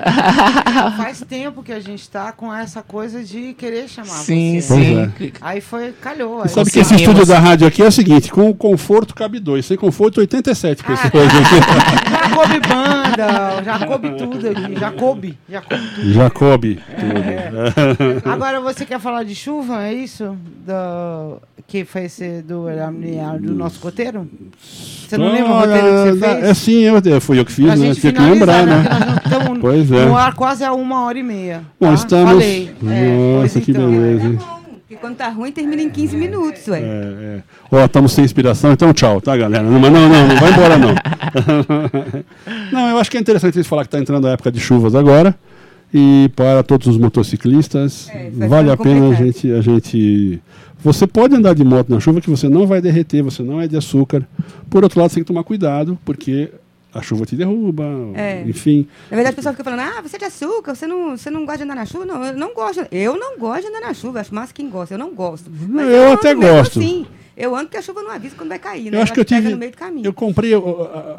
[0.97, 5.11] Faz tempo que a gente tá com essa coisa de querer chamar Sim, você.
[5.19, 5.31] sim.
[5.39, 6.41] Aí foi, calhou.
[6.41, 9.63] Aí sabe que esse estúdio da rádio aqui é o seguinte, com conforto cabe dois,
[9.67, 10.87] sem conforto 87 Ah.
[10.87, 12.09] pessoas aqui.
[12.09, 14.79] Já coube banda, já coube tudo aqui.
[14.79, 16.13] Já coube, já coube tudo.
[16.13, 17.51] Já coube É.
[18.21, 18.27] tudo.
[18.29, 20.35] Agora você quer falar de chuva, é isso?
[20.65, 22.65] Do, que foi esse do,
[23.41, 24.25] do nosso roteiro?
[24.57, 26.43] Você não lembra o roteiro que você fez?
[26.43, 27.93] É sim, eu, foi eu que fiz, né?
[27.93, 28.83] Tinha que lembrar, né?
[28.87, 30.05] nós estamos Pois é.
[30.05, 31.63] no ar quase a uma hora e meia.
[31.79, 31.93] Bom, tá?
[31.93, 32.31] estamos.
[32.31, 32.71] Falei.
[32.87, 33.91] É, Nossa, pois que então.
[33.91, 34.27] beleza.
[34.27, 34.39] hein?
[34.87, 36.79] Porque quando tá ruim, termina em 15 minutos, ué.
[36.79, 37.43] É, é.
[37.69, 39.63] Ó, estamos sem inspiração, então tchau, tá, galera?
[39.63, 40.95] Não, mas não, não, não vai embora, não.
[42.71, 44.95] não, eu acho que é interessante eles falar que está entrando a época de chuvas
[44.95, 45.35] agora.
[45.93, 50.41] E para todos os motociclistas, É, vai vale a pena a gente, a gente.
[50.83, 53.67] Você pode andar de moto na chuva que você não vai derreter, você não é
[53.67, 54.27] de açúcar.
[54.69, 56.49] Por outro lado, você tem que tomar cuidado, porque
[56.93, 57.83] a chuva te derruba,
[58.15, 58.43] É.
[58.47, 58.85] enfim.
[59.09, 61.45] Na verdade, o pessoal fica falando, ah, você é de açúcar, você não, você não
[61.45, 62.05] gosta de andar na chuva?
[62.05, 62.85] Não, eu não gosto.
[62.91, 65.49] Eu não gosto de andar na chuva, acho massa quem gosta, eu não gosto.
[65.69, 66.79] Mas Eu ando até gosto.
[66.79, 67.05] Assim.
[67.35, 68.97] Eu ando porque a chuva não avisa quando vai cair, né?
[68.97, 69.49] Eu acho Ela que eu tive.
[69.51, 70.05] no meio do caminho.
[70.05, 70.53] Eu comprei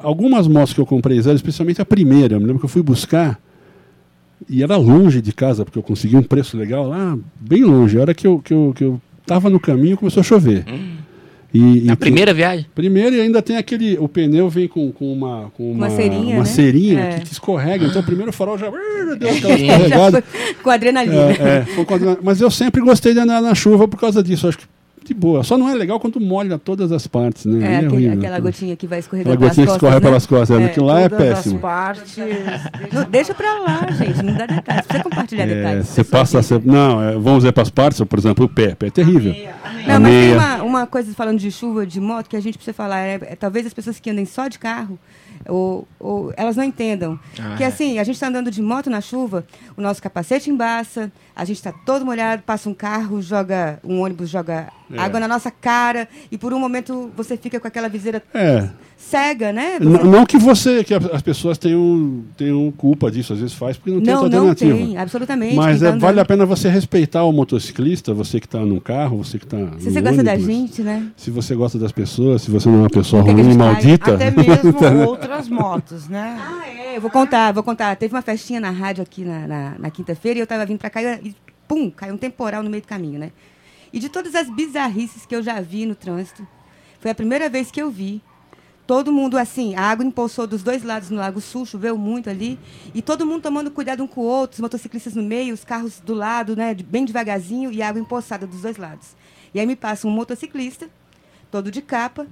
[0.02, 2.34] algumas motos que eu comprei especialmente a primeira.
[2.34, 3.38] Eu me lembro que eu fui buscar
[4.48, 7.96] e era longe de casa, porque eu consegui um preço legal lá, bem longe.
[7.98, 10.64] A hora que eu, que eu, que eu tava no caminho, começou a chover.
[11.52, 12.66] E, Na e- primeira viagem?
[12.74, 13.96] Primeiro e ainda tem aquele.
[13.98, 15.50] O pneu vem com, com uma.
[15.56, 16.44] Com uma, Uma cerinha, uma né?
[16.44, 17.18] cerinha É.
[17.18, 17.86] que te escorrega.
[17.86, 20.22] Então, primeiro o farol já deu aquela Já foi
[20.62, 21.32] com adrenalina.
[21.32, 22.22] É, é, foi com adrenalina.
[22.22, 24.46] Mas eu sempre gostei de andar na chuva por causa disso.
[24.46, 24.66] Acho que
[25.08, 25.42] de boa.
[25.42, 27.64] Só não é legal quando molha todas as partes, né?
[27.74, 28.18] É, aquele- horrível.
[28.18, 30.58] aquela gotinha que vai escorregando Aquela gotinha que pelas escorre costas, pelas né?
[30.58, 30.60] costas.
[30.60, 30.64] É.
[30.70, 31.54] Aquilo lá é Todas péssimo.
[31.56, 32.16] as partes.
[32.92, 34.86] Não, deixa pra lá, gente, não dá detalhes.
[34.86, 35.86] Precisa compartilhar É, detalhes.
[35.88, 36.42] você passa.
[36.42, 38.74] Você, não, é, vamos dizer para as partes, por exemplo, o pé.
[38.74, 39.34] Pé é terrível.
[39.86, 40.36] Não, A mas tem meia.
[40.36, 43.00] uma, uma coisa falando de chuva, de moto, que a gente precisa falar.
[43.00, 44.98] É, é, talvez as pessoas que andem só de carro,
[45.48, 47.18] ou, ou elas não entendam.
[47.40, 47.66] Ah, que é.
[47.66, 51.56] assim, a gente está andando de moto na chuva, o nosso capacete embaça, a gente
[51.58, 54.98] está todo molhado, passa um carro, joga, um ônibus joga É.
[54.98, 58.68] água na nossa cara, e por um momento você fica com aquela viseira É.
[58.96, 59.76] cega, né?
[59.80, 63.54] N- Você- Não que você, que a- as pessoas tenham, tenham culpa disso, às vezes
[63.54, 64.86] faz porque não tem Não, outra não alternativa.
[64.86, 65.54] tem, absolutamente.
[65.54, 66.26] Mas é, tá vale a andando.
[66.26, 69.56] pena você respeitar o motociclista, você que está num carro, você que está.
[69.78, 71.06] Se você gosta da gente, né?
[71.16, 73.52] Se você gosta das pessoas, se você não é uma pessoa que que a ruim,
[73.52, 73.72] gente vai?
[73.72, 74.14] maldita.
[74.14, 76.36] Até mesmo outras motos, né?
[76.40, 77.94] Ah, é, eu vou contar, vou contar.
[77.96, 80.90] Teve uma festinha na rádio aqui na, na, na quinta-feira e eu tava vindo pra
[80.90, 81.36] cá e,
[81.66, 83.32] pum, caiu um temporal no meio do caminho, né?
[83.92, 86.46] E de todas as bizarrices que eu já vi no trânsito,
[87.00, 88.22] foi a primeira vez que eu vi.
[88.86, 92.58] Todo mundo assim, a água empoçou dos dois lados no Lago Sul, choveu muito ali,
[92.94, 96.00] e todo mundo tomando cuidado um com o outro, os motociclistas no meio, os carros
[96.00, 99.14] do lado, né, bem devagarzinho, e água empoçada dos dois lados.
[99.52, 100.88] E aí me passa um motociclista,
[101.50, 102.26] todo de capa,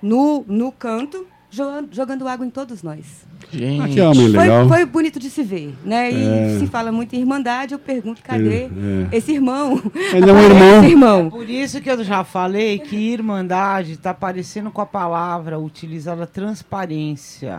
[0.00, 3.26] no, no canto, jogando, jogando água em todos nós.
[3.52, 3.82] Gente.
[3.82, 4.66] Aqui é homem legal.
[4.68, 6.10] Foi, foi bonito de se ver, né?
[6.10, 6.56] E É.
[6.58, 8.68] se fala muito em irmandade, eu pergunto, cadê É,
[9.12, 9.16] é.
[9.16, 9.80] esse irmão?
[10.12, 10.74] Ele é um irmão.
[10.84, 11.30] Esse irmão.
[11.30, 17.58] Por isso que eu já falei que irmandade está parecendo com a palavra utilizada transparência.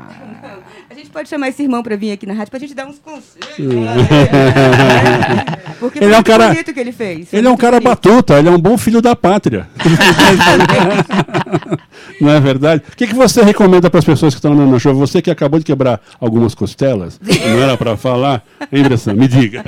[0.90, 3.00] A gente pode chamar esse irmão para vir aqui na rádio pra gente dar uns
[3.00, 3.46] conselhos.
[5.80, 7.30] Porque Ele foi é um muito cara- bonito que ele fez.
[7.30, 7.90] foi Ele é um cara bonito.
[7.90, 9.68] batuta, ele é um bom filho da pátria.
[12.22, 12.84] Não é verdade?
[12.92, 14.96] O que, que você recomenda para as pessoas que estão andando na chuva?
[15.00, 18.44] Você que acabou de quebrar algumas costelas, não era para falar?
[18.72, 19.14] Hein, Bressan?
[19.14, 19.64] Me diga.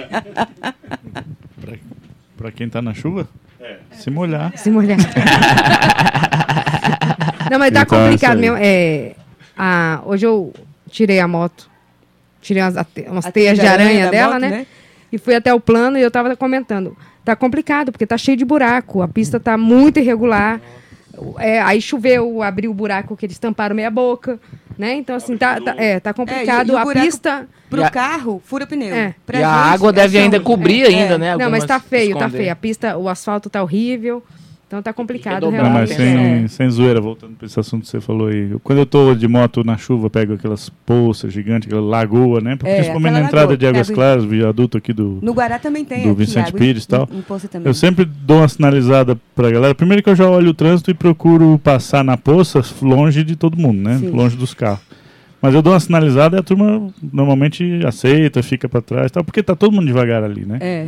[2.37, 3.27] Pra quem tá na chuva?
[3.91, 4.53] Se molhar.
[4.55, 4.97] Se molhar.
[7.49, 8.37] Não, mas tá Então, complicado isso aí.
[8.37, 8.57] mesmo.
[8.59, 9.15] É,
[9.57, 10.53] a, hoje eu
[10.89, 11.69] tirei a moto,
[12.41, 12.75] tirei umas,
[13.07, 14.49] umas teias de aranha aranha dela, moto, né?
[14.49, 14.65] né?
[15.11, 16.95] E fui até o plano e eu tava comentando.
[17.23, 19.01] Tá complicado, porque tá cheio de buraco.
[19.01, 20.61] A pista tá muito irregular.
[21.39, 24.39] É, aí choveu, abriu o buraco que eles tamparam meia boca,
[24.77, 24.93] né?
[24.95, 26.69] Então, assim, tá, tá, é, tá complicado.
[26.69, 27.47] e o a pista...
[27.69, 28.95] Pro a- carro, fura pneu.
[28.95, 29.13] É.
[29.33, 31.17] E a gente, água é deve ainda cobrir É, ainda, é.
[31.17, 31.35] né?
[31.35, 32.37] Não, mas tá feio, tá esconder.
[32.37, 32.51] feio.
[32.51, 34.23] A pista, o asfalto tá horrível.
[34.67, 35.73] Então tá complicado, Não, realmente.
[35.73, 36.47] mas tem- sem, É.
[36.49, 38.53] sem zoeira, voltando para esse assunto que você falou aí.
[38.61, 42.57] Quando eu tô de moto na chuva, pego aquelas poças gigantes, aquela lagoa, né?
[42.65, 43.57] É, Principalmente na entrada lagoa.
[43.57, 46.59] de Águas em- Claras, viaduto aqui do, No Guará também tem do aqui, Vicente água
[46.59, 47.07] Pires e tal.
[47.09, 47.65] em- em Poça também.
[47.65, 49.73] Eu sempre dou uma sinalizada pra galera.
[49.73, 53.55] Primeiro que eu já olho o trânsito e procuro passar na poça longe de todo
[53.57, 53.97] mundo, né?
[53.99, 54.09] Sim.
[54.09, 54.81] Longe dos carros.
[55.41, 59.23] Mas eu dou uma sinalizada e a turma normalmente aceita, fica pra trás e tal,
[59.23, 60.57] porque tá todo mundo devagar ali, né?
[60.59, 60.87] É.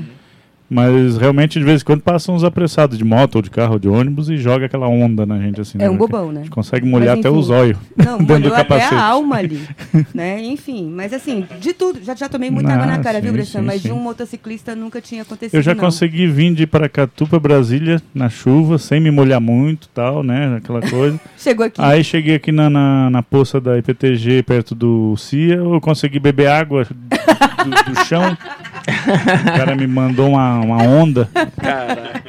[0.70, 3.80] Mas realmente de vez em quando passam uns apressados de moto ou de carro ou
[3.80, 5.78] de ônibus e joga aquela onda na gente assim.
[5.80, 5.90] É né?
[5.90, 6.42] um bobão, né?
[6.42, 7.40] A gente consegue molhar Mas, até enfim.
[7.40, 7.78] os olhos.
[7.98, 9.62] Não, molhou até a alma ali,
[10.14, 10.42] né?
[10.44, 13.34] Enfim, mas assim, de tudo, já, já tomei muita Ah, água na cara, sim, viu,
[13.34, 13.60] Bressan?
[13.62, 15.82] sim, Mas de um motociclista nunca tinha acontecido, Eu já não.
[15.84, 20.58] consegui vir de Paracatu pra Brasília na chuva, sem me molhar muito tal, né?
[20.58, 21.20] Aquela coisa.
[21.38, 21.82] Chegou aqui.
[21.82, 26.48] Aí cheguei aqui na, na, na poça da IPTG, perto do CIA, eu consegui beber
[26.48, 28.38] água do, do chão.
[28.84, 31.30] O cara me mandou uma, uma onda.
[31.62, 32.24] Caraca.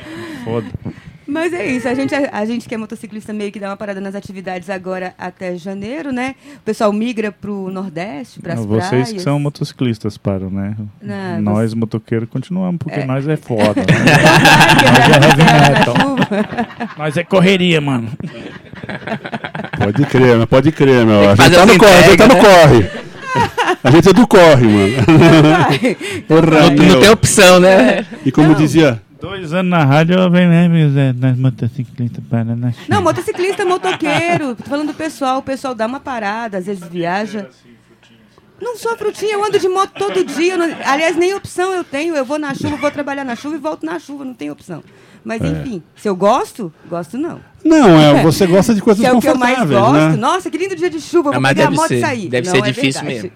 [0.45, 0.67] Foda.
[1.27, 4.01] Mas é isso, a gente, a gente que é motociclista meio que dá uma parada
[4.01, 6.35] nas atividades agora até janeiro, né?
[6.57, 9.13] O pessoal migra pro Nordeste, pras Não, Vocês praias.
[9.13, 10.75] que são motociclistas param, né?
[11.01, 13.05] Não, nós, motoqueiros, continuamos, porque É.
[13.05, 13.81] nós é foda.
[13.81, 13.87] né?
[15.21, 18.09] Nós é nós é correria, mano.
[19.79, 21.31] Pode crer, mas pode crer, meu.
[21.31, 22.91] A gente tá as no corre, a gente tá no entregas, corre.
[23.83, 24.95] A gente é do corre, mano.
[26.29, 28.07] Não, não tem opção, né?
[28.25, 32.73] E como dizia, Dois anos na rádio, eu venho Zé, nós motociclistas para na.
[32.89, 34.55] Não, motociclista, motoqueiro.
[34.55, 37.47] Tô falando do pessoal, o pessoal dá uma parada, às vezes viaja.
[38.61, 40.57] Não sou frutinha, eu ando de moto todo dia.
[40.57, 42.15] não- aliás, nem opção eu tenho.
[42.15, 44.83] Eu vou na chuva, vou trabalhar na chuva e volto na chuva, não tem opção.
[45.23, 45.49] Mas É.
[45.49, 47.41] enfim, se eu gosto, gosto não.
[47.63, 50.11] Não, é, você gosta de coisas Se é o que eu mais confortáveis, gosto.
[50.13, 50.17] né?
[50.17, 52.29] Nossa, que lindo dia de chuva, Ah, vou mas pegar a moto ser- e sair.
[52.31, 53.07] deve Não, ser é difícil verdade.
[53.15, 53.31] mesmo.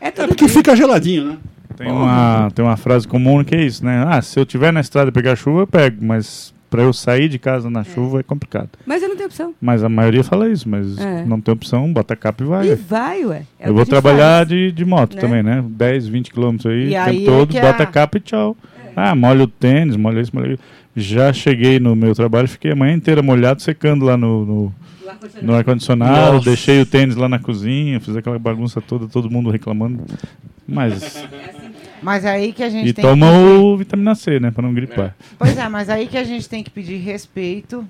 [0.00, 0.54] É É porque dia.
[0.54, 1.36] fica geladinho, né?
[1.76, 4.04] Tem uma, tem uma frase comum que é isso, né?
[4.08, 7.28] Ah, se eu tiver na estrada e pegar chuva, eu pego, mas pra eu sair
[7.28, 8.68] de casa na chuva é complicado.
[8.84, 9.54] Mas eu não tenho opção.
[9.60, 11.24] Mas a maioria fala isso, mas É.
[11.24, 12.68] não tem opção, bota a capa e vai.
[12.68, 13.42] E vai, ué.
[13.60, 14.48] É eu vou que trabalhar faz.
[14.48, 15.20] de, de moto né?
[15.20, 15.64] também, né?
[15.68, 18.16] 10, 20 quilômetros aí, E o aí tempo é todo, que bota a- a capa
[18.18, 18.56] e tchau.
[18.96, 20.62] Ah, molha o tênis, molha isso, molha isso.
[20.96, 24.74] Já cheguei no meu trabalho, fiquei a manhã inteira molhado, secando lá no, no,
[25.42, 30.04] no ar-condicionado, deixei o tênis lá na cozinha, fiz aquela bagunça toda, todo mundo reclamando.
[30.66, 31.24] Mas.
[32.02, 33.32] Mas é aí que a gente E tem toma que...
[33.32, 34.50] o vitamina C, né?
[34.50, 35.16] Pra não gripar.
[35.38, 37.86] Pois é, mas aí que a gente tem que pedir respeito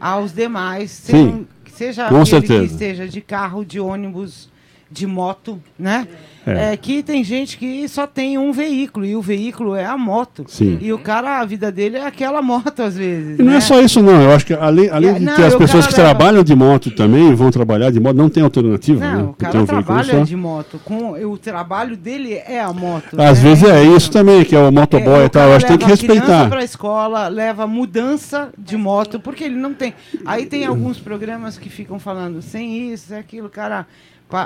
[0.00, 2.60] aos demais, Sim, seja com aquele certeza.
[2.66, 4.48] que esteja de carro, de ônibus,
[4.90, 6.06] de moto, né?
[6.41, 6.41] É.
[6.44, 6.76] É.
[6.76, 10.44] que tem gente que só tem um veículo e o veículo é a moto.
[10.48, 10.78] Sim.
[10.80, 13.38] E o cara, a vida dele é aquela moto às vezes.
[13.38, 13.58] E não né?
[13.58, 14.20] é só isso, não.
[14.22, 16.54] Eu acho que além, além de não, que as o pessoas que leva- trabalham de
[16.54, 18.98] moto também vão trabalhar de moto, não tem alternativa.
[19.00, 19.12] né?
[19.14, 20.80] Não, o Tem cara um trabalha de moto.
[20.84, 23.20] Com, o trabalho dele é a moto.
[23.20, 23.50] Às né?
[23.50, 25.48] vezes é isso também, que é o motoboy É, e o tal.
[25.48, 26.48] Eu acho que tem que a respeitar.
[26.48, 29.94] pra escola, leva mudança de moto, porque ele não tem.
[30.26, 33.86] Aí tem alguns programas que ficam falando sem isso, sem aquilo, o cara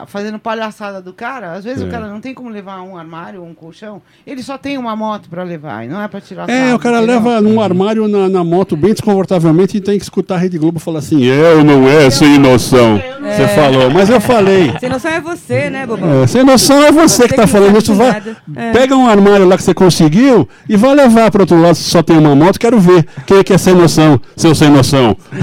[0.08, 1.52] fazendo palhaçada do cara.
[1.52, 1.85] Às vezes É.
[1.86, 4.94] o cara não tem como levar um armário ou um colchão, ele só tem uma
[4.94, 8.08] moto pra levar, e não é pra tirar É, sarro, o cara leva num armário
[8.08, 11.64] na, na moto bem desconfortavelmente e tem que escutar a Rede Globo falar assim: eu
[11.64, 13.00] não é sem noção.
[13.26, 14.72] Você falou, mas eu falei.
[14.78, 16.22] Sem noção é você, né, bobão?
[16.22, 17.92] É, sem noção é você, Você que tá que não falando isso.
[17.92, 18.22] Vai.
[18.54, 18.72] É.
[18.72, 22.02] Pega um armário lá que você conseguiu e vai levar para outro lado se só
[22.02, 22.58] tem uma moto.
[22.58, 25.16] Quero ver quem é que é sem noção, seu sem noção.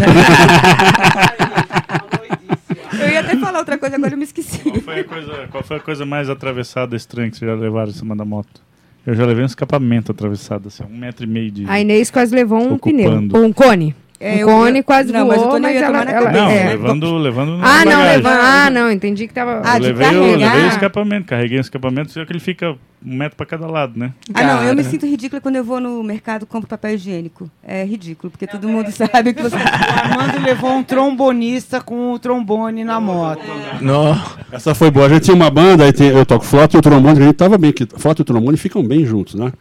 [3.00, 4.60] Eu ia até falar outra coisa, agora eu me esqueci.
[4.62, 7.90] Qual foi a coisa, qual foi a coisa mais atravessada estranha que vocês já levaram
[7.90, 8.62] em cima da moto?
[9.06, 11.66] Eu já levei um escapamento atravessado, assim, um metro e meio de.
[11.68, 13.28] A Inês quase levou um Ocupando.
[13.28, 13.42] pneu.
[13.42, 13.94] Ou um cone.
[14.24, 16.06] É, eu- cone eu- quase não, voou, mas o Tony mas, ia ela...
[16.06, 16.70] na ela Não, é.
[16.70, 18.34] levando, levando Ah, não, levando.
[18.40, 19.62] Ah, não, entendi que tava.
[19.64, 20.54] Ah, Eu de levei, o- carregar.
[20.54, 22.72] levei o escapamento, carreguei o escapamento, só que ele fica
[23.06, 24.14] um metro pra cada lado, né?
[24.34, 24.84] Ah, não, eu me Cara.
[24.90, 27.50] sinto ridícula quando eu vou no mercado e compro papel higiênico.
[27.62, 29.56] É ridículo, porque todo mundo sabe que você.
[29.58, 33.42] O Armando levou um trombonista com o trombone na moto.
[33.82, 34.18] Não.
[34.52, 35.08] Essa foi boa.
[35.08, 37.36] A gente tinha uma banda, aí tem- eu toco flauta e o trombone, a gente
[37.36, 39.52] tava bem, que flauta e o trombone ficam bem juntos, né?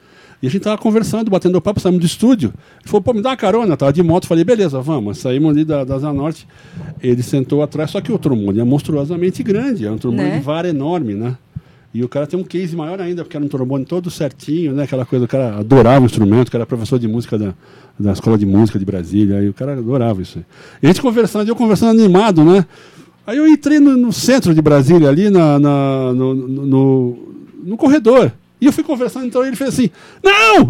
[0.42, 2.52] E a gente tava conversando, batendo papo, saímos do estúdio.
[2.80, 4.26] Ele falou, pô, me dá uma carona, tava de moto.
[4.26, 5.18] Falei, beleza, vamos.
[5.18, 6.48] Saímos ali da, da Zanorte.
[7.00, 10.38] Ele sentou atrás, só que o trombone é monstruosamente grande, é um trombone Né?
[10.38, 11.36] de vara enorme, né?
[11.94, 14.82] E o cara tem um case maior ainda, porque era um trombone todo certinho, né?
[14.84, 17.54] Aquela coisa, o cara adorava o instrumento, o cara era professor de música da,
[18.00, 20.38] da Escola de Música de Brasília, e o cara adorava isso.
[20.82, 22.64] E a gente conversando, eu conversando animado, né?
[23.26, 27.18] Aí eu entrei no, no centro de Brasília, ali na, na- no, no, no-
[27.62, 28.32] no corredor.
[28.62, 29.90] E eu fui conversando, então ele fez assim:
[30.22, 30.68] Não!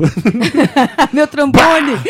[1.12, 1.92] Meu trombone!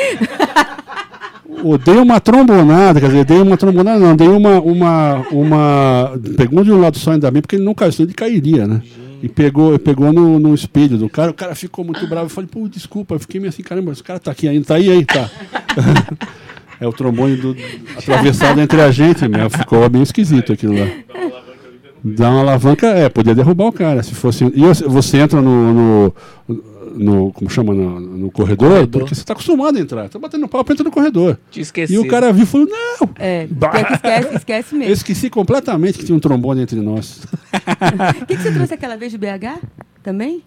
[1.65, 4.61] Eu dei uma trombonada, quer dizer, dei uma trombonada, não, dei uma.
[4.61, 8.15] uma, uma pegou de um lado só ainda bem, porque ele não caiu, senão ele
[8.15, 8.81] cairia, né?
[9.23, 12.27] E pegou, pegou no, no espelho do cara, o cara ficou muito bravo.
[12.27, 14.77] Eu falei, pô, desculpa, eu fiquei meio assim, caramba, esse cara tá aqui ainda, tá
[14.77, 15.31] aí, aí, tá.
[16.81, 17.57] é o trombone do,
[17.97, 20.87] atravessado entre a gente, meu, ficou bem esquisito aquilo lá.
[22.05, 24.03] Dá uma alavanca, é, podia derrubar o cara.
[24.03, 24.45] Se fosse.
[24.45, 25.73] E você- entra no.
[25.73, 26.15] no,
[26.95, 27.73] no- como chama?
[27.73, 29.01] No, no corredor, Corredor.
[29.03, 30.09] porque você está acostumado a entrar.
[30.09, 31.39] Tá batendo papo, entra no corredor.
[31.51, 31.95] Te esqueci.
[31.95, 33.09] E o cara viu e falou: Não!
[33.19, 33.47] É,
[33.93, 34.93] esquece, esquece Eu mesmo.
[34.95, 37.21] esqueci completamente que tinha um trombone entre nós.
[38.23, 39.59] O que, que você trouxe aquela vez de BH?
[40.03, 40.43] Também?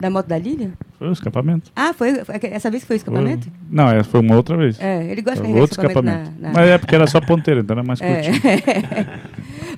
[0.00, 0.70] Da moto da Lilian?
[0.98, 1.70] Foi o escapamento.
[1.76, 3.44] Ah, foi foi essa vez que foi o escapamento?
[3.44, 4.78] Foi- Não, essa foi uma outra vez.
[4.80, 6.40] É, ele gosta de Foi carregar outro escapamento, escapamento.
[6.42, 8.14] na- na- Mas é porque era só ponteira, então era mais É.
[8.22, 8.40] curtinho.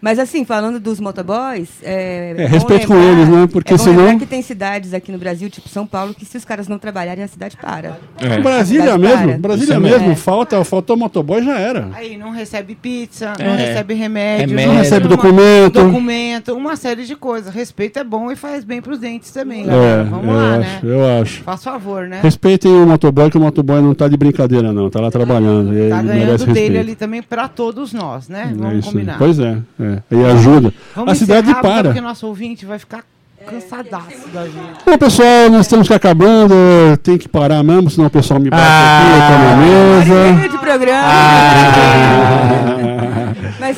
[0.00, 3.46] Mas assim, falando dos motoboys, é, É, respeito com lembrar- eles, né?
[3.46, 6.36] Porque é bom senão- que tem cidades aqui no Brasil, tipo São Paulo, que se
[6.36, 7.98] os caras não trabalharem, a cidade para.
[8.18, 8.40] É.
[8.40, 9.38] Brasília Cidade mesmo, para.
[9.38, 10.16] Brasília Isso mesmo, mesmo.
[10.16, 11.88] falta, faltou motoboy já era.
[11.94, 13.44] Aí não recebe pizza, É.
[13.44, 14.72] não recebe remédio, Remédio.
[14.72, 15.72] não recebe uma- documento.
[15.84, 17.54] documento, uma série de coisas.
[17.54, 20.02] Respeito é bom e faz bem pros dentes também, É.
[20.12, 20.80] Vamos eu lá, acho, né?
[20.84, 21.42] eu acho.
[21.42, 22.20] Faz favor, né?
[22.22, 24.88] Respeitem o motoboy, que o motoboy não tá de brincadeira, não.
[24.90, 25.72] Tá lá trabalhando.
[25.74, 26.78] e Tá ganhando dele respeito.
[26.78, 28.50] ali também pra todos nós, né?
[28.50, 28.92] É Vamos isso aí.
[28.94, 29.18] combinar.
[29.18, 29.98] Pois é, é.
[30.10, 30.72] E ajuda.
[30.94, 31.84] Vamos a cidade para.
[31.84, 33.02] Porque nosso ouvinte vai ficar
[33.44, 34.84] cansadaço da gente.
[34.86, 36.54] Bom, pessoal, nós ir acabando.
[37.02, 39.00] Tem que parar mesmo, senão o pessoal me bate Ah.
[39.00, 40.32] aqui, tá na mesa.
[40.38, 41.08] Meio de programa.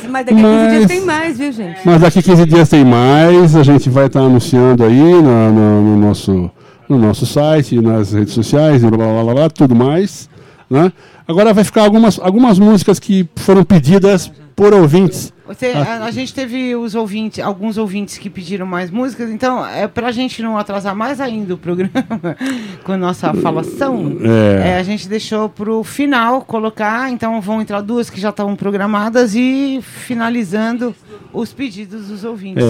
[0.03, 1.79] Mas, mas daqui a 15 Mas- dias tem mais, viu, gente?
[1.85, 3.55] Mas daqui 15 dias tem mais.
[3.55, 6.51] A gente vai estar anunciando aí no, no- no nosso,
[6.89, 10.29] no nosso site, nas redes sociais, blá blá blá, blá tudo mais.
[10.75, 10.93] Né?
[11.27, 15.33] Agora vai ficar algumas, algumas músicas que foram pedidas por ouvintes.
[15.47, 19.87] Você- a, a gente teve os ouvintes, alguns ouvintes que pediram mais músicas, então é
[19.87, 21.91] pra gente não atrasar mais ainda o programa
[22.83, 24.17] com a nossa falação.
[24.21, 24.69] É.
[24.69, 29.35] é, a gente deixou pro final colocar, então vão entrar duas que já estavam programadas
[29.35, 30.95] e finalizando
[31.33, 32.63] os pedidos dos ouvintes.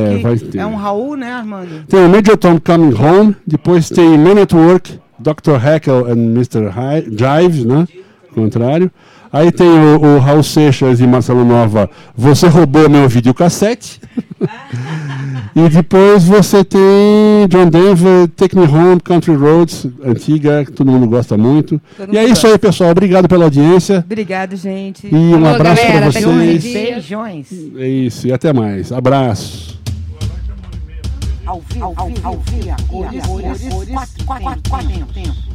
[0.56, 1.86] É, é um Raul, né, Armando?
[1.88, 5.56] Tem o Major Tom Coming Home, depois tem Man at Work, Dr.
[5.60, 6.70] Haeckel and Mr.
[6.70, 7.88] Hi- Jive, né?
[8.34, 8.92] Contrário.
[9.34, 14.00] Aí tem o, o Raul Seixas e Marcelo Nova, Você Roubou Meu Videocassete.
[15.54, 16.80] e depois você tem
[17.50, 21.82] John Denver, Take Me Home, Country Roads, antiga, que todo mundo gosta muito.
[21.98, 22.92] Todo e é isso aí, pessoal.
[22.92, 24.04] Obrigado pela audiência.
[24.06, 25.08] Obrigado, gente.
[25.08, 26.64] E um Alô, abraço para vocês.
[26.64, 27.48] Beijões.
[27.78, 28.92] É isso, e até mais.
[28.92, 29.76] Abraço.
[31.56, 35.16] Ao vivo, ao vivo, ao vivo, a cores, cores, cores, quatro, quatro, quatro tempos.
[35.46, 35.55] Standing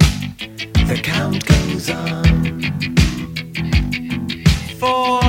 [0.91, 2.61] The count goes on.
[4.77, 5.20] Four,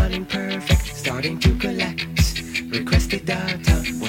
[0.00, 2.06] not imperfect, starting to collect
[2.70, 3.99] Requested data.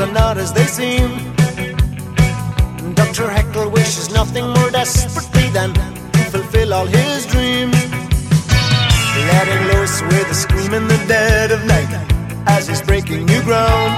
[0.00, 1.10] are not as they seem.
[2.94, 3.28] Dr.
[3.28, 7.76] Heckle wishes nothing more desperately than to fulfill all his dreams.
[9.30, 11.92] Letting loose with a scream in the dead of night
[12.46, 13.92] as he's breaking new ground.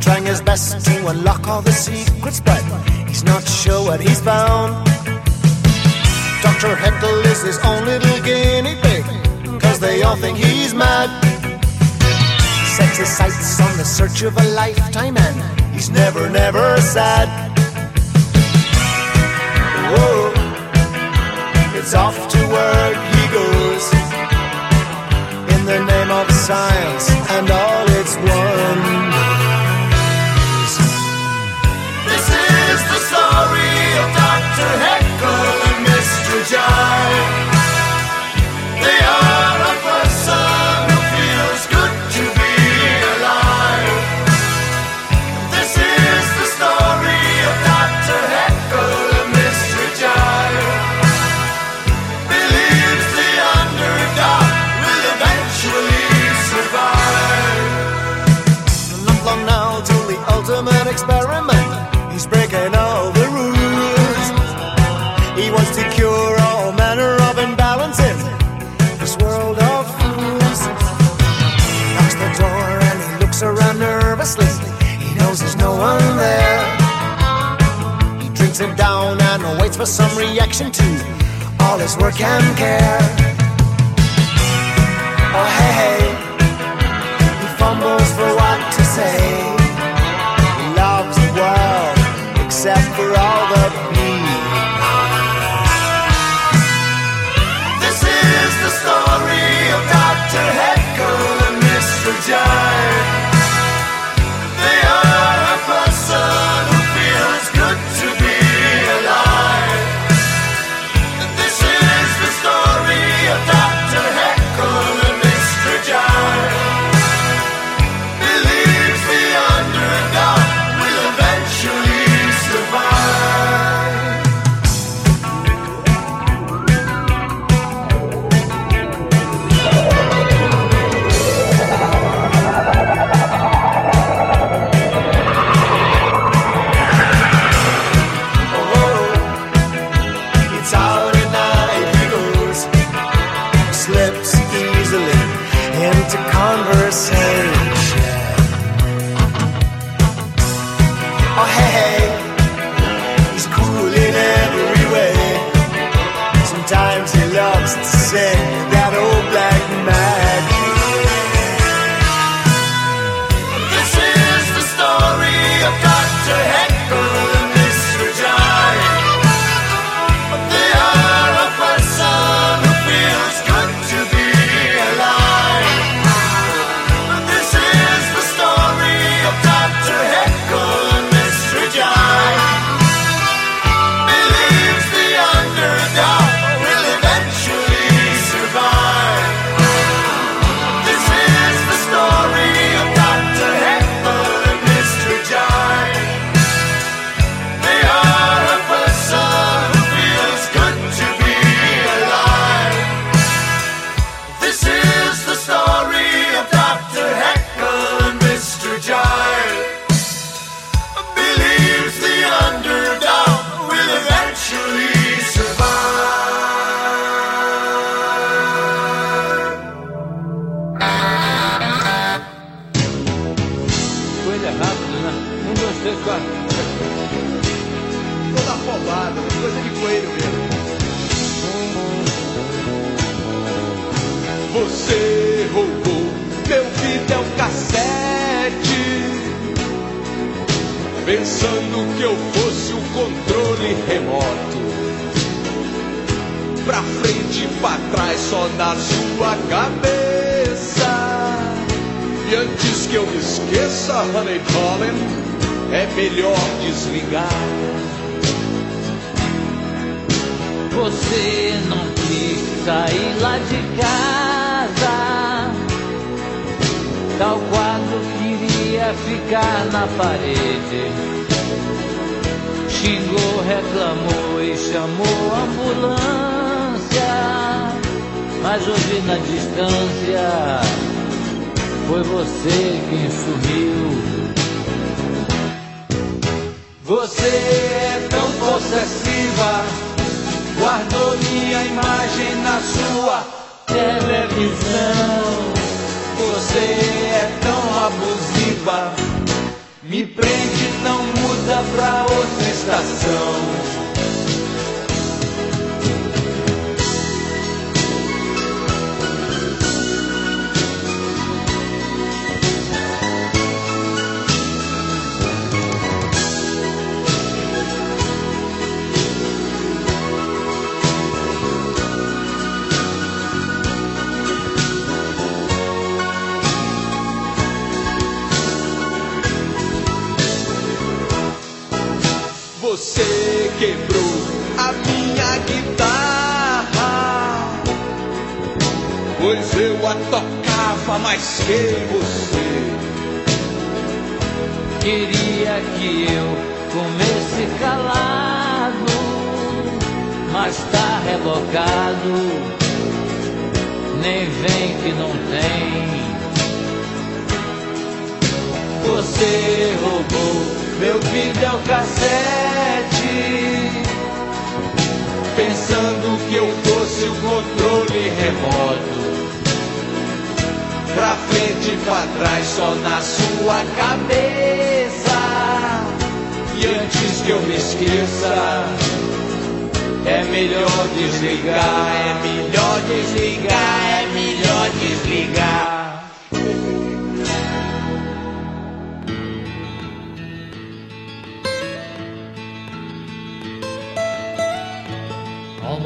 [0.00, 2.62] Trying his best to unlock all the secrets, but
[3.08, 4.70] he's not sure what he's found.
[6.42, 6.74] Dr.
[6.74, 9.04] Heckle is his own little guinea pig,
[9.60, 11.29] cause they all think he's mad
[13.00, 17.28] his sights on the search of a lifetime, and he's never, never sad.
[19.92, 20.32] Whoa,
[21.78, 23.84] it's off to work he goes
[25.54, 27.69] in the name of science and all.
[79.76, 80.82] for some reaction to
[81.60, 83.29] all his work and care.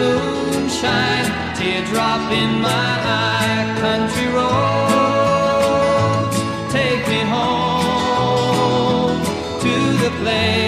[0.00, 6.30] moonshine, teardrop in my eye, country road.
[6.70, 9.18] Take me home
[9.64, 10.67] to the place.